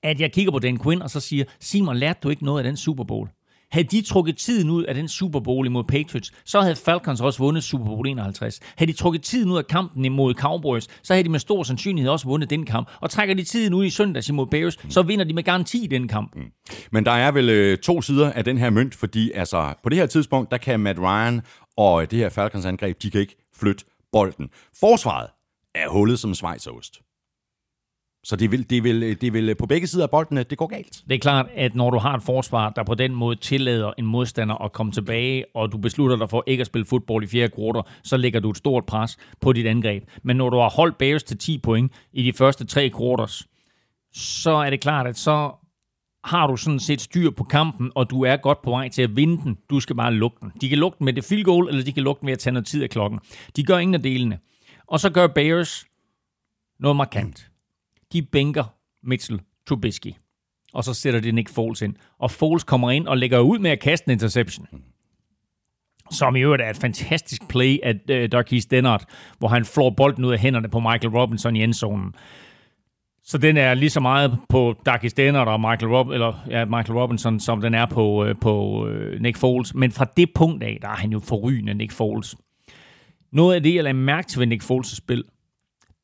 [0.02, 2.64] at jeg kigger på Dan Quinn og så siger, Simon, lærte du ikke noget af
[2.64, 3.28] den Super Bowl?
[3.70, 7.38] Havde de trukket tiden ud af den Super Bowl imod Patriots, så havde Falcons også
[7.38, 8.60] vundet Super Bowl 51.
[8.76, 12.10] Havde de trukket tiden ud af kampen imod Cowboys, så havde de med stor sandsynlighed
[12.10, 12.88] også vundet den kamp.
[13.00, 16.08] Og trækker de tiden ud i søndags imod Bears, så vinder de med garanti den
[16.08, 16.36] kamp.
[16.36, 16.42] Mm.
[16.92, 19.98] Men der er vel øh, to sider af den her mønt, fordi altså, på det
[19.98, 21.42] her tidspunkt, der kan Matt Ryan
[21.76, 24.48] og øh, det her Falcons angreb, de kan ikke flytte bolden.
[24.80, 25.28] Forsvaret
[25.74, 27.05] er hullet som svejserost.
[28.28, 30.66] Så det vil, det, vil, det vil øh, på begge sider af bolden, det går
[30.66, 31.02] galt.
[31.08, 34.06] Det er klart, at når du har et forsvar, der på den måde tillader en
[34.06, 37.48] modstander at komme tilbage, og du beslutter dig for ikke at spille fodbold i fjerde
[37.48, 40.04] kvartal, så lægger du et stort pres på dit angreb.
[40.22, 43.46] Men når du har holdt Bears til 10 point i de første tre quarters,
[44.14, 45.50] så er det klart, at så
[46.24, 49.16] har du sådan set styr på kampen, og du er godt på vej til at
[49.16, 49.58] vinde den.
[49.70, 50.52] Du skal bare lukke den.
[50.60, 52.38] De kan lukke den med det field goal, eller de kan lukke den ved at
[52.38, 53.20] tage noget tid af klokken.
[53.56, 54.38] De gør ingen af delene.
[54.86, 55.86] Og så gør Bears
[56.80, 57.50] noget markant.
[58.12, 58.64] De bænker
[59.02, 60.12] Mitchell Trubisky
[60.76, 61.94] og så sætter de Nick Foles ind.
[62.18, 64.66] Og Foles kommer ind og lægger ud med at kaste en interception.
[66.10, 69.04] Som i øvrigt er et fantastisk play af øh, uh, Darkis Dennard,
[69.38, 72.14] hvor han flår bolden ud af hænderne på Michael Robinson i endzonen.
[73.22, 76.98] Så den er lige så meget på Darkis Dennard og Michael, Rob, eller, ja, Michael
[76.98, 79.74] Robinson, som den er på, uh, på uh, Nick Foles.
[79.74, 82.36] Men fra det punkt af, der er han jo forrygende, Nick Foles.
[83.32, 85.24] Noget af det, jeg lagde mærke til ved Nick Foles' spil,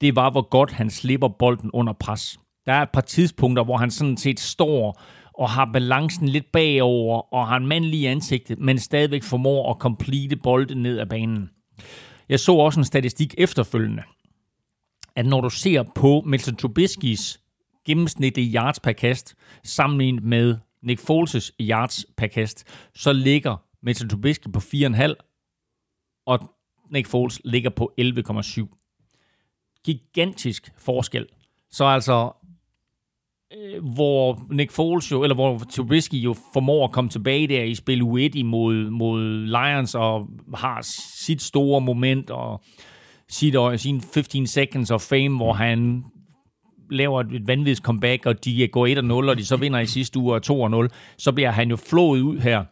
[0.03, 2.41] det var, hvor godt han slipper bolden under pres.
[2.67, 5.01] Der er et par tidspunkter, hvor han sådan set står
[5.35, 9.71] og har balancen lidt bagover, og har en mand lige i ansigtet, men stadigvæk formår
[9.71, 11.51] at complete bolden ned ad banen.
[12.29, 14.03] Jeg så også en statistik efterfølgende,
[15.17, 17.41] at når du ser på Milton Trubiskys
[17.87, 19.35] gennemsnitlige yards per kast,
[19.65, 25.15] sammenlignet med Nick Foles' yards per kast, så ligger Milton Trubisky på 4,5,
[26.27, 26.39] og
[26.91, 28.82] Nick Foles ligger på 11,7
[29.85, 31.27] gigantisk forskel.
[31.71, 32.31] Så altså,
[33.57, 37.75] øh, hvor Nick Foles jo, eller hvor Trubisky jo formår at komme tilbage der i
[37.75, 40.81] spil U1 imod mod Lions og har
[41.25, 42.63] sit store moment og
[43.29, 46.05] sit, og sin 15 seconds of fame, hvor han
[46.91, 48.87] laver et vanvittigt comeback, og de går
[49.25, 50.41] 1-0, og de så vinder i sidste uge
[50.87, 52.65] 2-0, så bliver han jo flået ud her.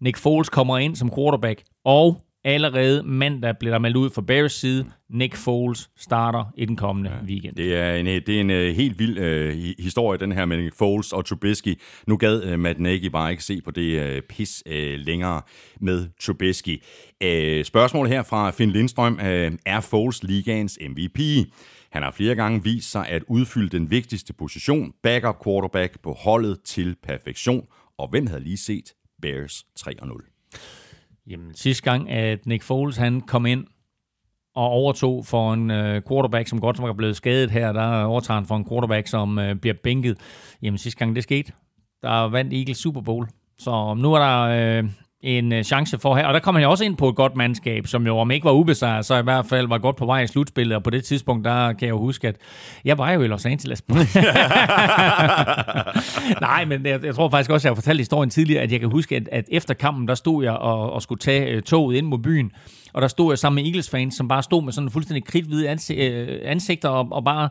[0.00, 4.52] Nick Foles kommer ind som quarterback, og Allerede mandag blev der meldt ud fra Bears
[4.52, 7.56] side, Nick Foles starter i den kommende ja, weekend.
[7.56, 10.76] Det er en, det er en uh, helt vild uh, historie, den her med Nick
[10.78, 11.80] Foles og Trubisky.
[12.06, 15.42] Nu gad uh, Matt Nagy bare ikke se på det uh, pis uh, længere
[15.80, 16.82] med Trubisky.
[17.24, 19.14] Uh, spørgsmål her fra Finn Lindstrøm.
[19.14, 19.26] Uh,
[19.66, 21.18] er Foles ligaens MVP?
[21.90, 26.58] Han har flere gange vist sig at udfylde den vigtigste position, backup quarterback på holdet
[26.64, 27.66] til perfektion.
[27.98, 30.81] Og hvem havde lige set Bears 3-0?
[31.26, 33.66] Jamen, sidste gang, at Nick Foles han kom ind
[34.54, 38.46] og overtog for en øh, quarterback, som godt var blevet skadet her, der overtager han
[38.46, 40.18] for en quarterback, som øh, bliver bænket.
[40.62, 41.52] Jamen, sidste gang det skete,
[42.02, 43.28] der vandt Eagles Super Bowl.
[43.58, 44.90] Så nu er der øh,
[45.22, 47.36] en øh, chance for her, og der kom han jo også ind på et godt
[47.36, 50.20] mandskab, som jo om ikke var ubesejret, så i hvert fald var godt på vej
[50.20, 52.36] i slutspillet, og på det tidspunkt, der kan jeg jo huske, at
[52.84, 53.84] jeg var jo i Los Angeles.
[56.40, 58.80] Nej, men jeg, jeg tror faktisk også, at jeg har fortalt historien tidligere, at jeg
[58.80, 61.96] kan huske, at, at efter kampen, der stod jeg og, og skulle tage uh, toget
[61.96, 62.52] ind mod byen,
[62.92, 65.68] og der stod jeg sammen med Eagles-fans, som bare stod med sådan en fuldstændig kridthvide
[65.70, 67.48] uh, ansigter og, og bare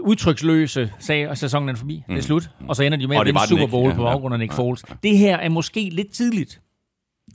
[0.00, 2.02] udtryksløse sagde, at sæsonen er forbi.
[2.08, 2.14] Mm.
[2.14, 2.50] Det er slut.
[2.68, 4.58] Og så ender de med at vinde Super Bowl ja, på baggrund af Nick ja,
[4.58, 4.84] Foles.
[4.88, 4.94] Ja.
[5.02, 6.60] Det her er måske lidt tidligt.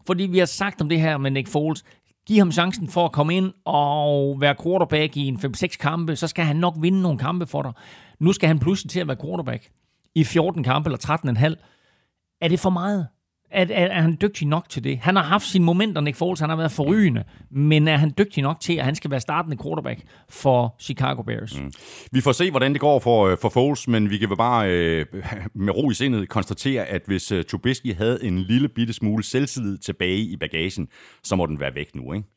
[0.08, 1.84] Fordi vi har sagt om det her med Nick Foles.
[2.28, 6.28] Giv ham chancen for at komme ind og være quarterback i en 5-6 kampe, så
[6.28, 7.72] skal han nok vinde nogle kampe for dig.
[8.20, 9.70] Nu skal han pludselig til at være quarterback
[10.16, 12.38] i 14 kampe eller 13,5.
[12.42, 13.08] Er det for meget?
[13.56, 14.98] Er, er, er han dygtig nok til det?
[14.98, 18.44] Han har haft sine momenter, Nick Foles, han har været forrygende, men er han dygtig
[18.44, 21.60] nok til, at han skal være startende quarterback for Chicago Bears?
[21.60, 21.72] Mm.
[22.12, 25.06] Vi får se, hvordan det går for, for Foles, men vi kan vel bare øh,
[25.66, 29.78] med ro i sindet konstatere, at hvis uh, Trubisky havde en lille bitte smule selvtillid
[29.78, 30.88] tilbage i bagagen,
[31.24, 32.28] så må den være væk nu, ikke?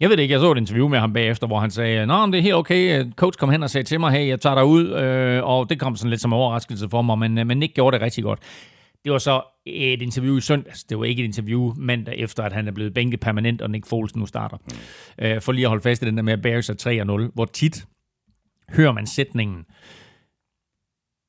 [0.00, 2.26] Jeg ved det ikke, jeg så et interview med ham bagefter, hvor han sagde, Nå,
[2.26, 3.04] det er helt okay.
[3.16, 5.80] Coach kom hen og sagde til mig, hey, jeg tager dig ud, øh, og det
[5.80, 8.38] kom sådan lidt som overraskelse for mig, men, men Nick gjorde det rigtig godt.
[9.04, 10.84] Det var så et interview i søndags.
[10.84, 13.86] Det var ikke et interview mandag efter, at han er blevet bænket permanent, og Nick
[13.86, 14.56] Foles nu starter.
[15.18, 15.24] Mm.
[15.24, 17.44] Øh, for lige at holde fast i den der med, at Bears er 3-0, hvor
[17.44, 17.86] tit
[18.70, 19.64] hører man sætningen,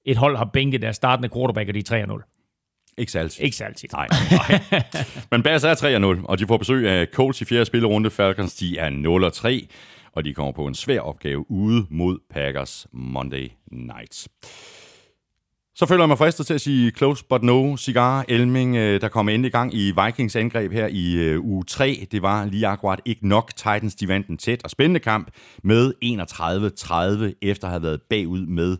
[0.05, 2.93] et hold har bænket deres startende quarterback, og de er 3-0.
[2.97, 3.43] Ikke så altid.
[3.43, 3.89] Ikke så altid.
[3.93, 4.83] Nej, nej.
[5.31, 8.09] Men Bears er 3-0, og de får besøg af Colts i fjerde spillerunde.
[8.09, 8.89] Falcons, de er
[9.65, 9.67] 0-3,
[10.11, 14.29] og de kommer på en svær opgave ude mod Packers Monday Nights.
[15.79, 18.25] Så føler jeg mig fristet til at sige close but no cigar.
[18.27, 22.07] Elming, øh, der kommer endelig i gang i Vikings angreb her i øh, uge 3.
[22.11, 23.51] Det var lige akkurat ikke nok.
[23.55, 25.29] Titans de vandt en tæt og spændende kamp
[25.63, 28.77] med 31-30 efter at have været bagud med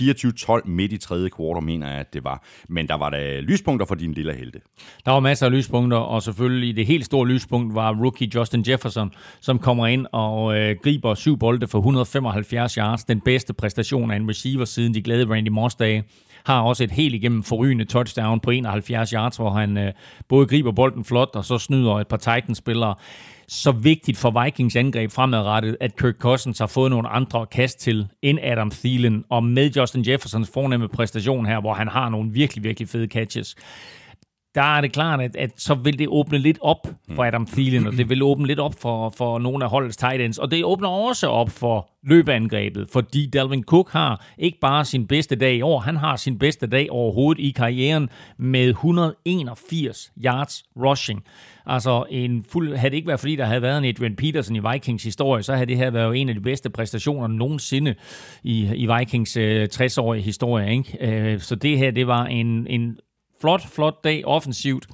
[0.00, 2.44] 24-12 midt i tredje kvartal, mener jeg, at det var.
[2.68, 4.60] Men der var der lyspunkter for din lille helte.
[5.04, 9.10] Der var masser af lyspunkter, og selvfølgelig det helt store lyspunkt var rookie Justin Jefferson,
[9.40, 13.04] som kommer ind og øh, griber syv bolde for 175 yards.
[13.04, 16.04] Den bedste præstation af en receiver siden de glade Randy Moss dage
[16.52, 19.92] har også et helt igennem forrygende touchdown på 71 yards, hvor han øh,
[20.28, 22.94] både griber bolden flot, og så snyder et par Titans-spillere.
[23.48, 28.08] Så vigtigt for Vikings angreb fremadrettet, at Kirk Cousins har fået nogle andre kast til
[28.22, 32.64] end Adam Thielen, og med Justin Jeffersons fornemme præstation her, hvor han har nogle virkelig,
[32.64, 33.54] virkelig fede catches,
[34.54, 37.86] der er det klart, at, at så vil det åbne lidt op for Adam Thielen,
[37.86, 40.64] og det vil åbne lidt op for, for nogle af holdets tight ends, og det
[40.64, 45.62] åbner også op for løbeangrebet, fordi Dalvin Cook har ikke bare sin bedste dag i
[45.62, 51.24] år, han har sin bedste dag overhovedet i karrieren med 181 yards rushing.
[51.66, 54.60] Altså, en fuld, havde det ikke været fordi, der havde været en Adrian Peterson i
[54.72, 57.94] Vikings historie, så havde det her været en af de bedste præstationer nogensinde
[58.42, 60.72] i, i Vikings øh, 60-årige historie.
[60.72, 60.98] Ikke?
[61.00, 62.96] Øh, så det her, det var en, en
[63.40, 64.86] flot, flot dag offensivt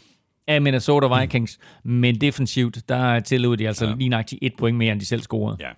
[0.46, 1.90] af Minnesota Vikings, mm.
[1.92, 3.94] men defensivt, der tillod de altså ja.
[3.94, 5.56] lige nøjagtigt et point mere, end de selv scorede.
[5.60, 5.68] Ja.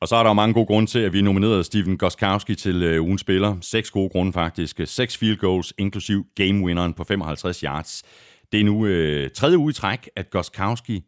[0.00, 2.82] Og så er der jo mange gode grunde til, at vi nominerede Steven Goskowski til
[2.82, 3.56] øh, ugens spiller.
[3.60, 4.80] Seks gode grunde faktisk.
[4.84, 8.02] Seks field goals, inklusiv game winneren på 55 yards.
[8.52, 11.04] Det er nu øh, tredje uge i træk, at Goskowski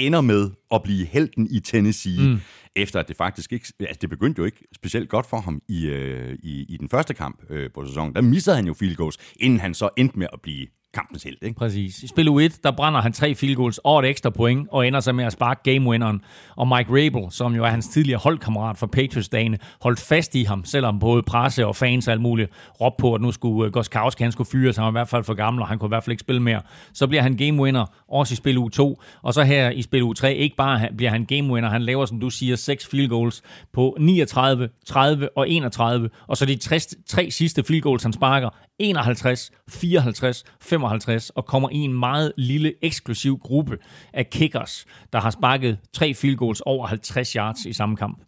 [0.00, 2.38] ender med at blive helten i Tennessee, mm.
[2.76, 5.86] efter at det faktisk ikke, altså det begyndte jo ikke specielt godt for ham i,
[5.86, 8.14] øh, i, i den første kamp øh, på sæsonen.
[8.14, 11.36] Der missede han jo field goals, inden han så endte med at blive kampens held.
[11.42, 11.56] Ikke?
[11.56, 12.02] Præcis.
[12.02, 15.00] I spil U1, der brænder han tre field goals og et ekstra point, og ender
[15.00, 16.18] så med at sparke game-winneren.
[16.56, 20.64] Og Mike Rabel, som jo er hans tidligere holdkammerat for Patriots-dagene, holdt fast i ham,
[20.64, 24.22] selvom både presse og fans og alt muligt råbte på, at nu skulle øh, Goskowski,
[24.22, 26.04] han skulle fyres, han var i hvert fald for gammel, og han kunne i hvert
[26.04, 26.62] fald ikke spille mere.
[26.92, 30.56] Så bliver han game-winner, også i spil U2, og så her i spil U3, ikke
[30.56, 35.28] bare bliver han game-winner, han laver, som du siger, seks field goals på 39, 30
[35.36, 38.48] og 31, og så de tre, tre sidste field goals, han sparker,
[38.80, 43.78] 51, 54, 55 og kommer i en meget lille eksklusiv gruppe
[44.12, 48.18] af kickers, der har sparket tre field goals over 50 yards i samme kamp.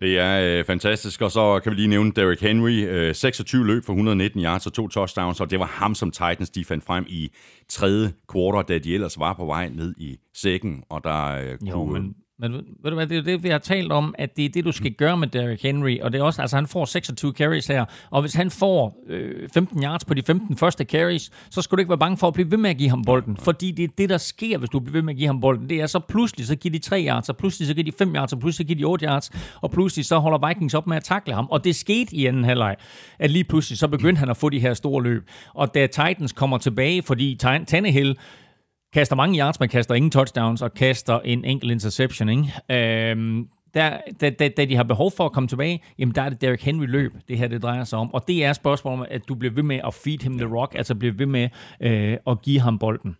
[0.00, 2.86] Det er øh, fantastisk, og så kan vi lige nævne Derrick Henry.
[2.86, 6.50] Øh, 26 løb for 119 yards og to touchdowns, og det var ham, som Titans
[6.50, 7.30] de fandt frem i
[7.68, 11.74] tredje kvartal, da de ellers var på vej ned i sækken, og der øh, jo,
[11.74, 11.92] kunne...
[12.00, 14.48] Men men ved du hvad, det er det, vi har talt om, at det er
[14.48, 17.32] det, du skal gøre med Derrick Henry, og det er også, altså han får 26
[17.32, 21.62] carries her, og hvis han får øh, 15 yards på de 15 første carries, så
[21.62, 23.70] skal du ikke være bange for at blive ved med at give ham bolden, fordi
[23.70, 25.68] det er det, der sker, hvis du bliver ved med at give ham bolden.
[25.68, 28.14] Det er så pludselig, så giver de 3 yards, og pludselig så giver de 5
[28.14, 29.30] yards, og pludselig så giver de 8 yards,
[29.60, 32.44] og pludselig så holder Vikings op med at takle ham, og det skete i anden
[32.44, 32.76] halvleg,
[33.18, 36.32] at lige pludselig så begyndte han at få de her store løb, og da Titans
[36.32, 37.34] kommer tilbage, fordi
[37.66, 38.16] Tannehill
[38.94, 42.28] kaster mange yards, men kaster ingen touchdowns, og kaster en enkelt interception.
[42.28, 43.10] Ikke?
[43.10, 46.28] Øhm, der, da, da, da de har behov for at komme tilbage, jamen der er
[46.28, 48.14] det Derrick Henry løb, det her det drejer sig om.
[48.14, 50.74] Og det er spørgsmålet om, at du bliver ved med at feed him the rock,
[50.74, 51.48] altså bliver ved med
[51.80, 53.16] øh, at give ham bolden.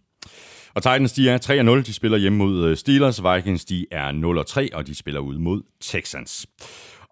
[0.75, 1.87] Og Titans, de er 3-0.
[1.87, 3.23] De spiller hjemme mod øh, Steelers.
[3.25, 6.47] Vikings, de er 0-3, og de spiller ud mod Texans.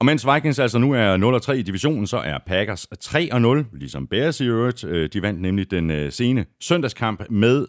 [0.03, 4.41] Og mens Vikings altså nu er 0-3 i divisionen, så er Packers 3-0, ligesom Bears
[4.41, 4.85] i øvrigt.
[4.85, 7.67] Øh, de vandt nemlig den øh, sene søndagskamp med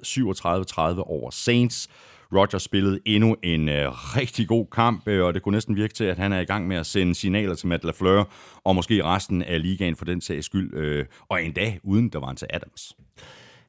[0.97, 1.89] 37-30 over Saints.
[2.35, 6.17] Rodgers spillede endnu en øh, rigtig god kamp, og det kunne næsten virke til, at
[6.17, 8.29] han er i gang med at sende signaler til Matt LaFleur,
[8.63, 12.35] og måske resten af ligaen for den sags skyld, og endda uden der var en
[12.35, 12.95] til Adams.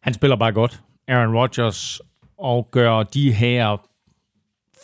[0.01, 2.01] Han spiller bare godt, Aaron Rodgers,
[2.39, 3.77] og gør de her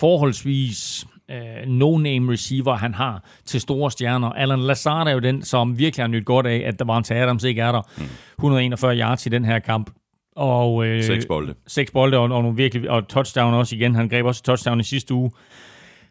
[0.01, 4.29] forholdsvis øh, no-name receiver, han har til store stjerner.
[4.29, 7.05] Alan Lazard er jo den, som virkelig har nyt godt af, at der var en
[7.05, 7.83] til Adams ikke er der.
[7.99, 8.05] Mm.
[8.39, 9.91] 141 yards i den her kamp.
[10.37, 11.55] Og, øh, seks bolde.
[11.67, 13.95] Seks bolde, og, og, nogle virkelig, og touchdown også igen.
[13.95, 15.31] Han greb også touchdown i sidste uge.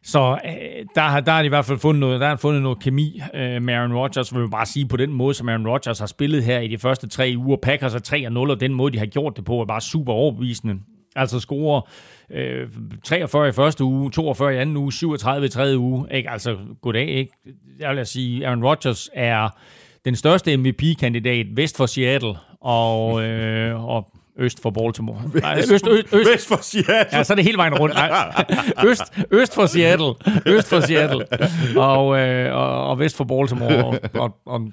[0.03, 2.79] Så øh, der, der har de i hvert fald fundet noget, der har fundet noget
[2.79, 5.99] kemi øh, med Aaron Rodgers, vil jeg bare sige, på den måde, som Aaron Rodgers
[5.99, 7.57] har spillet her i de første tre uger.
[7.57, 10.75] Packers er 3-0, og den måde, de har gjort det på, er bare super overbevisende.
[11.15, 11.81] Altså score
[12.31, 12.67] øh,
[13.03, 16.07] 43 i første uge, 42 i anden uge, 37 i tredje uge.
[16.11, 16.29] Ikke?
[16.29, 17.31] Altså, goddag, ikke?
[17.79, 19.49] Jeg vil sige, Aaron Rodgers er
[20.05, 25.21] den største MVP-kandidat vest for Seattle, og, øh, og øst for Baltimore.
[25.33, 27.05] Vest, Nej, øst, øst, øst, vest for Seattle.
[27.13, 27.95] Ja, så er det hele vejen rundt.
[27.95, 28.45] Nej.
[28.87, 30.13] Øst, øst for Seattle.
[30.45, 31.25] Øst for Seattle.
[31.77, 33.85] Og, øh, og, og vest for Baltimore.
[33.85, 34.71] Og, og, og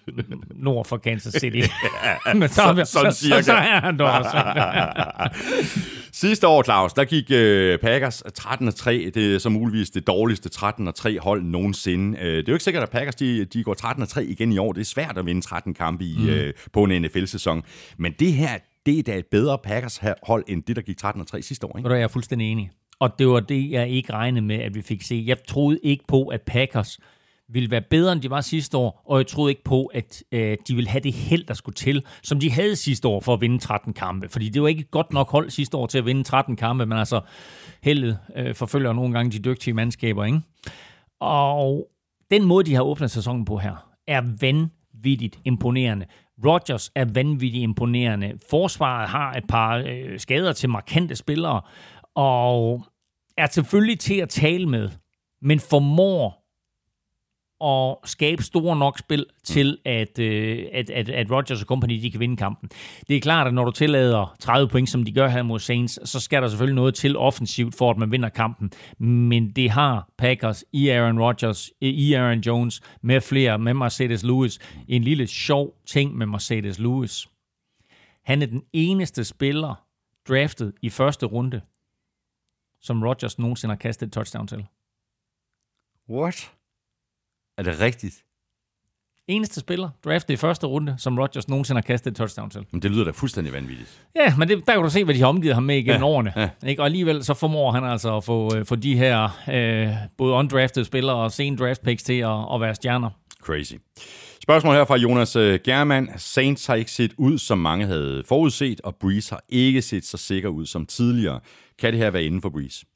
[0.56, 1.60] nord for Kansas City.
[2.34, 3.40] Men så, Så- så, sådan så, cirka.
[3.42, 4.36] så, så er han der også.
[6.12, 8.90] Sidste år, Claus, der gik øh, Packers 13-3.
[8.90, 12.18] Det er så muligvis det dårligste 13-3 hold nogensinde.
[12.18, 13.76] Øh, det er jo ikke sikkert, at Packers de, de går
[14.18, 14.72] 13-3 igen i år.
[14.72, 16.28] Det er svært at vinde 13 kampe i, mm.
[16.28, 17.62] øh, på en NFL-sæson.
[17.98, 18.48] Men det her,
[18.86, 21.78] det er da et bedre Packers-hold, end det, der gik 13-3 sidste år.
[21.78, 21.88] Ikke?
[21.88, 22.70] Det er jeg fuldstændig enig.
[23.00, 25.24] Og det var det, jeg ikke regnede med, at vi fik se.
[25.26, 26.98] Jeg troede ikke på, at Packers
[27.48, 30.56] ville være bedre, end de var sidste år, og jeg troede ikke på, at øh,
[30.68, 33.40] de ville have det held, der skulle til, som de havde sidste år for at
[33.40, 34.28] vinde 13 kampe.
[34.28, 36.86] Fordi det var ikke et godt nok hold sidste år til at vinde 13 kampe,
[36.86, 37.20] men altså
[37.82, 40.40] heldet øh, forfølger nogle gange de dygtige mandskaber, ikke?
[41.20, 41.88] Og
[42.30, 46.06] den måde, de har åbnet sæsonen på her, er vanvittigt imponerende.
[46.44, 48.32] Rodgers er vanvittigt imponerende.
[48.50, 51.60] Forsvaret har et par øh, skader til markante spillere,
[52.14, 52.84] og
[53.38, 54.90] er selvfølgelig til at tale med,
[55.42, 56.45] men formår
[57.64, 62.10] at skabe store nok spil til, at, øh, at, at, at Rodgers og company de
[62.10, 62.70] kan vinde kampen.
[63.08, 66.10] Det er klart, at når du tillader 30 point, som de gør her mod Saints,
[66.10, 68.72] så skal der selvfølgelig noget til offensivt, for at man vinder kampen.
[68.98, 74.58] Men det har Packers i Aaron Rodgers, i Aaron Jones, med flere, med Mercedes Lewis.
[74.88, 77.28] En lille sjov ting med Mercedes Lewis.
[78.24, 79.86] Han er den eneste spiller
[80.28, 81.60] draftet i første runde,
[82.80, 84.66] som Rodgers nogensinde har kastet et touchdown til.
[86.10, 86.55] What?
[87.58, 88.14] Er det rigtigt?
[89.28, 92.60] Eneste spiller draftet i første runde, som Rodgers nogensinde har kastet et touchdown til.
[92.72, 94.00] Men det lyder da fuldstændig vanvittigt.
[94.16, 96.06] Ja, men det, der kan du se, hvad de har omgivet ham med igennem Ja,
[96.06, 96.32] årene.
[96.36, 96.48] ja.
[96.66, 96.82] Ikke?
[96.82, 99.88] Og alligevel så formår han altså at få, øh, få de her øh,
[100.18, 103.10] både undrafted spillere og sen draft picks til at, at være stjerner.
[103.42, 103.74] Crazy.
[104.42, 106.08] Spørgsmål her fra Jonas øh, German.
[106.16, 110.16] Saints har ikke set ud, som mange havde forudset, og Breeze har ikke set så
[110.16, 111.40] sikker ud som tidligere.
[111.78, 112.86] Kan det her være inden for Breeze?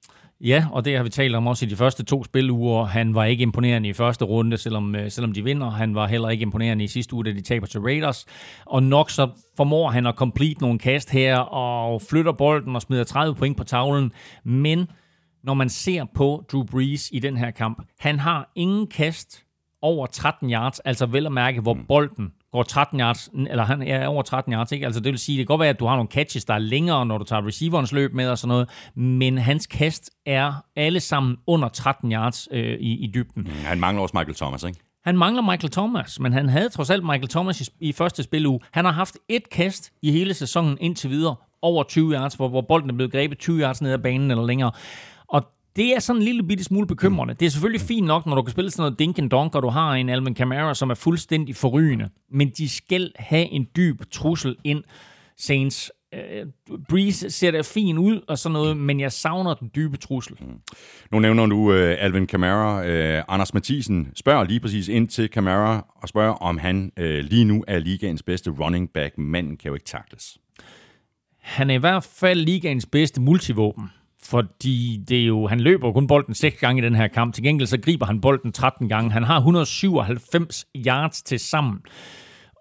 [0.44, 2.84] Ja, og det har vi talt om også i de første to spiluger.
[2.84, 5.70] Han var ikke imponerende i første runde, selvom, øh, selvom de vinder.
[5.70, 8.26] Han var heller ikke imponerende i sidste uge, da de taber til Raiders.
[8.66, 13.04] Og nok så formår han at complete nogle kast her, og flytter bolden og smider
[13.04, 14.12] 30 point på tavlen.
[14.44, 14.86] Men
[15.44, 19.44] når man ser på Drew Brees i den her kamp, han har ingen kast
[19.82, 24.06] over 13 yards, altså vel at mærke, hvor bolden går 13 yards, eller han er
[24.06, 24.86] over 13 yards, ikke?
[24.86, 26.58] Altså det vil sige, det kan godt være, at du har nogle catches, der er
[26.58, 31.00] længere, når du tager receiverens løb med og sådan noget, men hans kast er alle
[31.00, 33.46] sammen under 13 yards øh, i, i dybden.
[33.46, 34.80] Han mangler også Michael Thomas, ikke?
[35.04, 38.60] Han mangler Michael Thomas, men han havde trods alt Michael Thomas i, i første spiluge.
[38.72, 42.60] Han har haft et kast i hele sæsonen indtil videre, over 20 yards, hvor, hvor
[42.60, 44.72] bolden er blevet grebet 20 yards ned ad banen eller længere.
[45.76, 47.34] Det er sådan en lille bitte smule bekymrende.
[47.34, 49.62] Det er selvfølgelig fint nok, når du kan spille sådan noget dink and donk, og
[49.62, 52.08] du har en Alvin Kamara, som er fuldstændig forrygende.
[52.30, 54.84] Men de skal have en dyb trussel ind,
[55.36, 55.92] Saints.
[56.14, 56.46] Øh,
[56.88, 60.36] Breeze ser da fin ud og sådan noget, men jeg savner den dybe trussel.
[61.12, 62.84] Nu nævner du øh, Alvin Kamara.
[62.86, 67.44] Øh, Anders Mathisen spørger lige præcis ind til Kamara og spørger, om han øh, lige
[67.44, 69.18] nu er ligaens bedste running back.
[69.18, 70.38] Manden kan jo ikke takles.
[71.40, 73.90] Han er i hvert fald ligaens bedste multivåben.
[74.24, 77.34] Fordi det er jo, han løber kun bolden 6 gange i den her kamp.
[77.34, 79.10] Til gengæld så griber han bolden 13 gange.
[79.12, 81.78] Han har 197 yards til sammen.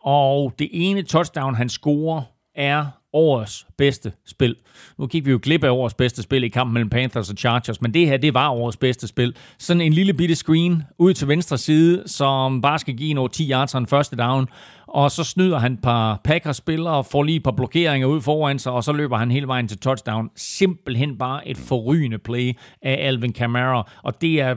[0.01, 2.21] Og det ene touchdown, han scorer,
[2.59, 4.55] er årets bedste spil.
[4.97, 7.81] Nu gik vi jo glip af årets bedste spil i kampen mellem Panthers og Chargers,
[7.81, 9.35] men det her, det var årets bedste spil.
[9.57, 13.51] Sådan en lille bitte screen ud til venstre side, som bare skal give en 10
[13.51, 14.47] yards og en første down,
[14.87, 18.71] og så snyder han et par Packers-spillere, får lige et par blokeringer ud foran sig,
[18.71, 20.29] og så løber han hele vejen til touchdown.
[20.35, 24.55] Simpelthen bare et forrygende play af Alvin Kamara, og det er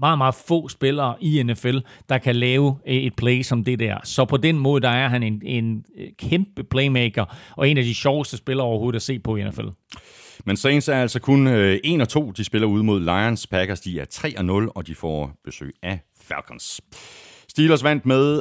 [0.00, 1.78] meget, meget få spillere i NFL,
[2.08, 3.98] der kan lave øh, et play som det der.
[4.04, 7.24] Så på den måde, der er han en, en øh, kæmpe playmaker,
[7.56, 9.66] og en af de sjoveste spillere overhovedet at se på i NFL.
[10.46, 12.30] Men Saints er altså kun øh, 1 og 2.
[12.30, 13.46] De spiller ud mod Lions.
[13.46, 16.80] Packers de er 3 og 0, og de får besøg af Falcons.
[17.48, 18.40] Steelers vandt med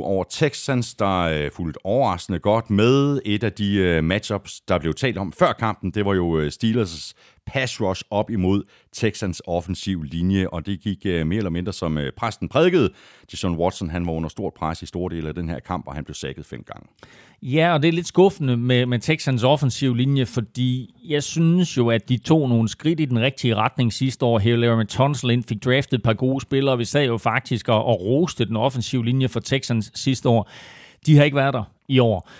[0.00, 3.20] 28-21 over Texans, der øh, fulgte overraskende godt med.
[3.24, 6.50] Et af de øh, matchups, der blev talt om før kampen, det var jo øh,
[6.50, 7.14] Steelers
[7.46, 8.62] pass rush op imod
[8.92, 12.90] Texans offensiv linje, og det gik øh, mere eller mindre som øh, præsten prædikede.
[13.32, 15.94] Jason Watson, han var under stort pres i store dele af den her kamp, og
[15.94, 16.88] han blev sækket fem gange.
[17.42, 21.90] Ja, og det er lidt skuffende med, med Texans offensiv linje, fordi jeg synes jo,
[21.90, 24.38] at de tog nogle skridt i den rigtige retning sidste år.
[24.38, 26.78] Her Laramie Tunsil ind fik draftet et par gode spillere.
[26.78, 30.50] Vi sad jo faktisk og, og roste den offensive linje for Texans sidste år.
[31.06, 32.30] De har ikke været der i år.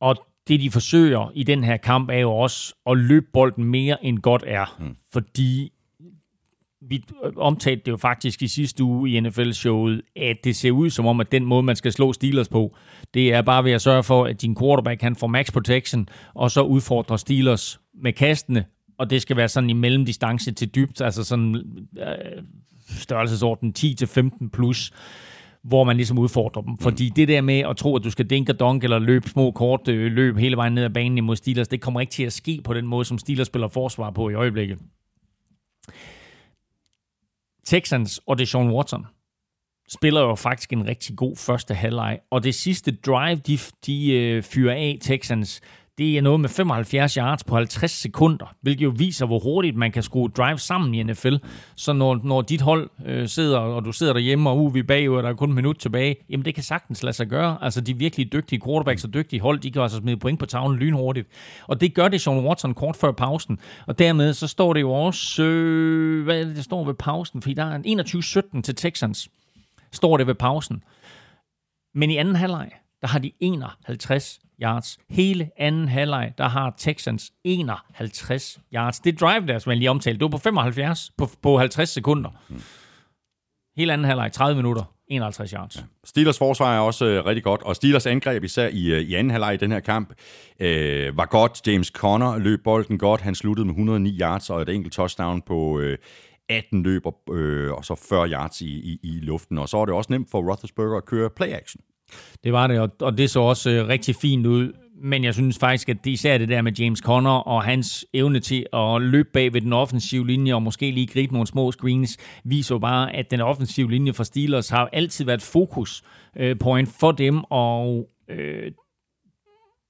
[0.00, 0.16] Og
[0.52, 4.18] det, de forsøger i den her kamp, er jo også at løbe bolden mere end
[4.18, 4.76] godt er.
[4.80, 4.96] Mm.
[5.12, 5.72] Fordi
[6.88, 7.04] vi
[7.36, 11.20] omtalte det jo faktisk i sidste uge i NFL-showet, at det ser ud som om,
[11.20, 12.76] at den måde, man skal slå Steelers på,
[13.14, 16.50] det er bare ved at sørge for, at din quarterback han får max protection, og
[16.50, 18.64] så udfordrer Steelers med kastene,
[18.98, 21.54] og det skal være sådan i mellemdistance til dybt, altså sådan
[21.98, 22.42] øh,
[22.88, 24.92] størrelsesorden 10-15 plus
[25.62, 26.78] hvor man ligesom udfordrer dem.
[26.78, 29.88] Fordi det der med at tro, at du skal dinke donk eller løbe små kort
[29.88, 32.60] øh, løb hele vejen ned ad banen imod Steelers, det kommer ikke til at ske
[32.64, 34.78] på den måde, som Steelers spiller forsvar på i øjeblikket.
[37.64, 39.06] Texans og Deshaun Watson
[39.88, 44.42] spiller jo faktisk en rigtig god første halvleg, og det sidste drive, de, de øh,
[44.42, 45.60] fyrer af Texans,
[46.02, 49.92] det er noget med 75 yards på 50 sekunder, hvilket jo viser, hvor hurtigt man
[49.92, 51.34] kan skrue drive sammen i NFL.
[51.76, 54.84] Så når, når dit hold øh, sidder, og du sidder derhjemme, og uh, vi er
[54.84, 57.58] bagud, og der er kun en minut tilbage, jamen det kan sagtens lade sig gøre.
[57.60, 60.78] Altså de virkelig dygtige quarterbacks og dygtige hold, de kan altså smide point på tavlen
[60.78, 61.28] lynhurtigt.
[61.66, 63.58] Og det gør det Sean Watson kort før pausen.
[63.86, 67.42] Og dermed så står det jo også, øh, hvad er det, det står ved pausen?
[67.42, 69.28] Fordi der er en 21-17 til Texans,
[69.92, 70.82] står det ved pausen.
[71.94, 72.70] Men i anden halvleg,
[73.00, 74.98] der har de 51 yards.
[75.10, 79.00] Hele anden halvleg, der har Texans 51 yards.
[79.00, 82.30] Det drive der, som jeg lige omtalte, det var på 75 på, på 50 sekunder.
[83.76, 85.76] Hele anden halvleg, 30 minutter, 51 yards.
[85.76, 85.82] Ja.
[86.04, 89.30] Steelers forsvar er også øh, rigtig godt, og Steelers angreb især i, øh, i anden
[89.30, 90.12] halvleg i den her kamp
[90.60, 91.66] øh, var godt.
[91.66, 93.20] James Conner løb bolden godt.
[93.20, 95.98] Han sluttede med 109 yards og et enkelt touchdown på øh,
[96.48, 99.58] 18 løber øh, og så 40 yards i, i, i luften.
[99.58, 101.80] Og så var det også nemt for Roethlisberger at køre play action.
[102.44, 104.72] Det var det, og, og det så også øh, rigtig fint ud.
[105.04, 108.40] Men jeg synes faktisk, at det især det der med James Conner og hans evne
[108.40, 112.18] til at løbe bag ved den offensive linje og måske lige gribe nogle små screens,
[112.44, 116.02] viser jo bare, at den offensive linje for Steelers har altid været fokus
[116.36, 118.72] øh, point for dem, og øh,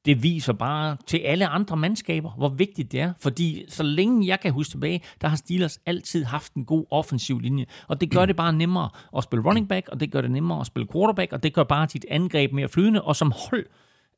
[0.04, 3.12] det viser bare til alle andre mandskaber, hvor vigtigt det er.
[3.20, 7.40] Fordi så længe jeg kan huske tilbage, der har Steelers altid haft en god offensiv
[7.40, 7.66] linje.
[7.88, 10.60] Og det gør det bare nemmere at spille running back, og det gør det nemmere
[10.60, 13.02] at spille quarterback, og det gør bare dit angreb mere flydende.
[13.02, 13.64] Og som hold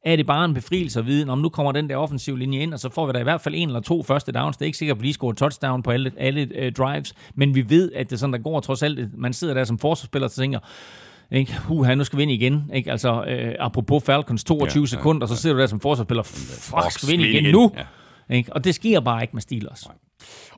[0.05, 2.74] er det bare en befrielse at vide, om nu kommer den der offensiv linje ind,
[2.74, 4.56] og så får vi da i hvert fald en eller to første downs.
[4.56, 7.55] Det er ikke sikkert, at vi lige scorer touchdown på alle, alle uh, drives, men
[7.55, 9.19] vi ved, at det er sådan, der går trods alt.
[9.19, 10.59] Man sidder der som forsvarsspiller og tænker,
[11.30, 11.55] ikke?
[11.70, 12.70] Uha, nu skal vi ind igen.
[12.74, 12.90] Ikke?
[12.90, 16.90] Altså, øh, apropos Falcons 22 ja, sekunder, ja, så sidder du der som forsvarsspiller, fuck,
[16.90, 17.72] skal vi ind igen nu?
[17.76, 18.36] Ja.
[18.36, 18.52] Ikke?
[18.52, 19.86] Og det sker bare ikke med Steelers.
[19.86, 19.96] Nej.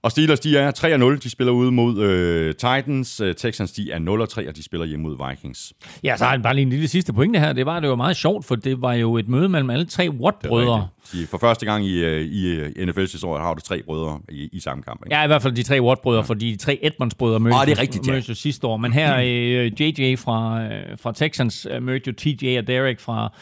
[0.02, 1.22] Og Steelers, de er 3-0.
[1.22, 3.20] De spiller ude mod øh, Titans.
[3.20, 5.72] Øh, Texans, de er 0-3, og de spiller hjemme mod Vikings.
[6.04, 7.52] Ja, så har jeg bare lige en lille sidste pointe her.
[7.52, 10.10] Det var, det var meget sjovt, for det var jo et møde mellem alle tre
[10.10, 10.88] Watt-brødre.
[11.30, 14.60] For første gang i, øh, i, øh, NFL's historie har du tre brødre i, i
[14.60, 15.02] samme kamp.
[15.06, 15.16] Ikke?
[15.16, 16.22] Ja, i hvert fald de tre Watt-brødre, ja.
[16.22, 18.34] fordi de tre Edmonds-brødre mødtes, oh, det er rigtigt, ja.
[18.34, 18.76] sidste år.
[18.76, 23.32] Men her øh, JJ fra, øh, fra Texans øh, mødte jo TJ og Derek fra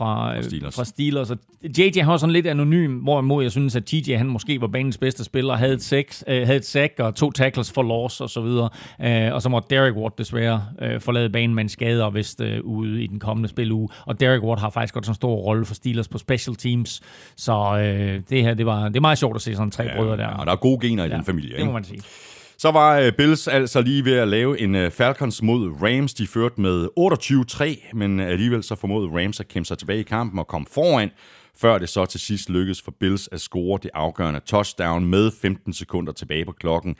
[0.00, 0.76] fra, fra, Steelers.
[0.76, 1.30] fra Steelers.
[1.30, 1.38] Og
[1.78, 5.24] JJ har sådan lidt anonym, hvorimod jeg synes, at TJ han måske var banens bedste
[5.24, 8.40] spiller, havde et, sex, øh, havde et sack og to tackles for loss og så
[8.40, 8.68] videre.
[9.00, 12.40] Øh, og så måtte Derek Watt desværre øh, forlade banen med en skade og vist
[12.40, 13.88] øh, ude i den kommende spiluge.
[14.06, 17.00] Og Derek Watt har faktisk godt en stor rolle for Steelers på special teams.
[17.36, 19.96] Så øh, det her, det, var, det er meget sjovt at se sådan tre ja,
[19.96, 20.22] brødre der.
[20.22, 21.56] Ja, og der er gode gener i ja, den familie.
[21.56, 22.00] Det må man sige.
[22.60, 26.14] Så var øh, Bills altså lige ved at lave en øh, Falcons mod Rams.
[26.14, 26.88] De førte med
[27.90, 30.66] 28-3, men øh, alligevel så formåede Rams at kæmpe sig tilbage i kampen og komme
[30.74, 31.10] foran,
[31.56, 35.72] før det så til sidst lykkedes for Bills at score det afgørende touchdown med 15
[35.72, 36.96] sekunder tilbage på klokken.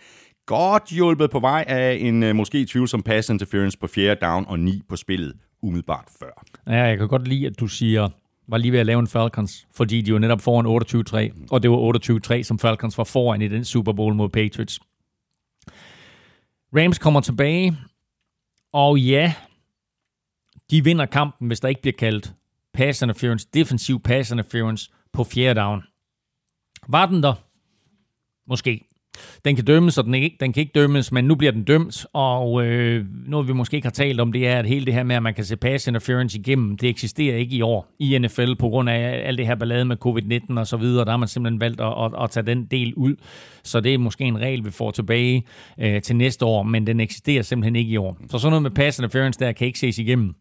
[0.46, 4.82] Godt hjulpet på vej af en måske tvivlsom pass interference på fjerde down og 9
[4.88, 5.32] på spillet
[5.62, 6.44] umiddelbart før.
[6.66, 8.08] Ja, jeg kan godt lide, at du siger,
[8.48, 10.66] var lige ved at lave en Falcons, fordi de jo netop foran
[11.36, 14.80] 28-3, og det var 28-3, som Falcons var foran i den Super Bowl mod Patriots.
[16.76, 17.76] Rams kommer tilbage,
[18.72, 19.34] og ja,
[20.70, 22.34] de vinder kampen, hvis der ikke bliver kaldt
[22.72, 25.82] pass interference, defensiv pass interference på fjerde down.
[26.88, 27.34] Var den der?
[28.46, 28.89] Måske.
[29.44, 32.06] Den kan dømmes, og den, ikke, den kan ikke dømmes, men nu bliver den dømt,
[32.12, 35.02] og øh, noget vi måske ikke har talt om, det er, at hele det her
[35.02, 38.54] med, at man kan se pass interference igennem, det eksisterer ikke i år i NFL,
[38.54, 41.28] på grund af alt det her ballade med covid-19 og så videre, der har man
[41.28, 43.16] simpelthen valgt at, at, at tage den del ud,
[43.64, 45.44] så det er måske en regel, vi får tilbage
[45.80, 48.16] øh, til næste år, men den eksisterer simpelthen ikke i år.
[48.30, 50.34] Så sådan noget med pass interference der kan ikke ses igennem.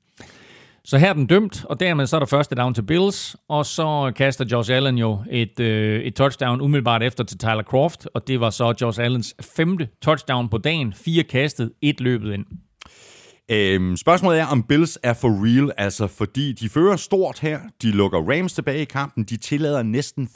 [0.83, 3.65] Så her er den dømt, og dermed så er der første down til Bills, og
[3.65, 8.27] så kaster Josh Allen jo et, øh, et touchdown umiddelbart efter til Tyler Croft, og
[8.27, 10.93] det var så Josh Allens femte touchdown på dagen.
[10.93, 12.45] Fire kastet, et løbet ind.
[13.51, 17.91] Øhm, spørgsmålet er, om Bills er for real, altså fordi de fører stort her, de
[17.91, 20.29] lukker Rams tilbage i kampen, de tillader næsten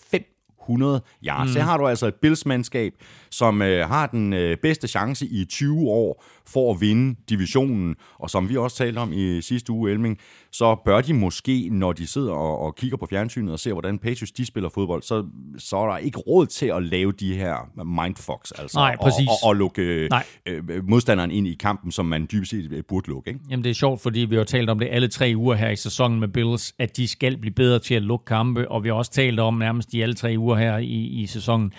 [0.64, 1.48] 100 yards.
[1.48, 1.54] Mm.
[1.54, 2.94] Så har du altså et Bills-mandskab,
[3.34, 7.96] som øh, har den øh, bedste chance i 20 år for at vinde divisionen.
[8.20, 10.18] Og som vi også talte om i sidste uge, Elming,
[10.52, 14.00] så bør de måske, når de sidder og, og kigger på fjernsynet og ser, hvordan
[14.00, 15.26] Patriots de spiller fodbold, så,
[15.58, 19.28] så er der ikke råd til at lave de her mindfucks, altså Nej, præcis.
[19.28, 20.24] Og, og, og lukke Nej.
[20.46, 23.30] øh, modstanderen ind i kampen, som man dybest set øh, burde lukke.
[23.30, 23.40] Ikke?
[23.50, 25.76] Jamen det er sjovt, fordi vi har talt om det alle tre uger her i
[25.76, 28.96] sæsonen med Bills, at de skal blive bedre til at lukke kampe, og vi har
[28.96, 31.74] også talt om nærmest i alle tre uger her i, i sæsonen,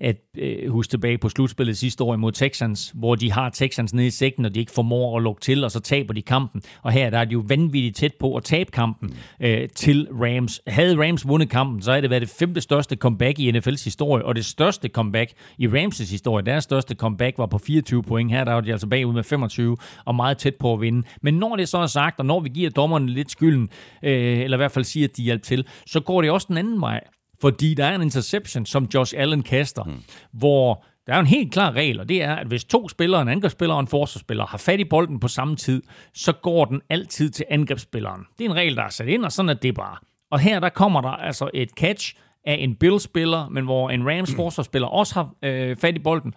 [0.00, 4.06] at øh, huske tilbage på slutspillet sidste år imod Texans, hvor de har Texans nede
[4.06, 6.62] i sækken, og de ikke formår at lukke til, og så taber de kampen.
[6.82, 10.60] Og her der er de jo vanvittigt tæt på at tabe kampen øh, til Rams.
[10.66, 14.24] Havde Rams vundet kampen, så havde det været det femte største comeback i NFL's historie,
[14.24, 16.44] og det største comeback i Rams' historie.
[16.46, 18.30] Deres største comeback var på 24 point.
[18.30, 21.06] Her der var de altså bagud med 25, og meget tæt på at vinde.
[21.22, 23.68] Men når det så er sagt, og når vi giver dommerne lidt skylden,
[24.02, 26.58] øh, eller i hvert fald siger, at de hjalp til, så går det også den
[26.58, 27.00] anden vej.
[27.40, 30.02] Fordi der er en interception, som Josh Allen kaster, mm.
[30.32, 33.28] hvor der er en helt klar regel, og det er, at hvis to spillere, en
[33.28, 35.82] angrebsspiller og en forsvarsspiller, har fat i bolden på samme tid,
[36.14, 38.26] så går den altid til angrebsspilleren.
[38.38, 39.96] Det er en regel, der er sat ind, og sådan er det bare.
[40.30, 42.14] Og her der kommer der altså et catch
[42.44, 46.34] af en Bills-spiller, men hvor en Rams forsvarsspiller også har øh, fat i bolden,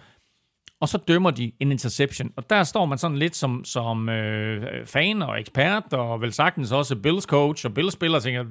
[0.81, 2.31] og så dømmer de en interception.
[2.37, 6.71] Og der står man sådan lidt som, som øh, fan og ekspert, og vel sagtens
[6.71, 8.45] også Bills coach og Bills spiller, og tænker,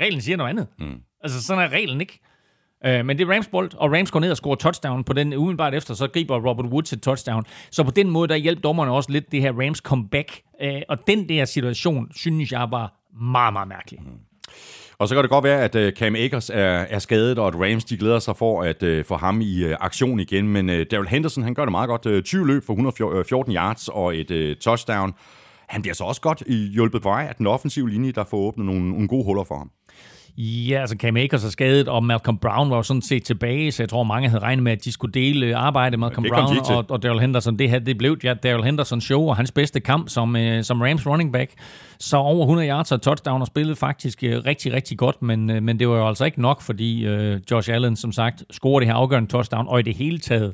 [0.00, 0.66] reglen siger noget andet.
[0.78, 1.02] Mm.
[1.22, 2.20] Altså, sådan er reglen ikke.
[2.86, 5.34] Øh, men det er Rams bold, og Rams går ned og scorer touchdown på den
[5.34, 7.44] umiddelbart efter, så griber Robert Woods et touchdown.
[7.70, 10.40] Så på den måde, der hjælp dommerne også lidt det her Rams comeback.
[10.62, 14.00] Øh, og den der situation, synes jeg var meget, meget mærkelig.
[14.02, 14.08] Mm.
[14.98, 17.54] Og så kan det godt være, at øh, Cam Akers er, er skadet, og at
[17.54, 20.48] Rams de glæder sig for at uh, få ham i uh, aktion igen.
[20.48, 22.06] Men uh, Daryl Henderson, han gør det meget godt.
[22.06, 25.14] Uh, 20 løb for 114 yards og et uh, touchdown.
[25.68, 28.66] Han bliver så også godt hjulpet på vej af den offensive linje, der får åbnet
[28.66, 29.70] nogle, nogle gode huller for ham.
[30.36, 33.82] Ja, altså Cam Akers er skadet, og Malcolm Brown var jo sådan set tilbage, så
[33.82, 35.96] jeg tror, mange havde regnet med, at de skulle dele arbejde.
[35.96, 37.58] Malcolm Brown og, og Daryl Henderson.
[37.58, 40.80] Det her, det blev ja, Daryl Henderson show, og hans bedste kamp som, øh, som
[40.80, 41.50] Rams running back.
[41.98, 45.62] Så over 100 yards og touchdown og spillede faktisk øh, rigtig, rigtig godt, men, øh,
[45.62, 48.88] men det var jo altså ikke nok, fordi øh, Josh Allen, som sagt, scorede det
[48.88, 50.52] her afgørende touchdown, og i det hele taget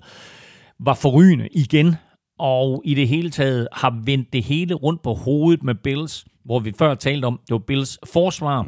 [0.80, 1.96] var forrygende igen,
[2.38, 6.58] og i det hele taget har vendt det hele rundt på hovedet med Bills, hvor
[6.58, 8.66] vi før talte om, det var Bills forsvar,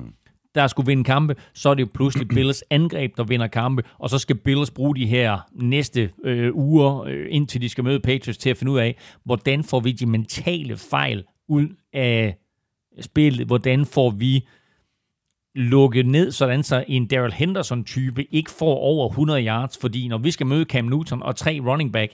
[0.55, 4.11] der skulle vinde kampe, så er det jo pludselig Bills angreb, der vinder kampe, og
[4.11, 8.39] så skal Bills bruge de her næste øh, uger, øh, indtil de skal møde Patriots,
[8.39, 12.37] til at finde ud af, hvordan får vi de mentale fejl ud af
[13.01, 14.47] spillet, hvordan får vi
[15.55, 20.31] lukket ned, sådan så en Daryl Henderson-type ikke får over 100 yards, fordi når vi
[20.31, 22.13] skal møde Cam Newton og tre running back,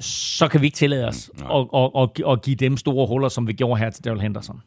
[0.00, 3.28] så kan vi ikke tillade os Mm, at, at, at, at give dem store huller,
[3.28, 4.60] som vi gjorde her til Daryl Henderson.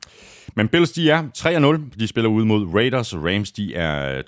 [0.55, 1.99] Men Bills, de er 3-0.
[1.99, 3.15] De spiller ud mod Raiders.
[3.15, 4.21] Rams, de er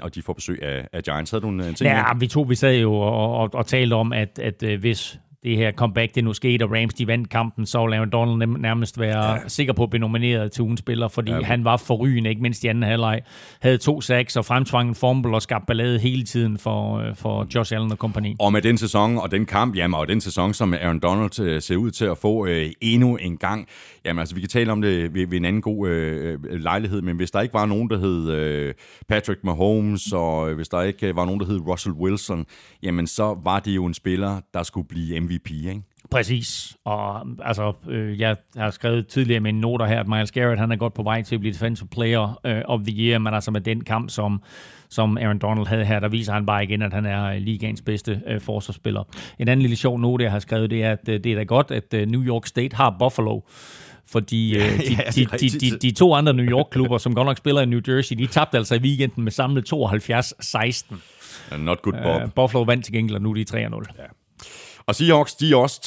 [0.00, 1.30] 2-1, og de får besøg af, af Giants.
[1.30, 1.80] Havde du en, ting?
[1.80, 5.18] Ja, vi to vi sad jo og, og, og talte om, at, at øh, hvis
[5.44, 8.60] det her comeback, det nu skete, og Rams de vandt kampen, så ville Aaron Donald
[8.60, 9.38] nærmest være ja.
[9.48, 11.42] sikker på at blive nomineret til ugens spiller, fordi ja.
[11.42, 13.20] han var forrygende, ikke mindst i anden halvleg.
[13.60, 17.46] Havde to sacks og fremtvang en fumble og skabte ballade hele tiden for, øh, for
[17.54, 18.36] Josh Allen og kompagni.
[18.40, 21.62] Og med den sæson og den kamp, jamen, og den sæson, som Aaron Donald øh,
[21.62, 23.68] ser ud til at få øh, endnu en gang,
[24.08, 27.16] jamen altså, vi kan tale om det ved, ved en anden god øh, lejlighed, men
[27.16, 28.74] hvis der ikke var nogen, der hed øh,
[29.08, 32.46] Patrick Mahomes, og øh, hvis der ikke var nogen, der hed Russell Wilson,
[32.82, 35.82] jamen så var det jo en spiller, der skulle blive MVP, ikke?
[36.10, 36.76] Præcis.
[36.84, 40.72] Og altså, øh, jeg har skrevet tidligere med en noter her, at Miles Garrett, han
[40.72, 43.50] er godt på vej til at blive Defensive Player øh, of the Year, men altså
[43.50, 44.42] med den kamp, som,
[44.88, 47.82] som Aaron Donald havde her, der viser han bare igen, at han er øh, ligaens
[47.82, 49.04] bedste øh, forsvarsspiller.
[49.38, 51.42] En anden lille sjov note, jeg har skrevet, det er, at øh, det er da
[51.42, 53.40] godt, at øh, New York State har Buffalo,
[54.10, 57.26] fordi øh, de, ja, er de, de, de, de to andre New York-klubber, som godt
[57.26, 61.56] nok spiller i New Jersey, de tabte altså i weekenden med samlet 72-16.
[61.58, 62.22] Not good, Bob.
[62.22, 63.54] Uh, Buffalo vandt til gengæld, og nu er de 3-0.
[63.98, 64.04] Ja.
[64.88, 65.80] Og Seahawks, de er også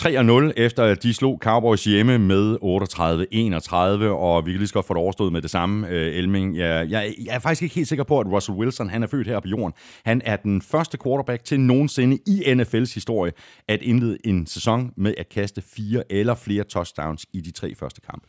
[0.57, 4.85] 3-0, efter at de slog Cowboys hjemme med 38-31, og vi kan lige så godt
[4.85, 6.57] få det overstået med det samme, øh, Elming.
[6.57, 9.27] Jeg, jeg, jeg er faktisk ikke helt sikker på, at Russell Wilson, han er født
[9.27, 9.73] her på jorden.
[10.05, 13.31] Han er den første quarterback til nogensinde i NFL's historie
[13.67, 18.01] at indlede en sæson med at kaste fire eller flere touchdowns i de tre første
[18.01, 18.27] kampe.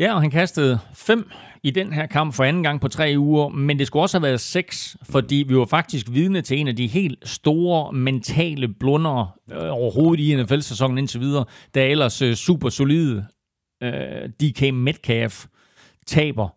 [0.00, 1.30] Ja, og han kastede fem
[1.62, 4.26] i den her kamp for anden gang på tre uger, men det skulle også have
[4.26, 9.38] været seks, fordi vi var faktisk vidne til en af de helt store mentale blunder
[9.52, 11.44] øh, overhovedet i NFL-sæsonen indtil videre,
[11.74, 13.26] da ellers øh, super solide
[13.82, 15.46] øh, DK Metcalf
[16.06, 16.48] taber.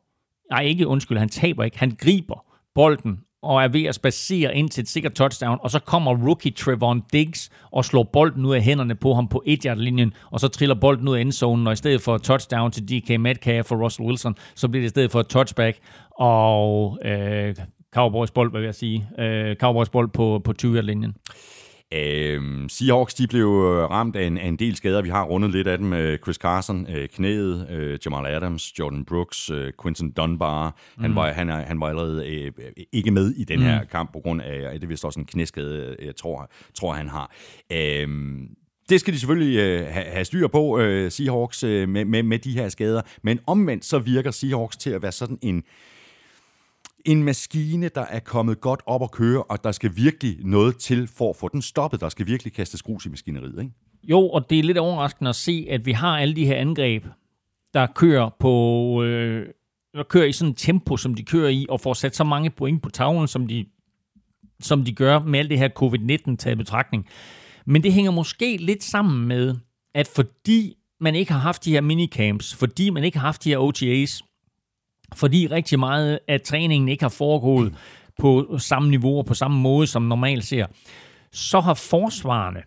[0.54, 1.80] Nej, ikke undskyld, han taber ikke.
[1.80, 2.46] Han griber
[2.76, 6.52] bolden og er ved at spacere ind til et sikkert touchdown, og så kommer rookie
[6.52, 10.48] Trevon Diggs og slår bolden ud af hænderne på ham på 1 linjen og så
[10.48, 14.08] triller bolden ud af endzonen, og i stedet for touchdown til DK Metcalf for Russell
[14.08, 15.78] Wilson, så bliver det i stedet for et touchback,
[16.20, 17.56] og øh,
[17.94, 19.10] Cowboys bold, hvad vil jeg sige.
[19.20, 21.16] Øh, Cowboys bold på, på 20-linjen.
[21.92, 25.02] Øhm, Seahawks de blev øh, ramt af en, af en del skader.
[25.02, 25.94] Vi har rundet lidt af dem.
[25.94, 30.78] Øh, Chris Carson, øh, knæet, øh, Jamal Adams, Jordan Brooks, øh, Quinton Dunbar.
[31.00, 31.16] Han, mm.
[31.16, 32.52] var, han, er, han var allerede øh,
[32.92, 33.88] ikke med i den her mm.
[33.88, 37.32] kamp på grund af, det vist også en knæskade, jeg tror, tror han har.
[37.72, 38.48] Øhm,
[38.90, 42.52] det skal de selvfølgelig øh, have styr på, øh, Seahawks, øh, med, med, med de
[42.52, 43.02] her skader.
[43.22, 45.64] Men omvendt så virker Seahawks til at være sådan en
[47.06, 51.08] en maskine, der er kommet godt op at køre, og der skal virkelig noget til
[51.08, 52.02] for at få den stoppet.
[52.02, 53.72] Der skal virkelig kastes grus i maskineriet, ikke?
[54.04, 57.06] Jo, og det er lidt overraskende at se, at vi har alle de her angreb,
[57.74, 59.04] der kører på...
[59.04, 59.48] Øh,
[59.94, 62.50] der kører i sådan et tempo, som de kører i, og får sat så mange
[62.50, 63.66] point på tavlen, som de,
[64.60, 67.08] som de gør med alt det her covid-19 taget betragtning.
[67.66, 69.56] Men det hænger måske lidt sammen med,
[69.96, 73.50] at fordi man ikke har haft de her minicamps, fordi man ikke har haft de
[73.50, 74.24] her OTAs,
[75.16, 77.74] fordi rigtig meget af træningen ikke har foregået
[78.20, 80.66] på samme niveau og på samme måde, som normalt ser,
[81.32, 82.60] så har forsvarerne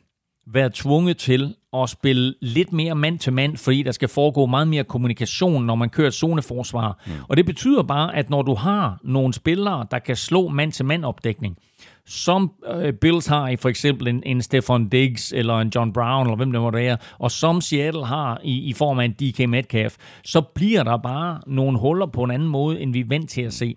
[0.47, 4.69] været tvunget til at spille lidt mere mand til mand, fordi der skal foregå meget
[4.69, 7.03] mere kommunikation, når man kører zoneforsvar.
[7.07, 7.13] Mm.
[7.29, 10.85] Og det betyder bare, at når du har nogle spillere, der kan slå mand til
[10.85, 11.59] mand opdækning,
[12.07, 16.27] som øh, Bills har i for eksempel en, en Stefan Diggs eller en John Brown,
[16.27, 19.49] eller hvem det måtte være, og som Seattle har i, i form af en DK
[19.49, 23.31] Metcalf, så bliver der bare nogle huller på en anden måde, end vi er vant
[23.31, 23.77] til at se.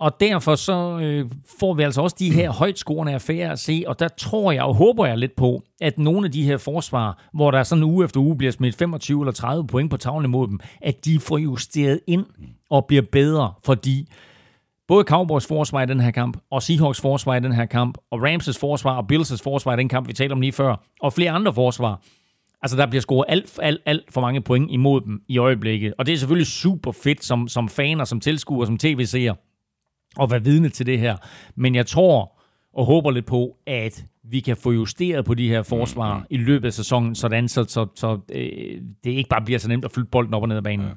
[0.00, 1.30] Og derfor så øh,
[1.60, 4.62] får vi altså også de her højt scorende affærer at se, og der tror jeg
[4.62, 8.04] og håber jeg lidt på, at nogle af de her forsvar, hvor der sådan uge
[8.04, 11.38] efter uge bliver smidt 25 eller 30 point på tavlen imod dem, at de får
[11.38, 12.26] justeret ind
[12.70, 14.08] og bliver bedre, fordi
[14.88, 18.22] både Cowboys forsvar i den her kamp, og Seahawks forsvar i den her kamp, og
[18.22, 21.30] Ramses forsvar og Bills' forsvar i den kamp, vi talte om lige før, og flere
[21.30, 22.02] andre forsvar.
[22.62, 25.94] Altså, der bliver scoret alt, alt, alt for mange point imod dem i øjeblikket.
[25.98, 29.34] Og det er selvfølgelig super fedt som, som faner, som tilskuer, som tv-seer
[30.20, 31.16] at være vidne til det her.
[31.56, 32.40] Men jeg tror
[32.74, 36.24] og håber lidt på, at vi kan få justeret på de her forsvar mm.
[36.30, 39.84] i løbet af sæsonen, sådan så, så, så øh, det ikke bare bliver så nemt
[39.84, 40.86] at flytte bolden op og ned af banen.
[40.86, 40.92] Ja.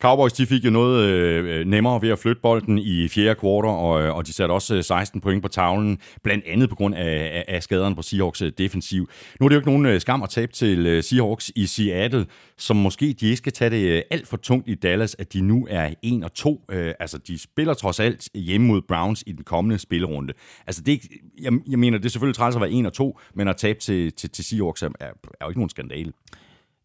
[0.00, 4.02] Cowboys de fik jo noget øh, nemmere ved at flytte bolden i fjerde kvartal, og,
[4.02, 7.44] øh, og de satte også 16 øh, point på tavlen, blandt andet på grund af,
[7.48, 9.08] af, af skaderne på Seahawks øh, defensiv.
[9.40, 12.26] Nu er det jo ikke nogen skam at tabe til Seahawks i Seattle,
[12.62, 15.66] som måske de ikke skal tage det alt for tungt i Dallas, at de nu
[15.70, 16.64] er 1 og 2.
[16.70, 20.32] Øh, altså, de spiller trods alt hjemme mod Browns i den kommende spillerunde.
[20.66, 21.00] Altså, det,
[21.40, 24.12] jeg, jeg mener, det er selvfølgelig træls være 1 og 2, men at tabe til,
[24.12, 25.10] til, til Seahawks er, er,
[25.42, 26.12] jo ikke nogen skandale.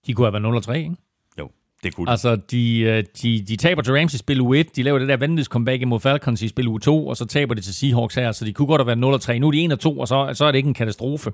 [0.08, 0.96] De kunne have været 0 og 3, ikke?
[1.40, 1.50] Jo,
[1.84, 4.84] det kunne Altså, de, øh, de, de taber til Rams i spil u 1, de
[4.84, 7.62] laver det der vanvittigt comeback imod Falcons i spil u 2, og så taber de
[7.62, 9.40] til Seahawks her, så de kunne godt have været 0 og 3.
[9.40, 11.32] Nu er de 1 og 2, og så, så er det ikke en katastrofe.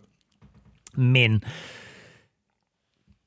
[0.96, 1.44] Men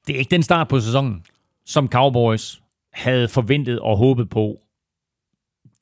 [0.07, 1.23] det er ikke den start på sæsonen,
[1.66, 2.62] som Cowboys
[2.93, 4.61] havde forventet og håbet på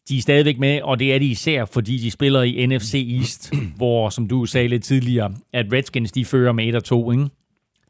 [0.08, 3.54] de er stadigvæk med, og det er de især, fordi de spiller i NFC East,
[3.76, 7.28] hvor, som du sagde lidt tidligere, at Redskins de fører med 1 og 2, ikke?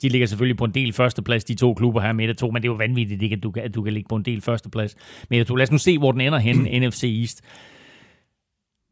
[0.02, 2.51] De ligger selvfølgelig på en del førsteplads, de to klubber her med 1 og 2,
[2.51, 4.23] men det er jo vanvittigt, ikke, at, du kan, at du kan ligge på en
[4.23, 4.97] del førsteplads
[5.31, 5.55] med 1 og 2.
[5.55, 6.56] Lad os nu se, hvor den ender hen,
[6.89, 7.43] NFC East.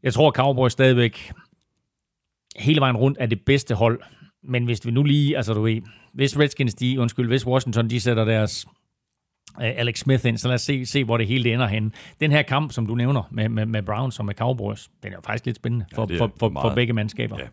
[0.03, 1.31] Jeg tror, Cowboys stadigvæk
[2.55, 4.01] hele vejen rundt er det bedste hold,
[4.43, 5.81] men hvis vi nu lige, altså du ved,
[6.13, 8.67] hvis Redskins, de, undskyld, hvis Washington, de sætter deres
[9.59, 11.91] Alex Smith ind, så lad os se, se hvor det hele ender henne.
[12.19, 15.15] Den her kamp, som du nævner med, med, med Browns og med Cowboys, den er
[15.15, 17.37] jo faktisk lidt spændende for, ja, for, for, for begge mandskaber.
[17.39, 17.45] Ja.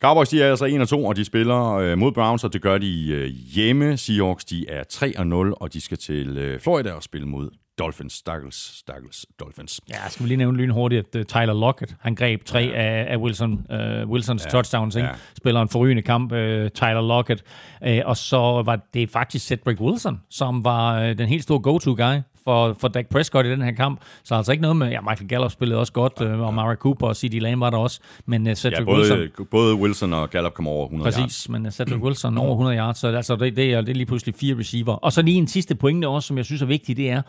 [0.00, 2.62] Cowboys de er altså 1 og 2, og de spiller øh, mod Browns, og det
[2.62, 3.96] gør de øh, hjemme.
[3.96, 7.50] Seahawks de er 3 og 0, og de skal til øh, Florida og spille mod
[7.78, 9.80] Dolphins, Staggles, Staggles, Dolphins.
[9.88, 12.82] Ja, skal vi lige nævne lynhurtigt, at uh, Tyler Lockett, han greb tre ja.
[12.82, 14.50] af, af Wilson, uh, Wilsons ja.
[14.50, 15.08] touchdowns, ikke?
[15.08, 15.14] Ja.
[15.36, 16.38] spiller en forrygende kamp, uh,
[16.68, 17.42] Tyler Lockett,
[17.86, 22.20] uh, og så var det faktisk Cedric Wilson, som var uh, den helt store go-to-guy
[22.44, 24.00] for, for Dak Prescott i den her kamp.
[24.24, 26.36] Så altså ikke noget med, ja, Michael Gallup spillede også godt, ja, ja.
[26.36, 27.34] og Mara Cooper og C.D.
[27.34, 28.00] Lamb var der også.
[28.26, 29.46] Men uh, Cedric ja, både, Wilson...
[29.50, 31.48] både Wilson og Gallup kom over 100 Præcis, yards.
[31.48, 34.34] men Cedric Wilson over 100 yards, så altså, det, det, er, det er lige pludselig
[34.34, 34.92] fire receiver.
[34.92, 37.22] Og så lige en sidste pointe også, som jeg synes er vigtig, det er,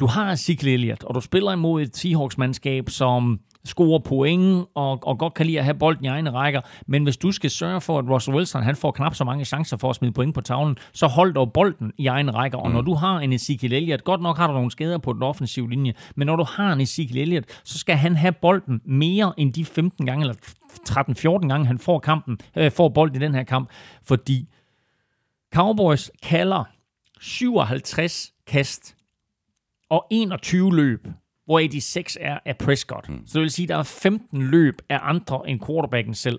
[0.00, 5.18] du har Ezekiel Elliott, og du spiller imod et Seahawks-mandskab, som scorer point og, og
[5.18, 6.60] godt kan lide at have bolden i egne rækker.
[6.86, 9.76] Men hvis du skal sørge for, at Russell Wilson han får knap så mange chancer
[9.76, 12.58] for at smide point på tavlen, så hold dog bolden i egne rækker.
[12.58, 12.74] Og mm.
[12.74, 15.70] når du har en Ezekiel Elliott, godt nok har du nogle skader på den offensive
[15.70, 19.52] linje, men når du har en Ezekiel Elliott, så skal han have bolden mere end
[19.52, 20.34] de 15 gange, eller
[21.44, 23.70] 13-14 gange, han får kampen, øh, får bolden i den her kamp,
[24.02, 24.48] fordi
[25.54, 26.64] Cowboys kalder
[27.20, 28.96] 57 kast
[29.90, 31.08] og 21 løb
[31.48, 33.08] hvor de seks er af Prescott.
[33.08, 33.22] Mm.
[33.26, 36.38] Så det vil sige, at der er 15 løb af andre end quarterbacken selv.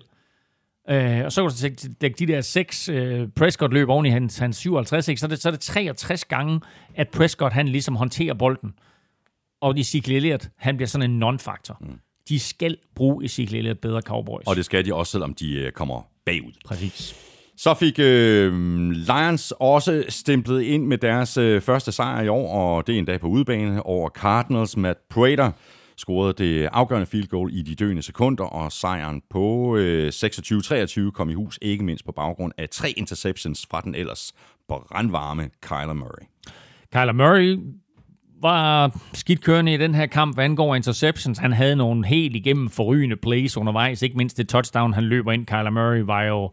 [0.90, 4.56] Øh, og så kan du dække de der seks øh, Prescott-løb oven i hans, hans
[4.56, 5.20] 57, ikke?
[5.20, 6.60] Så, er det, så er det 63 gange,
[6.94, 8.74] at Prescott han ligesom håndterer bolden.
[9.60, 11.76] Og Ezekiel Elliott, han bliver sådan en non-faktor.
[11.80, 11.98] Mm.
[12.28, 14.46] de skal bruge Ezekiel Elliott bedre Cowboys.
[14.46, 16.52] Og det skal de også, selvom de øh, kommer bagud.
[16.64, 17.29] Præcis.
[17.60, 18.52] Så fik øh,
[18.90, 23.04] Lions også stemplet ind med deres øh, første sejr i år, og det er en
[23.04, 24.76] dag på udebane over Cardinals.
[24.76, 25.52] Matt Prater
[25.96, 31.30] scorede det afgørende field goal i de døende sekunder, og sejren på øh, 26-23 kom
[31.30, 34.32] i hus, ikke mindst på baggrund af tre interceptions fra den ellers
[34.68, 36.24] brandvarme Kyler Murray.
[36.92, 37.58] Kyler Murray
[38.42, 41.38] var skidt kørende i den her kamp, hvad angår interceptions.
[41.38, 44.02] Han havde nogle helt igennem forrygende plays undervejs.
[44.02, 45.46] Ikke mindst det touchdown, han løber ind.
[45.46, 46.50] Kyler Murray var jo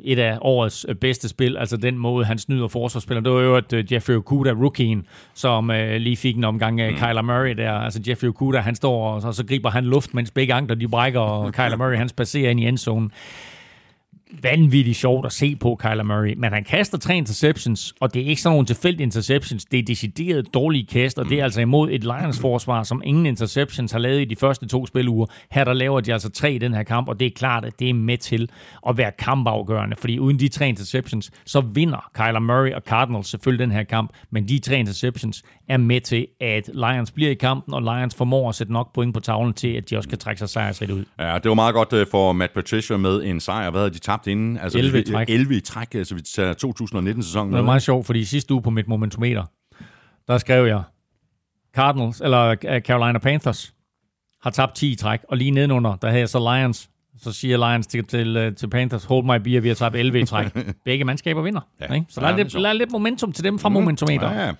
[0.00, 3.22] et af årets øh, bedste spil, altså den måde, han snyder forsvarsspiller.
[3.22, 6.92] Det var jo at uh, Jeffrey Okuda, rookien, som uh, lige fik en omgang af
[6.92, 6.98] mm.
[6.98, 7.72] Kyler Murray der.
[7.72, 10.88] Altså Jeffrey Okuda, han står, og så, så griber han luft, mens begge ankler de
[10.88, 13.12] brækker, og Kyler Murray, han spacerer ind i endzonen
[14.42, 18.26] vanvittigt sjovt at se på Kyler Murray, men han kaster tre interceptions, og det er
[18.26, 21.90] ikke sådan nogle tilfældige interceptions, det er decideret dårlige kast, og det er altså imod
[21.90, 25.26] et Lions-forsvar, som ingen interceptions har lavet i de første to spiluger.
[25.50, 27.78] Her der laver de altså tre i den her kamp, og det er klart, at
[27.78, 28.48] det er med til
[28.88, 33.66] at være kampafgørende, fordi uden de tre interceptions, så vinder Kyler Murray og Cardinals selvfølgelig
[33.66, 37.74] den her kamp, men de tre interceptions er med til, at Lions bliver i kampen,
[37.74, 40.38] og Lions formår at sætte nok point på tavlen til, at de også kan trække
[40.38, 41.04] sig sejrsrigt ud.
[41.18, 43.70] Ja, det var meget godt øh, for Matt Patricia med en sejr.
[43.70, 44.58] Hvad havde de tabt inden?
[44.58, 45.30] Altså, 11 i træk.
[45.30, 47.52] 11 i træk, altså vi tager 2019-sæsonen.
[47.52, 49.44] Det er meget sjovt, fordi sidste uge på mit momentometer,
[50.28, 50.82] der skrev jeg,
[51.74, 53.74] Cardinals, eller øh, Carolina Panthers
[54.42, 56.90] har tabt 10 i træk, og lige nedenunder, der havde jeg så Lions
[57.22, 60.20] så siger Lions til, til, øh, til Panthers, hold my beer, vi har tabt 11
[60.20, 60.46] i træk.
[60.84, 61.60] Begge mandskaber vinder.
[61.80, 61.94] Ja.
[61.94, 62.06] Ikke?
[62.08, 63.72] Så der er, lidt, der er lidt momentum til dem fra mm.
[63.72, 64.32] momentometer.
[64.32, 64.52] Ja, ja.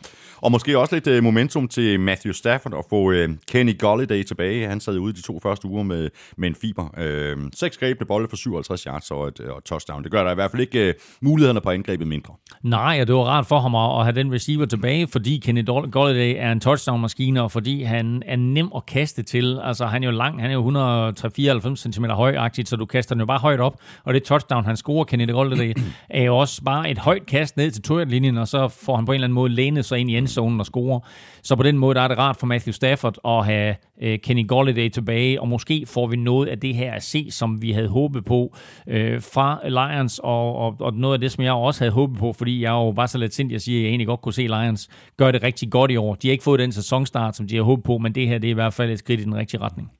[0.44, 3.16] Og måske også lidt uh, momentum til Matthew Stafford at få uh,
[3.48, 4.68] Kenny Golladay tilbage.
[4.68, 6.82] Han sad ude de to første uger med, med en fiber.
[6.82, 10.02] Uh, seks grebne bolde for 57 yards og et og touchdown.
[10.04, 10.94] Det gør der i hvert fald ikke uh,
[11.28, 12.34] mulighederne på angrebet mindre.
[12.62, 16.34] Nej, og det var rart for ham at, have den receiver tilbage, fordi Kenny Golladay
[16.38, 19.60] er en touchdown-maskine, og fordi han er nem at kaste til.
[19.62, 23.20] Altså, han er jo lang, han er jo 194 cm høj, så du kaster den
[23.20, 25.74] jo bare højt op, og det touchdown, han scorer, Kenny Golladay,
[26.10, 29.12] er jo også bare et højt kast ned til turretlinjen, og så får han på
[29.12, 31.00] en eller anden måde lænet sig ind i endzonen og scorer.
[31.42, 34.48] Så på den måde der er det rart for Matthew Stafford at have øh, Kenny
[34.48, 37.88] Golladay tilbage, og måske får vi noget af det her at se, som vi havde
[37.88, 38.56] håbet på
[38.88, 42.32] øh, fra Lions, og, og, og noget af det, som jeg også havde håbet på,
[42.32, 44.42] fordi jeg jo var så lidt sind, at siger, at jeg egentlig godt kunne se
[44.42, 46.14] Lions gøre det rigtig godt i år.
[46.14, 48.48] De har ikke fået den sæsonstart, som de har håbet på, men det her det
[48.48, 49.90] er i hvert fald et skridt i den rigtige retning.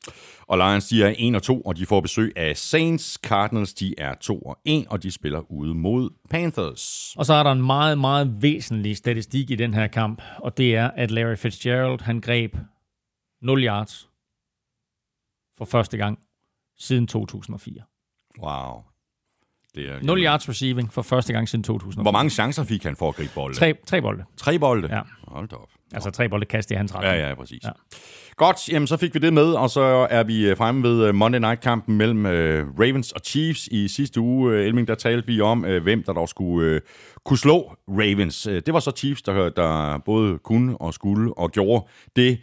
[0.47, 3.19] Og Lions, de er 1 og 2, og de får besøg af Saints.
[3.23, 7.15] Cardinals, de er 2 og 1, og de spiller ude mod Panthers.
[7.17, 10.77] Og så er der en meget, meget væsentlig statistik i den her kamp, og det
[10.77, 12.57] er, at Larry Fitzgerald, han greb
[13.43, 14.09] 0 yards
[15.59, 16.19] for første gang
[16.79, 17.83] siden 2004.
[18.43, 18.83] Wow.
[19.75, 22.03] Det er, 0 yards receiving for første gang siden 2004.
[22.03, 23.57] Hvor mange chancer fik han for at gribe bolde?
[23.57, 24.25] Tre, tre bolde.
[24.37, 24.97] Tre bolde?
[24.97, 25.03] Ja.
[25.29, 25.71] Hold da op.
[25.93, 27.15] Altså tre bolde kast i hans retning.
[27.15, 27.65] Ja, ja, præcis.
[27.65, 27.71] Ja.
[28.37, 31.15] Godt, jamen så fik vi det med, og så er vi øh, fremme ved øh,
[31.15, 33.67] Monday Night-kampen mellem uh, Ravens og Chiefs.
[33.67, 36.81] I sidste uge, uh, Elming, der talte vi om, uh, hvem der dog skulle uh,
[37.25, 38.47] kunne slå Ravens.
[38.47, 41.87] Uh, det var så Chiefs, der, der både kunne og skulle og gjorde
[42.17, 42.39] det.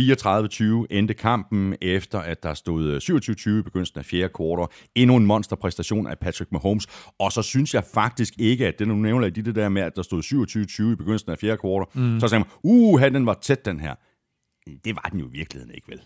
[0.00, 3.00] 34-20 endte kampen, efter at der stod
[3.56, 4.66] 27-20 i begyndelsen af fjerde kvartal.
[4.94, 6.86] Endnu en monsterpræstation af Patrick Mahomes.
[7.18, 9.82] Og så synes jeg faktisk ikke, at det nu nævner jeg de det der med,
[9.82, 10.22] at der stod
[10.88, 12.00] 27-20 i begyndelsen af fjerde kvartal.
[12.02, 12.20] Mm.
[12.20, 13.94] Så sagde man, uh, den var tæt den her.
[14.84, 16.00] Det var den jo i virkeligheden ikke, vel?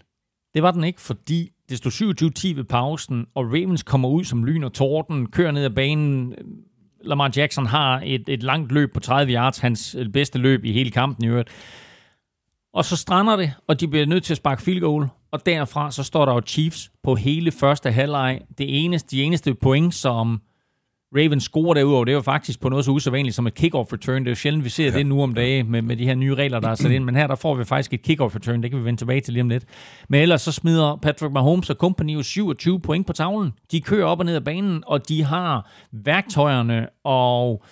[0.55, 4.45] Det var den ikke, fordi det stod 27-10 ved pausen, og Ravens kommer ud som
[4.45, 6.35] lyn og torden, kører ned ad banen.
[7.05, 10.73] Lamar Jackson har et, et langt løb på 30 yards, hans øh, bedste løb i
[10.73, 11.49] hele kampen i øvrigt.
[12.73, 15.09] Og så strander det, og de bliver nødt til at sparke field goal.
[15.31, 18.41] Og derfra så står der jo Chiefs på hele første halvleg.
[18.59, 20.41] Det eneste, de eneste point, som
[21.17, 24.21] Ravens scorer derudover, det jo faktisk på noget så usædvanligt som et kickoff return.
[24.21, 24.99] Det er jo sjældent, vi ser ja.
[24.99, 27.05] det nu om dagen med, med de her nye regler, der er sat ind.
[27.05, 28.63] Men her der får vi faktisk et kickoff return.
[28.63, 29.65] Det kan vi vende tilbage til lige om lidt.
[30.09, 33.53] Men ellers så smider Patrick Mahomes og company jo 27 point på tavlen.
[33.71, 37.65] De kører op og ned af banen, og de har værktøjerne og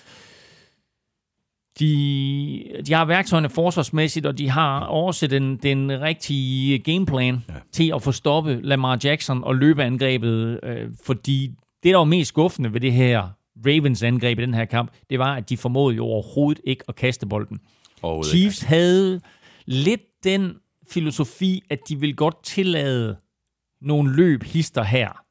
[1.79, 7.55] de, de har værktøjerne forsvarsmæssigt, og de har også den, den rigtige gameplan ja.
[7.73, 11.55] til at få stoppet Lamar Jackson og løbeangrebet, øh, fordi
[11.85, 13.28] det, der var mest skuffende ved det her
[13.66, 16.94] Ravens angreb i den her kamp, det var, at de formåede jo overhovedet ikke at
[16.94, 17.61] kaste bolden.
[18.24, 18.69] Chiefs ikke.
[18.69, 19.20] havde
[19.66, 20.55] lidt den
[20.90, 23.16] filosofi, at de ville godt tillade
[23.81, 25.24] nogle løb hister her,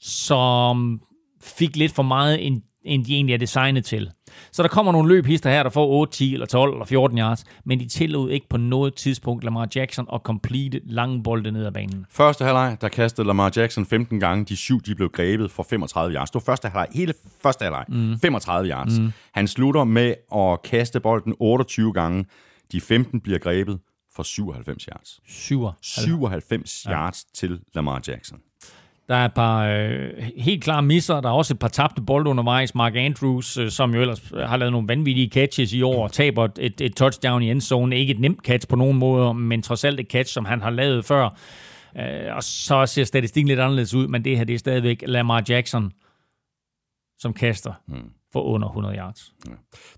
[0.00, 1.02] som
[1.40, 4.10] fik lidt for meget, end, end de egentlig er designet til.
[4.52, 7.44] Så der kommer nogle løbhister her, der får 8, 10 eller 12 eller 14 yards,
[7.64, 11.72] men de tillod ikke på noget tidspunkt Lamar Jackson at complete lange bolde ned ad
[11.72, 12.06] banen.
[12.10, 14.44] Første halvleg, der kastede Lamar Jackson 15 gange.
[14.44, 16.30] De syv, de blev grebet for 35 yards.
[16.30, 16.88] Det var første halvleg.
[16.94, 17.84] Hele første halvleg.
[17.88, 18.18] Mm.
[18.18, 18.98] 35 yards.
[18.98, 19.12] Mm.
[19.32, 22.24] Han slutter med at kaste bolden 28 gange.
[22.72, 23.78] De 15 bliver grebet
[24.16, 25.20] for 97 yards.
[25.26, 25.66] 7.
[25.82, 28.38] 97 yards til Lamar Jackson.
[29.08, 31.20] Der er et par øh, helt klare misser.
[31.20, 32.74] Der er også et par tabte bolde undervejs.
[32.74, 36.80] Mark Andrews, øh, som jo ellers har lavet nogle vanvittige catches i år, taber et,
[36.80, 37.98] et touchdown i endzone.
[37.98, 40.70] Ikke et nemt catch på nogen måde, men trods alt et catch, som han har
[40.70, 41.30] lavet før.
[41.98, 45.42] Øh, og så ser statistikken lidt anderledes ud, men det her det er stadigvæk Lamar
[45.48, 45.92] Jackson,
[47.18, 48.10] som kaster hmm.
[48.32, 49.32] for under 100 yards.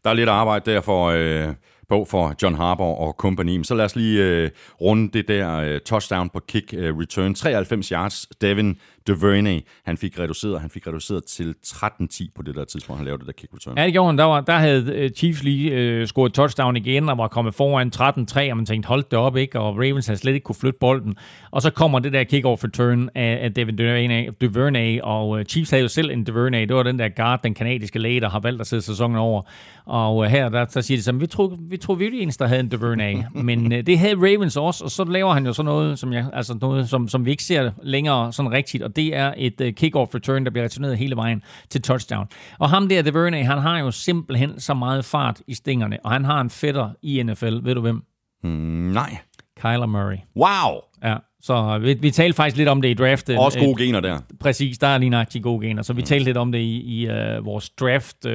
[0.05, 1.55] Der er lidt arbejde der for, øh,
[1.89, 3.63] på for John Harbour og company.
[3.63, 4.51] Så lad os lige øh,
[4.81, 7.35] runde det der øh, touchdown på kick øh, return.
[7.35, 8.27] 93 yards.
[8.41, 13.05] Devin DuVernay, han fik reduceret, han fik reduceret til 13-10 på det der tidspunkt, han
[13.05, 13.79] lavede det der kick return.
[13.79, 14.19] Ja, det gjorde han.
[14.19, 17.93] Der, var, der havde øh, Chiefs lige øh, scoret touchdown igen, og var kommet foran
[17.97, 19.61] 13-3, og man tænkte, hold det op, ikke?
[19.61, 21.17] Og Ravens havde slet ikke kunne flytte bolden.
[21.51, 25.71] Og så kommer det der kick-off return af, af Devin DuVernay, DuVernay, og øh, Chiefs
[25.71, 26.67] havde jo selv en DuVernay.
[26.67, 29.43] Det var den der guard, den kanadiske læge, der har valgt at sidde sæsonen over.
[29.87, 32.49] Og øh, her, der, der siger de sådan, vi tror, vi tror virkelig eneste, der
[32.49, 33.17] havde en DuVernay.
[33.49, 36.27] Men øh, det havde Ravens også, og så laver han jo sådan noget, som, jeg,
[36.33, 39.67] altså noget, som, som vi ikke ser længere sådan rigtigt, og det er et uh,
[39.67, 42.27] kick-off return, der bliver returneret hele vejen til touchdown.
[42.59, 46.25] Og ham der, DuVernay, han har jo simpelthen så meget fart i stingerne, og han
[46.25, 47.59] har en fætter i NFL.
[47.63, 48.03] Ved du hvem?
[48.43, 49.17] Mm, nej.
[49.61, 50.19] Kyler Murray.
[50.37, 50.81] Wow!
[51.03, 51.17] Ja,
[51.47, 53.39] så vi, vi talte faktisk lidt om det i draftet.
[53.39, 54.19] Også gode gener der.
[54.41, 55.83] Præcis, der er lige nøjagtigt gode gener.
[55.83, 56.07] Så vi mm.
[56.07, 58.33] talte lidt om det i, i uh, vores draft uh,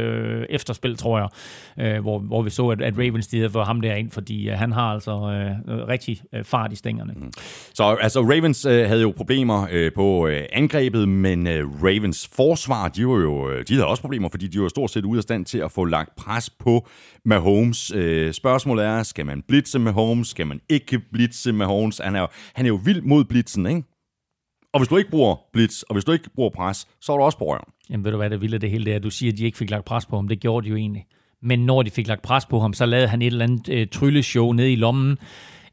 [0.49, 1.29] efterspil, tror
[1.77, 4.49] jeg, uh, hvor, hvor vi så, at, at Ravens stigede for ham der ind, fordi
[4.49, 7.13] uh, han har altså uh, rigtig uh, fart i stængerne.
[7.15, 7.31] Mm.
[7.73, 12.87] Så altså, Ravens uh, havde jo problemer uh, på uh, angrebet, men uh, Ravens forsvar,
[12.87, 15.45] de, var jo, de havde også problemer, fordi de var stort set ude af stand
[15.45, 16.87] til at få lagt pres på
[17.25, 17.93] Mahomes.
[17.93, 20.27] Uh, øh, spørgsmålet er, skal man blitse med Mahomes?
[20.27, 21.97] Skal man ikke blitse med Mahomes?
[21.97, 23.83] Han er jo, han er jo vild mod blitzen, ikke?
[24.73, 27.23] Og hvis du ikke bruger blitz, og hvis du ikke bruger pres, så er du
[27.23, 27.63] også på røven.
[27.89, 29.57] Jamen ved du hvad, det vilde det hele det er, du siger, at de ikke
[29.57, 30.27] fik lagt pres på ham.
[30.27, 31.05] Det gjorde de jo egentlig.
[31.41, 33.87] Men når de fik lagt pres på ham, så lavede han et eller andet øh,
[33.87, 35.17] trylleshow nede i lommen.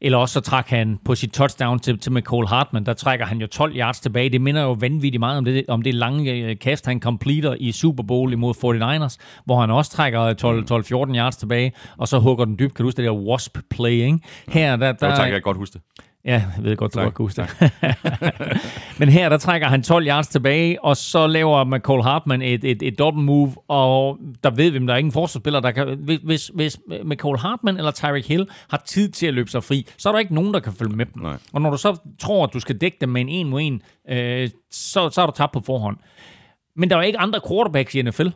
[0.01, 3.37] Eller også så trak han på sit touchdown til, til McCall Hartman, der trækker han
[3.37, 4.29] jo 12 yards tilbage.
[4.29, 7.71] Det minder jo vanvittigt meget om det, om det lange øh, kast, han completer i
[7.71, 10.33] Super Bowl imod 49ers, hvor han også trækker
[11.09, 12.73] 12-14 yards tilbage, og så hugger den dybt.
[12.73, 14.19] Kan du huske det der wasp play, ikke?
[14.47, 15.81] Her, der, der, der, der jeg godt huske det.
[16.25, 17.71] Ja, jeg ved godt, du godt huske det.
[18.99, 22.81] Men her, der trækker han 12 yards tilbage, og så laver McCall Hartman et, et,
[22.81, 26.19] et double move, og der ved vi, der er ingen forsvarsspiller, der kan...
[26.23, 30.09] Hvis, hvis McCall Hartman eller Tyreek Hill har tid til at løbe sig fri, så
[30.09, 31.21] er der ikke nogen, der kan følge med dem.
[31.21, 31.37] Nej.
[31.53, 33.81] Og når du så tror, at du skal dække dem med en en mod en,
[34.09, 35.97] øh, så, så er du tabt på forhånd.
[36.75, 38.27] Men der er ikke andre quarterbacks i NFL,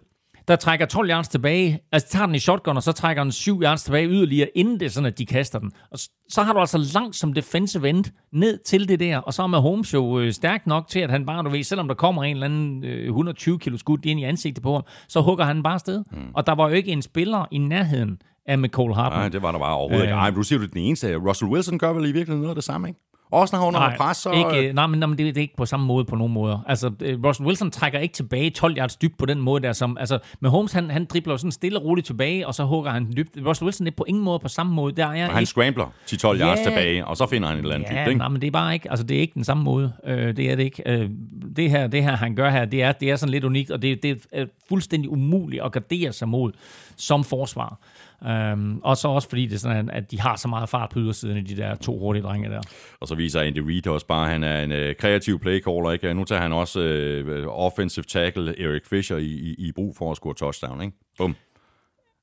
[0.48, 3.62] der trækker 12 yards tilbage, altså tager den i shotgun, og så trækker den 7
[3.62, 5.72] yards tilbage yderligere, inden det er sådan, at de kaster den.
[5.92, 6.00] Og
[6.30, 9.48] så har du altså langt som defensive end ned til det der, og så er
[9.48, 12.36] Mahomes jo øh, stærk nok til, at han bare, du ved, selvom der kommer en
[12.36, 15.80] eller anden øh, 120 kilo skud ind i ansigtet på ham, så hugger han bare
[15.80, 16.04] sted.
[16.12, 16.18] Mm.
[16.34, 19.20] Og der var jo ikke en spiller i nærheden af McCall Hartman.
[19.20, 20.20] Nej, det var der bare overhovedet øh, ikke.
[20.20, 21.16] Ej, du siger du den eneste.
[21.16, 23.00] Russell Wilson gør vel i virkeligheden noget af det samme, ikke?
[23.34, 24.32] Også når han under pres, så...
[24.32, 26.60] Ikke, nej, men, nej, men det, det er ikke på samme måde på nogen måder.
[26.68, 26.92] Altså,
[27.26, 29.98] Russell Wilson trækker ikke tilbage 12 yards dybt på den måde der, som...
[30.00, 33.14] Altså, med Holmes, han, han dribler sådan stille og roligt tilbage, og så hugger han
[33.18, 33.38] dybt.
[33.46, 34.96] Russell Wilson er på ingen måde på samme måde.
[34.96, 35.46] Der er han ikke...
[35.46, 38.18] scrambler 10-12 yards ja, tilbage, og så finder han et eller andet ja, dybt, ikke?
[38.18, 38.90] nej, men det er bare ikke...
[38.90, 39.94] Altså, det er ikke den samme måde.
[40.06, 40.84] Øh, det er det ikke.
[40.86, 41.10] Øh,
[41.56, 43.82] det, her, det her, han gør her, det er, det er sådan lidt unikt, og
[43.82, 46.52] det, det er fuldstændig umuligt at gardere sig mod
[46.98, 47.80] som forsvar.
[48.28, 51.00] Um, og så også fordi det er sådan, at de har så meget fart på
[51.00, 52.62] ydersiden af de der to hurtige drenge der.
[53.02, 55.92] Og så viser Andy Reid også bare, at han er en uh, kreativ playcaller.
[55.92, 56.14] Ikke?
[56.14, 56.80] Nu tager han også
[57.28, 60.82] uh, offensive tackle Eric Fisher i, i, i brug for at score touchdown.
[60.82, 60.98] Ikke?
[61.18, 61.36] Bum.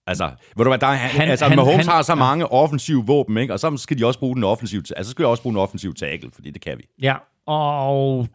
[0.06, 2.52] Altså, ved du hvad, der er, han, altså, han, Mahomes han, har så mange ja.
[2.52, 3.52] offensive våben, ikke?
[3.52, 5.62] og så skal de også bruge den offensive, altså så skal de også bruge den
[5.62, 6.85] offensive tackle, fordi det kan vi.
[7.02, 7.14] Ja,
[7.47, 8.28] og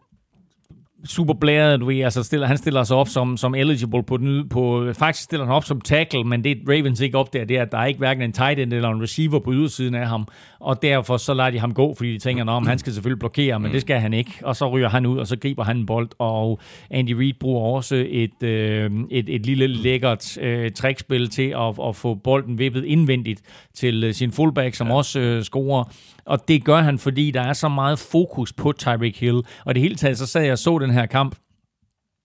[1.08, 4.48] super blæret, du ved, altså stiller, han stiller sig op som, som eligible på den
[4.48, 7.62] på, faktisk stiller han op som tackle, men det Ravens ikke op der, det er,
[7.62, 10.28] at der er ikke hverken en tight end eller en receiver på ydersiden af ham,
[10.60, 13.60] og derfor så lader de ham gå, fordi de tænker, om han skal selvfølgelig blokere,
[13.60, 15.86] men det skal han ikke, og så ryger han ud, og så griber han en
[15.86, 16.60] bold, og
[16.90, 21.96] Andy Reid bruger også et, øh, et, et lille lækkert øh, trækspil til at, at
[21.96, 23.42] få bolden vippet indvendigt
[23.74, 24.94] til øh, sin fullback, som ja.
[24.94, 25.84] også øh, scorer,
[26.26, 29.42] og det gør han, fordi der er så meget fokus på Tyreek Hill.
[29.64, 31.36] Og det hele taget, så sad jeg og så den her kamp,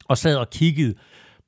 [0.05, 0.95] og sad og kiggede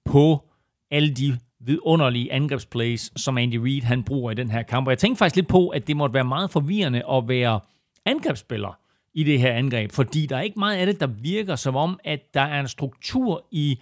[0.06, 0.44] på
[0.92, 4.88] alle de vidunderlige angrebsplays, som Andy Reid han bruger i den her kamp.
[4.88, 7.60] Og jeg tænkte faktisk lidt på, at det måtte være meget forvirrende at være
[8.06, 8.80] angrebsspiller
[9.14, 12.00] i det her angreb, fordi der er ikke meget af det, der virker som om,
[12.04, 13.80] at der er en struktur i,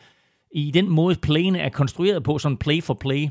[0.51, 3.27] i den måde, playene er konstrueret på, sådan play for play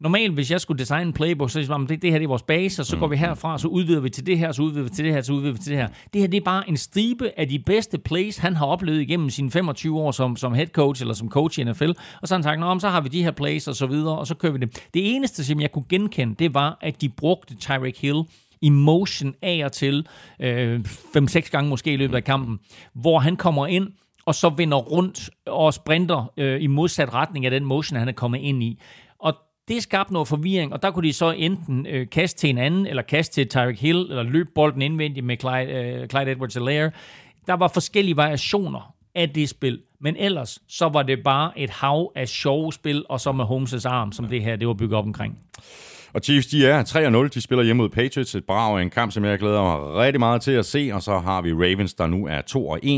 [0.00, 2.42] normalt, hvis jeg skulle designe en playbook, så er det, det her det er vores
[2.42, 4.90] base, og så går vi herfra, så udvider vi til det her, så udvider vi
[4.90, 5.88] til det her, så udvider vi til det her.
[6.12, 9.30] Det her det er bare en stribe af de bedste plays, han har oplevet igennem
[9.30, 11.90] sine 25 år som, som head coach eller som coach i NFL.
[12.22, 14.26] Og så har han sagt, så har vi de her plays og så videre, og
[14.26, 14.88] så kører vi det.
[14.94, 18.22] Det eneste, som jeg kunne genkende, det var, at de brugte Tyreek Hill
[18.60, 20.06] i motion af og til,
[20.40, 20.80] øh,
[21.16, 22.58] 5-6 gange måske i løbet af kampen,
[22.94, 23.88] hvor han kommer ind,
[24.26, 28.12] og så vender rundt og sprinter øh, i modsat retning af den motion, han er
[28.12, 28.80] kommet ind i.
[29.18, 29.34] Og
[29.68, 32.86] det skabte noget forvirring, og der kunne de så enten øh, kaste til en anden,
[32.86, 36.90] eller kaste til Tyreek Hill, eller løbe bolden indvendigt med Clyde, øh, Clyde Edwards-Helaire.
[37.46, 42.12] Der var forskellige variationer af det spil, men ellers så var det bare et hav
[42.14, 45.04] af sjove spil, og så med Holmes' arm, som det her det var bygget op
[45.04, 45.38] omkring.
[46.12, 46.84] Og Chiefs, de er
[47.24, 47.28] 3-0.
[47.28, 48.34] De spiller hjemme mod Patriots.
[48.34, 50.90] Et brag en kamp, som jeg glæder mig rigtig meget til at se.
[50.92, 52.40] Og så har vi Ravens, der nu er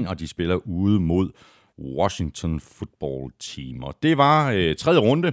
[0.06, 1.30] 2-1, og de spiller ude mod
[1.98, 3.82] Washington Football Team.
[3.82, 5.32] Og det var øh, tredje runde.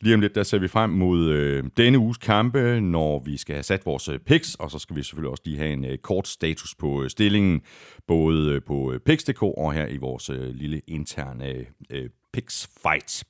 [0.00, 3.54] Lige om lidt, der ser vi frem mod øh, denne uges kampe, når vi skal
[3.54, 5.98] have sat vores øh, picks, og så skal vi selvfølgelig også lige have en øh,
[5.98, 7.60] kort status på øh, stillingen,
[8.06, 11.54] både øh, på øh, picks.dk og her i vores øh, lille interne
[11.90, 13.24] øh, picks fight.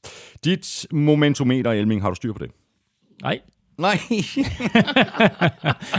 [0.45, 2.51] Dit momentometer, Elming, har du styr på det?
[3.23, 3.41] Nej.
[3.79, 3.95] Nej.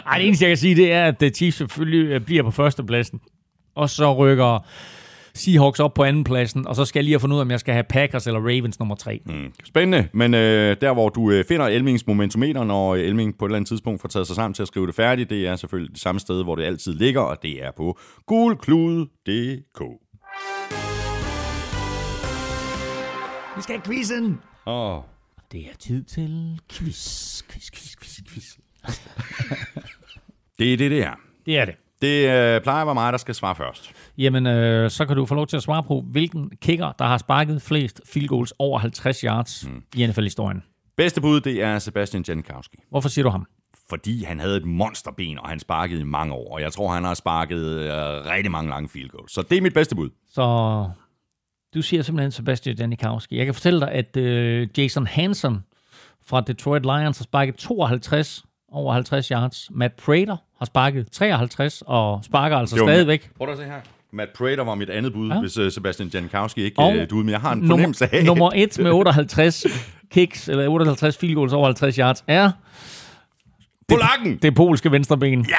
[0.05, 2.51] Ej, det eneste, jeg kan sige, det er, at øh, Chiefs selvfølgelig øh, bliver på
[2.51, 3.21] førstepladsen.
[3.75, 4.65] Og så rykker
[5.37, 7.59] Seahawks op på andenpladsen, og så skal jeg lige have fundet ud af, om jeg
[7.59, 9.21] skal have Packers eller Ravens nummer tre.
[9.25, 9.51] Mm.
[9.65, 13.55] Spændende, men øh, der hvor du øh, finder Elmings momentometer, når Elming på et eller
[13.57, 16.01] andet tidspunkt får taget sig sammen til at skrive det færdigt, det er selvfølgelig det
[16.01, 19.81] samme sted, hvor det altid ligger, og det er på gulklude.dk.
[23.55, 24.39] Vi skal have quizzen!
[24.67, 25.01] Åh,
[25.51, 28.57] Det er tid til quiz, quiz, quiz, quiz, quiz.
[30.59, 31.13] det er det, det er.
[31.45, 31.75] Det er det.
[32.01, 33.91] Det øh, plejer at være mig, der skal svare først.
[34.17, 37.17] Jamen, øh, så kan du få lov til at svare på, hvilken kicker, der har
[37.17, 39.83] sparket flest field goals over 50 yards mm.
[39.95, 40.63] i NFL-historien.
[40.97, 42.77] Bedste bud, det er Sebastian Janikowski.
[42.89, 43.45] Hvorfor siger du ham?
[43.89, 46.53] Fordi han havde et monsterben, og han sparkede i mange år.
[46.53, 47.91] Og jeg tror, han har sparket øh,
[48.31, 49.33] rigtig mange lange field goals.
[49.33, 50.09] Så det er mit bedste bud.
[50.29, 50.89] Så
[51.73, 53.37] du siger simpelthen Sebastian Janikowski.
[53.37, 55.63] Jeg kan fortælle dig, at øh, Jason Hanson
[56.25, 59.67] fra Detroit Lions har sparket 52 over 50 yards.
[59.71, 63.31] Matt Prater har sparket 53 og sparker altså var- stadigvæk.
[63.37, 63.81] Prøv at se her.
[64.11, 65.39] Matt Prater var mit andet bud, Ja.
[65.39, 68.25] hvis uh, Sebastian Janikowski ikke Og uh, duede, men jeg har en fornemmelse af...
[68.25, 69.65] nummer, nummer 1 med 58
[70.13, 72.51] kicks, eller 58 field goals over 50 yards, er
[73.91, 74.37] Polakken!
[74.41, 75.45] det polske venstreben.
[75.49, 75.55] Ja!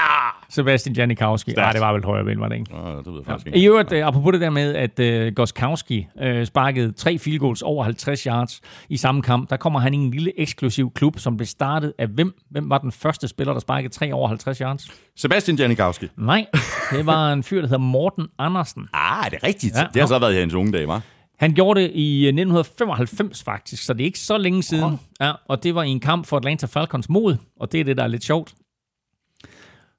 [0.51, 1.53] Sebastian Janikowski.
[1.53, 2.75] Nej, det var vel højre ben, var det ikke?
[2.75, 3.69] Oh, det ved jeg faktisk I ikke.
[3.69, 7.85] øvrigt, uh, apropos det der med, at uh, Goskowski uh, sparkede tre field goals over
[7.85, 11.47] 50 yards i samme kamp, der kommer han i en lille eksklusiv klub, som blev
[11.47, 12.35] startet af hvem?
[12.51, 14.91] Hvem var den første spiller, der sparkede tre over 50 yards?
[15.17, 16.09] Sebastian Janikowski.
[16.17, 16.47] Nej,
[16.93, 18.89] det var en fyr, der hedder Morten Andersen.
[18.93, 19.75] Ah, er det rigtigt?
[19.75, 19.81] Ja.
[19.81, 19.87] Ja.
[19.95, 21.01] Det har så været i hans unge dage, var?
[21.39, 25.01] Han gjorde det i øh, 1995 faktisk, så det er ikke så længe siden.
[25.21, 27.97] Ja, og det var i en kamp for Atlanta Falcons mod, og det er det,
[27.97, 28.55] der er lidt sjovt.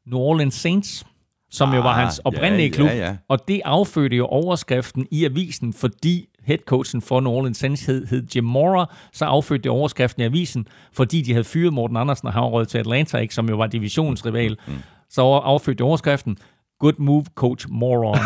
[0.06, 1.06] New Orleans Saints,
[1.52, 2.88] som ah, jo var Ah, hans oprindelige ja, klub.
[2.88, 3.16] ja, ja.
[3.28, 8.24] Og det affødte jo overskriften i avisen, fordi headcoachen for New Orleans Saints hed, hed
[8.36, 12.52] Jim Mora, så affødte det overskriften i avisen, fordi de havde fyret Morten Andersen, og
[12.54, 14.58] røget til Atlanta, ikke, som jo var divisionsrival.
[14.68, 14.74] Mm.
[15.10, 16.38] Så affødte overskriften,
[16.80, 18.18] Good move, coach Moron.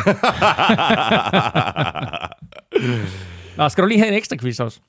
[3.57, 4.79] Nå, skal du lige have en ekstra quiz også?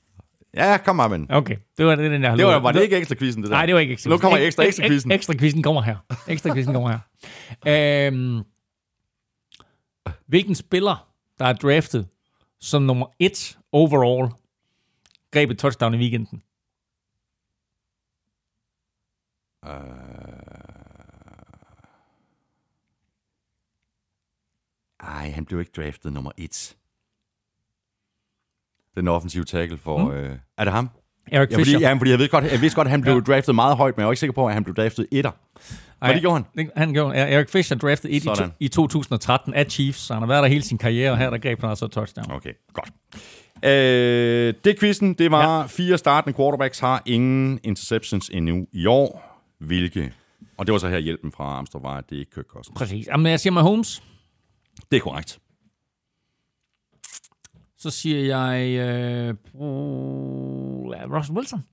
[0.56, 1.27] Ja, kom bare, men.
[1.31, 3.56] Okay, det var det, den jeg Det var, var det ikke ekstra quizzen, det der?
[3.56, 5.11] Nej, det var ikke ekstra Nu kommer Ek- ekstra, ek- ekstra quizzen.
[5.12, 5.97] ek- Ekstra quizzen kommer her.
[6.28, 6.98] Ekstra quizzen kommer her.
[8.06, 8.43] Øhm,
[10.27, 11.09] hvilken spiller,
[11.39, 12.06] der er draftet
[12.61, 14.31] som nummer et overall,
[15.32, 16.43] greb et touchdown i weekenden?
[25.01, 26.77] Ej, han blev ikke draftet nummer et.
[28.97, 29.99] Den offensive tackle for...
[29.99, 30.11] Mm.
[30.11, 30.91] Øh, er det ham?
[31.33, 31.75] Eric Ja, Fisher.
[31.75, 33.21] fordi, ja, fordi jeg, ved godt, jeg vidste godt, at han blev Ja.
[33.21, 35.31] draftet meget højt, men jeg var ikke sikker på, at han blev draftet etter.
[35.99, 36.71] Hvad det gjorde han?
[36.77, 40.23] Han gjorde, ja, Eric Fisher draftet et i, to, i 2013 af Chiefs, så han
[40.23, 42.31] har været der hele sin karriere, og her der greb han altså touchdown.
[42.33, 42.91] Okay, godt.
[43.65, 45.66] Øh, det quizzen, det var ja.
[45.66, 49.41] fire startende quarterbacks har ingen interceptions endnu i år.
[49.61, 50.12] Hvilke?
[50.59, 52.79] Og det var så her hjælpen fra Amstrad var, at det er ikke Kirk Cousins.
[52.79, 53.07] Præcis.
[53.07, 54.03] Jamen, jeg siger med Holmes,
[54.91, 55.39] Det er korrekt.
[57.85, 59.35] Så siger jeg øh,
[61.15, 61.65] Russell Wilson.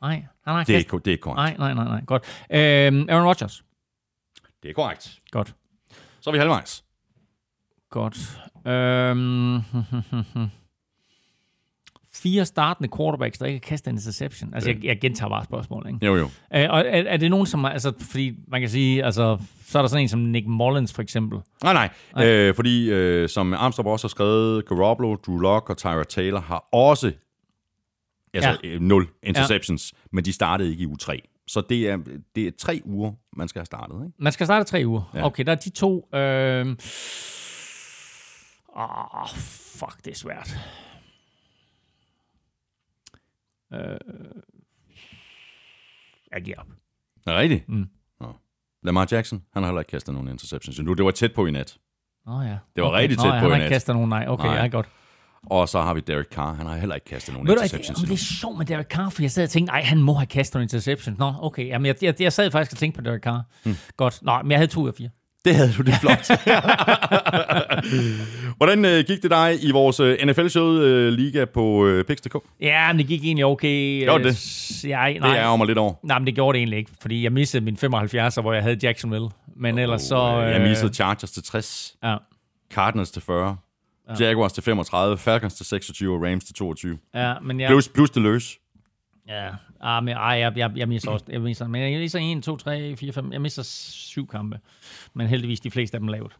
[0.00, 1.58] Nej, han har Det er, det er korrekt.
[1.58, 2.04] Nej, nej, nej, nej.
[2.04, 2.22] Godt.
[2.50, 3.64] Øhm, Aaron Rodgers.
[4.62, 5.18] Det er korrekt.
[5.30, 5.54] Godt.
[6.20, 6.84] Så er vi halvvejs.
[7.90, 8.40] Godt.
[8.66, 9.56] Øhm,
[12.14, 14.54] fire startende quarterbacks, der ikke har kastet en interception.
[14.54, 16.06] Altså, jeg, jeg gentager bare spørgsmålet, ikke?
[16.06, 16.24] Jo, jo.
[16.24, 17.64] Øh, og er, er, det nogen, som...
[17.64, 21.02] Altså, fordi man kan sige, altså, så er der sådan en som Nick Mullins, for
[21.02, 21.38] eksempel.
[21.62, 21.88] Nej, nej.
[22.14, 22.26] nej.
[22.26, 26.64] Øh, fordi, øh, som Armstrong også har skrevet, Garoppolo, Drew Lock og Tyra Taylor har
[26.72, 27.12] også
[28.34, 28.56] altså, Ja.
[28.64, 28.74] ja.
[28.74, 30.08] øh, nul interceptions, ja.
[30.12, 31.22] men de startede ikke i uge 3.
[31.46, 31.98] Så det er,
[32.34, 33.94] det er tre uger, man skal have startet.
[33.94, 34.16] Ikke?
[34.18, 35.10] Man skal starte tre uger.
[35.14, 35.26] Ja.
[35.26, 36.08] Okay, der er de to...
[36.14, 36.76] Øh...
[38.76, 39.28] Oh,
[39.78, 40.58] fuck, det er svært.
[43.72, 43.80] Øh...
[46.32, 46.66] Jeg giver op.
[47.26, 47.68] Er rigtigt?
[47.68, 47.86] Mm.
[48.20, 48.26] Nå.
[48.82, 50.94] Lamar Jackson, han har heller ikke kastet nogen interceptions endnu.
[50.94, 51.78] Det var tæt på i nat.
[52.28, 52.58] Åh ja.
[52.76, 53.64] Det var rigtig tæt Nå, på i Han har nat.
[53.64, 54.24] ikke kastet nogen, nej.
[54.28, 54.56] Okay, Nej.
[54.56, 54.88] ja, godt.
[55.46, 57.98] Og så har vi Derek Carr, han har heller ikke kastet nogen Ved du, interceptions
[58.00, 60.14] det, det er sjovt med Derek Carr, for jeg sad og tænkte, nej, han må
[60.14, 61.18] have kastet nogle interceptions.
[61.18, 61.66] Nå, okay.
[61.66, 63.42] Jamen, jeg, jeg, jeg sad faktisk og tænkte på Derek Carr.
[63.64, 63.74] Hmm.
[63.96, 64.22] Godt.
[64.22, 65.08] Nå, men jeg havde to af fire.
[65.44, 66.30] Det havde du, det flot.
[68.56, 72.36] Hvordan øh, gik det dig i vores øh, NFL-showet øh, liga på øh, Pix.dk?
[72.60, 74.02] Ja, men det gik egentlig okay.
[74.04, 74.36] Gjorde det?
[74.36, 75.94] S- Ja, nej, Det er mig lidt over.
[76.04, 78.78] nej, men det gjorde det egentlig ikke, fordi jeg missede min 75'er, hvor jeg havde
[78.82, 79.28] Jacksonville.
[79.56, 80.42] Men ellers så...
[80.46, 82.16] Øh, jeg missede Chargers til 60, Ja,
[82.72, 83.56] Cardinals til 40,
[84.20, 86.98] Jaguars til 35, Falcons til 26 og Rams til 22.
[87.14, 87.68] ja, men jeg...
[87.68, 88.58] Plus, plus det løs.
[89.30, 89.48] Ja,
[89.80, 91.24] ah, men, ej, jeg, jeg, jeg mister også.
[91.28, 93.32] Jeg mister, men jeg mister 1, 2, 3, 4, 5.
[93.32, 94.58] Jeg misser syv kampe.
[95.14, 96.36] Men heldigvis de fleste af dem lavt.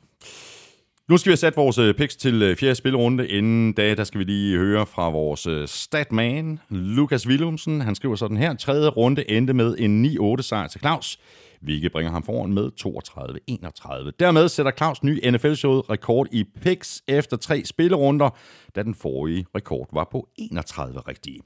[1.09, 3.29] Nu skal vi have sat vores øh, picks til øh, fjerde spilrunde.
[3.29, 7.81] Inden da, der skal vi lige høre fra vores øh, statman, Lukas Willumsen.
[7.81, 8.55] Han skriver sådan her.
[8.55, 10.07] Tredje runde endte med en
[10.39, 11.19] 9-8 sejr til Claus,
[11.62, 14.11] hvilket bringer ham foran med 32-31.
[14.20, 18.31] Dermed sætter Claus ny NFL-showet rekord i picks efter tre spillerunder,
[18.77, 21.41] da den forrige rekord var på 31 rigtige.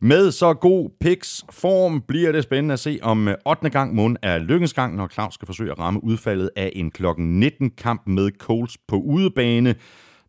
[0.00, 3.70] Med så god picks form bliver det spændende at se, om øh, 8.
[3.70, 7.40] gang mund er lykkens gang, når Claus skal forsøge at ramme udfaldet af en klokken
[7.40, 9.74] 19 kamp med Colts på udebane.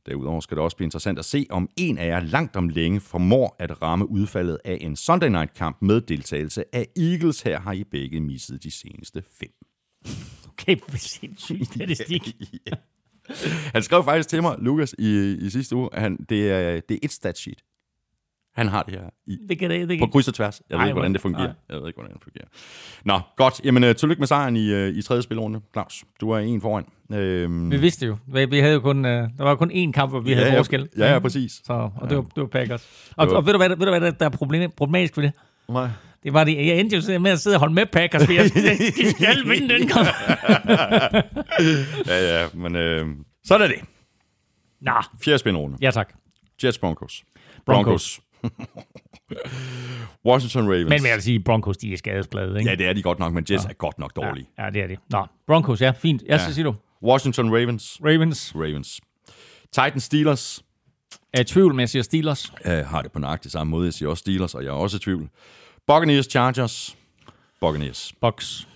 [0.05, 2.99] Derudover skal det også blive interessant at se, om en af jer langt om længe
[2.99, 7.41] formår at ramme udfaldet af en Sunday Night kamp med deltagelse af Eagles.
[7.41, 9.51] Her har I begge misset de seneste fem.
[10.47, 12.35] Okay, sindssygt statistik.
[13.73, 16.95] Han skrev faktisk til mig, Lukas, i, i sidste uge, at han, det, er, det
[16.95, 17.63] er et statsheet.
[18.59, 20.11] Han har det her i, Det kan det, det på kan.
[20.11, 20.61] kryds og tværs.
[20.69, 21.43] Jeg ved Ej, ikke, hvordan hvor- det fungerer.
[21.43, 21.53] nej.
[21.69, 22.45] Jeg ved ikke, hvordan det fungerer.
[23.05, 23.61] Nå, godt.
[23.63, 26.03] Jamen, uh, tillykke med sejren i, uh, i tredje spilrunde, Claus.
[26.21, 26.85] Du er en foran.
[27.13, 28.17] Øhm, Vi vidste jo.
[28.27, 30.51] Vi vi havde jo kun, uh, der var kun én kamp, hvor vi ja, havde
[30.51, 30.89] ja, forskel.
[30.97, 31.51] Ja, ja, præcis.
[31.65, 32.87] Så, og det var, det var Packers.
[33.17, 35.17] Og, Det var- og ved du hvad, ved du, hvad der, der er problem, problematisk
[35.17, 35.33] ved det?
[35.69, 35.89] Nej.
[36.23, 38.43] Det var det, jeg endte jo med at sidde og holde med Packers, for jeg
[39.03, 40.07] de skal vinde den kamp.
[42.07, 43.07] Ja, ja, men øh,
[43.43, 43.75] så er det.
[44.81, 44.91] Nå,
[45.23, 45.77] Fjerde spilrunde.
[45.81, 46.13] ja tak.
[46.63, 47.23] Jets Broncos.
[47.65, 48.19] Broncos.
[50.25, 50.89] Washington Ravens.
[50.89, 52.69] Men jeg vil sige, Broncos, de er skadesplade, ikke?
[52.69, 54.49] Ja, det er de godt nok, men Jets er godt nok dårlige.
[54.57, 54.99] Ja, ja, det er det.
[55.09, 56.23] Nå, Broncos, ja, fint.
[56.27, 56.75] Jeg skal sige du.
[57.03, 57.99] Washington Ravens.
[58.03, 59.01] Ravens Ravens.
[59.71, 60.63] Titans Steelers.
[61.33, 62.53] er i tvivl at jeg siger Steelers.
[62.65, 63.85] Jeg har det på nøjagtig samme måde.
[63.85, 65.29] Jeg siger også Steelers, og jeg er også i tvivl.
[65.87, 66.97] Buccaneers Chargers.
[67.61, 68.13] Buccaneers.
[68.21, 68.67] Bucks,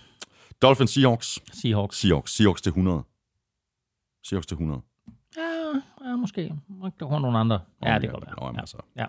[0.62, 1.38] Dolphins Seahawks.
[1.52, 1.96] Seahawks.
[1.98, 2.36] Seahawks.
[2.36, 3.02] Seahawks til 100.
[4.24, 4.82] Seahawks til 100.
[6.04, 6.52] Ja, måske.
[6.68, 7.60] Må ikke der kommer nogle andre.
[7.84, 8.44] Ja, det kan godt Nå, være.
[8.46, 8.60] jamen, Ja.
[8.60, 8.76] altså.
[8.96, 9.06] ja,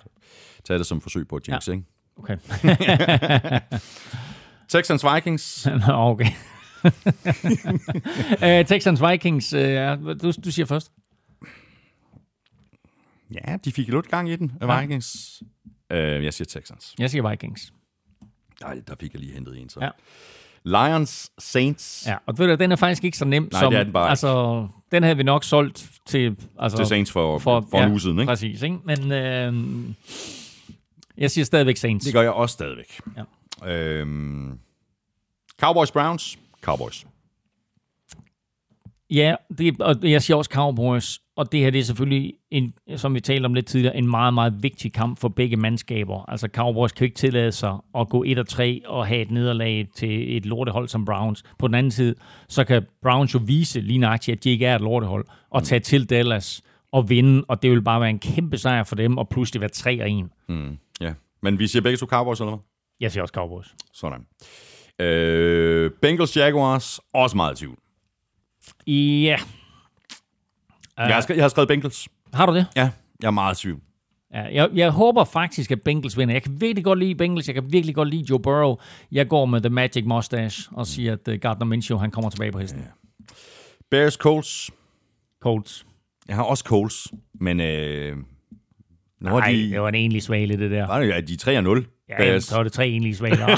[0.63, 1.73] Tag det som forsøg på at jinx, Ja.
[1.73, 1.85] ikke?
[2.17, 2.37] okay.
[4.69, 5.67] Texans Vikings.
[5.87, 6.27] Nå, okay.
[6.85, 6.91] uh,
[8.71, 10.91] Texans Vikings, uh, ja, du, du siger først.
[13.33, 14.81] Ja, de fik lidt gang i den, Ja.
[14.81, 15.43] Vikings.
[15.89, 16.95] Øh, jeg siger Texans.
[16.99, 17.73] Jeg siger Vikings.
[18.61, 19.79] Nej, der fik jeg lige hentet en så.
[19.81, 19.89] Ja.
[20.63, 22.03] Lions Saints.
[22.07, 23.71] Ja, og ved du, den er faktisk ikke så nem Nej, som...
[23.71, 24.15] det er den bare ikke.
[24.95, 26.35] Den havde vi nok solgt til...
[26.59, 28.29] Altså, Til Saints for, for, for en uge siden, ikke?
[28.29, 28.77] Præcis, ikke?
[28.85, 29.53] Men øh,
[31.17, 32.05] jeg siger stadigvæk Saints.
[32.05, 32.99] Det gør jeg også stadigvæk.
[33.17, 33.71] Ja.
[33.73, 34.59] Øhm,
[35.59, 36.39] Cowboys Browns.
[36.61, 37.05] Cowboys.
[39.09, 43.15] Ja, det, og jeg siger også Cowboys, og det her det er selvfølgelig, en, som
[43.15, 46.29] vi talte om lidt tidligere, en meget, meget vigtig kamp for begge mandskaber.
[46.29, 49.31] Altså Cowboys kan jo ikke tillade sig at gå 1 og 3 og have et
[49.31, 51.43] nederlag til et lortehold som Browns.
[51.59, 52.15] På den anden side,
[52.47, 55.79] så kan Browns jo vise lige nøjagtigt, at de ikke er et lortehold, og tage
[55.79, 59.29] til Dallas og vinde, og det vil bare være en kæmpe sejr for dem, og
[59.29, 60.25] pludselig være 3 og 1.
[60.49, 61.13] Mm, ja.
[61.41, 62.59] Men vi siger begge to Cowboys, eller hvad?
[62.99, 63.75] Jeg siger også Cowboys.
[63.93, 64.25] Sådan.
[64.99, 66.99] Øh, Bengals Jaguars.
[67.13, 67.77] Også meget tvivl.
[68.87, 69.35] Ja.
[69.35, 69.64] Uh,
[70.97, 72.07] jeg, har skrevet, jeg har skrevet Bengals.
[72.33, 72.65] Har du det?
[72.75, 72.89] Ja,
[73.21, 73.79] jeg er meget tvivl.
[74.33, 76.35] Ja, jeg, jeg håber faktisk, at Bengals vinder.
[76.35, 77.47] Jeg kan virkelig godt lide Bengals.
[77.47, 78.75] Jeg kan virkelig godt lide Joe Burrow.
[79.11, 82.51] Jeg går med The Magic Mustache og siger, at uh, Gardner Minshew han kommer tilbage
[82.51, 82.81] på hesten.
[82.81, 82.87] Ja.
[83.91, 84.71] Bears Colts.
[85.41, 85.85] Colts.
[86.27, 88.17] Jeg har også Colts, men øh,
[89.21, 90.87] Nej, de, det var en egentlig svale, det der.
[90.87, 91.85] var det, ja, de er 3 og 0.
[92.09, 93.45] Ja, jamen, så var det tre egentlige svaler.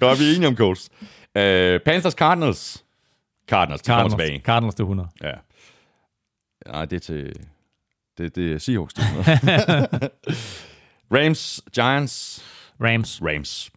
[0.00, 0.90] Godt, vi er enige om Colts.
[1.36, 2.84] Øh, Panthers Cardinals.
[3.50, 4.40] Cardinals, de kommer Cardinals, tilbage.
[4.40, 5.08] Cardinals til 100.
[5.22, 5.32] Ja.
[6.66, 7.32] Nej, det er til...
[8.18, 8.94] Det, det er Seahawks.
[8.94, 9.02] Det
[11.16, 12.44] Rams, Giants,
[12.80, 13.22] Rams.
[13.22, 13.70] Rams.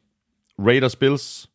[0.59, 1.49] Raiders, Bills.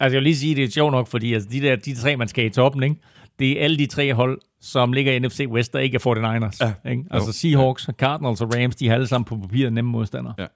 [0.00, 2.16] Altså, jeg vil lige sige, det er sjovt nok, fordi altså, de, der, de tre,
[2.16, 2.96] man skal i toppen, ikke?
[3.38, 6.74] det er alle de tre hold, som ligger i NFC West, der ikke er 49ers.
[6.84, 6.90] Ja.
[6.90, 7.04] Ikke?
[7.10, 10.34] Altså Seahawks, Cardinals og Rams, de har alle sammen på papiret nemme modstandere.
[10.38, 10.46] Ja.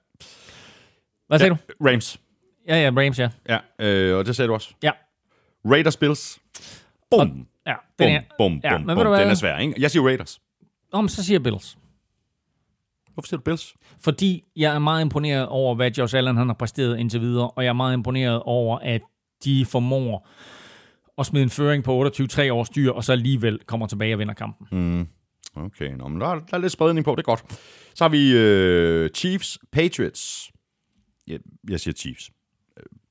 [1.27, 1.89] Hvad sagde ja, du?
[1.89, 2.19] Rams.
[2.67, 3.29] Ja, ja, Rams, ja.
[3.49, 4.69] Ja, øh, og det sagde du også.
[4.83, 4.91] Ja.
[5.65, 6.39] Raiders, Bills.
[7.19, 7.47] Bum.
[7.67, 9.05] Ja, den er, bum, ja, bum, men bum.
[9.05, 9.73] Den er svær, ikke?
[9.77, 10.41] Jeg siger Raiders.
[10.91, 11.77] Om, så siger Bills.
[13.13, 13.75] Hvorfor siger du Bills?
[13.99, 17.63] Fordi jeg er meget imponeret over, hvad Josh Allen han har præsteret indtil videre, og
[17.63, 19.01] jeg er meget imponeret over, at
[19.43, 20.27] de formår
[21.17, 24.33] at smide en føring på 28-3 års dyr, og så alligevel kommer tilbage og vinder
[24.33, 24.67] kampen.
[24.71, 25.07] Mm.
[25.55, 27.43] Okay, nå, men der, er, der er lidt spredning på, det er godt.
[27.95, 30.51] Så har vi øh, Chiefs, Patriots.
[31.27, 32.31] Jeg, jeg siger Chiefs.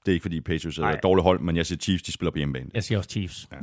[0.07, 2.31] Det er ikke fordi Patriots er et dårligt hold, men jeg siger Chiefs, de spiller
[2.31, 2.71] på hjemmebane.
[2.75, 3.49] Jeg siger også Chiefs.
[3.53, 3.57] Ja.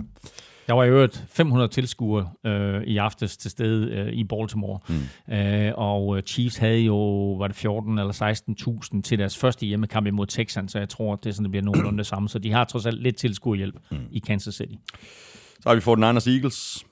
[0.68, 4.80] Der var i øvrigt 500 tilskuere øh, i aftes til stede øh, i Baltimore.
[4.90, 5.34] Mm.
[5.34, 6.98] Øh, og øh, Chiefs havde jo,
[7.34, 8.34] var det 14 eller
[8.96, 11.64] 16.000 til deres første hjemmekamp imod Texans, så jeg tror, at det, sådan, det bliver
[11.64, 12.30] nogenlunde det samme.
[12.30, 13.98] Så de har trods alt lidt tilskuerhjælp mm.
[14.12, 14.76] i Kansas City.
[15.60, 16.86] Så har vi 49ers Eagles,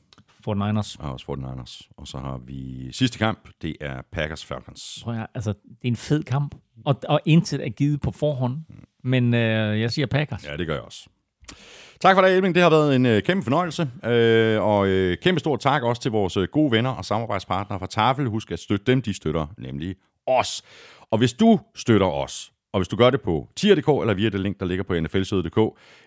[0.48, 0.96] For Niners.
[0.96, 1.90] og også 49ers.
[1.98, 5.00] Og så har vi sidste kamp, det er Packers Falcons.
[5.04, 6.56] Tror jeg, altså, det er en fed kamp,
[6.86, 8.58] og, og intet er givet på forhånd.
[9.04, 10.46] Men øh, jeg siger Packers.
[10.46, 11.08] Ja, det gør jeg også.
[12.00, 12.56] Tak for det, Elving.
[12.56, 13.90] Det har været en øh, kæmpe fornøjelse.
[14.04, 17.88] Øh, og øh, kæmpe stor tak også til vores øh, gode venner og samarbejdspartnere fra
[17.88, 18.26] Tafel.
[18.28, 19.96] Husk at støtte dem, de støtter nemlig
[20.28, 20.64] os.
[21.12, 24.40] Og hvis du støtter os, og hvis du gør det på tier.dk eller via det
[24.40, 25.60] link, der ligger på nflsøde.dk,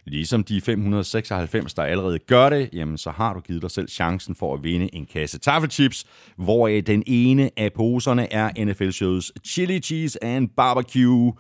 [0.07, 4.35] ligesom de 596, der allerede gør det, jamen så har du givet dig selv chancen
[4.35, 6.05] for at vinde en kasse taffelchips,
[6.37, 11.33] hvoraf den ene af poserne er NFL-showets Chili Cheese and Barbecue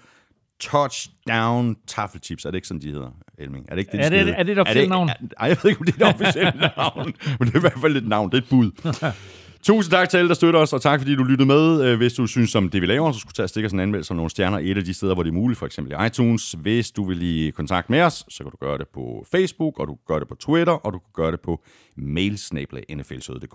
[0.60, 2.44] Touchdown Taffelchips.
[2.44, 3.64] Er det ikke sådan, de hedder, Elming?
[3.68, 4.32] Er det ikke det, de Er det- hedde?
[4.32, 5.08] er det et officielt navn?
[5.08, 7.60] er- Ej, jeg ved ikke, om det er et officielt navn, men det er i
[7.60, 8.30] hvert fald et navn.
[8.30, 8.70] Det er et bud.
[9.62, 11.84] Tusind tak til alle, der støtter os, og tak fordi du lyttede med.
[11.84, 13.72] Øh, hvis du synes om det, vi laver, så skulle du tage og stikke os
[13.72, 15.92] en anmeldelse om nogle stjerner et af de steder, hvor det er muligt, for eksempel
[15.92, 16.52] i iTunes.
[16.52, 19.86] Hvis du vil i kontakt med os, så kan du gøre det på Facebook, og
[19.86, 21.62] du kan gøre det på Twitter, og du kan gøre det på
[21.96, 23.54] mailsnablag.nflsøde.dk.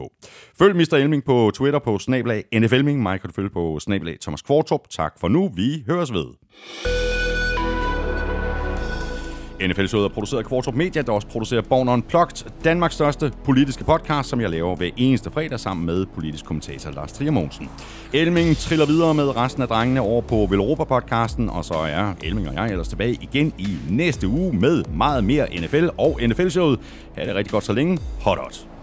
[0.60, 0.94] Følg Mr.
[0.94, 3.04] Elming på Twitter på snablag NFLming.
[3.04, 4.90] Mig kan du følge på snablag Thomas Kvartrup.
[4.90, 5.52] Tak for nu.
[5.56, 6.26] Vi høres ved.
[9.62, 14.30] NFL-showet er produceret af Kvartrup Media, der også producerer Born Unplugged, Danmarks største politiske podcast,
[14.30, 17.70] som jeg laver hver eneste fredag sammen med politisk kommentator Lars Trier Mogensen.
[18.14, 22.56] Elming triller videre med resten af drengene over på Velropa-podcasten, og så er Elming og
[22.56, 26.80] jeg ellers tilbage igen i næste uge med meget mere NFL og NFL-showet.
[27.16, 28.00] Ha' det rigtig godt så længe.
[28.22, 28.75] Hot, hot.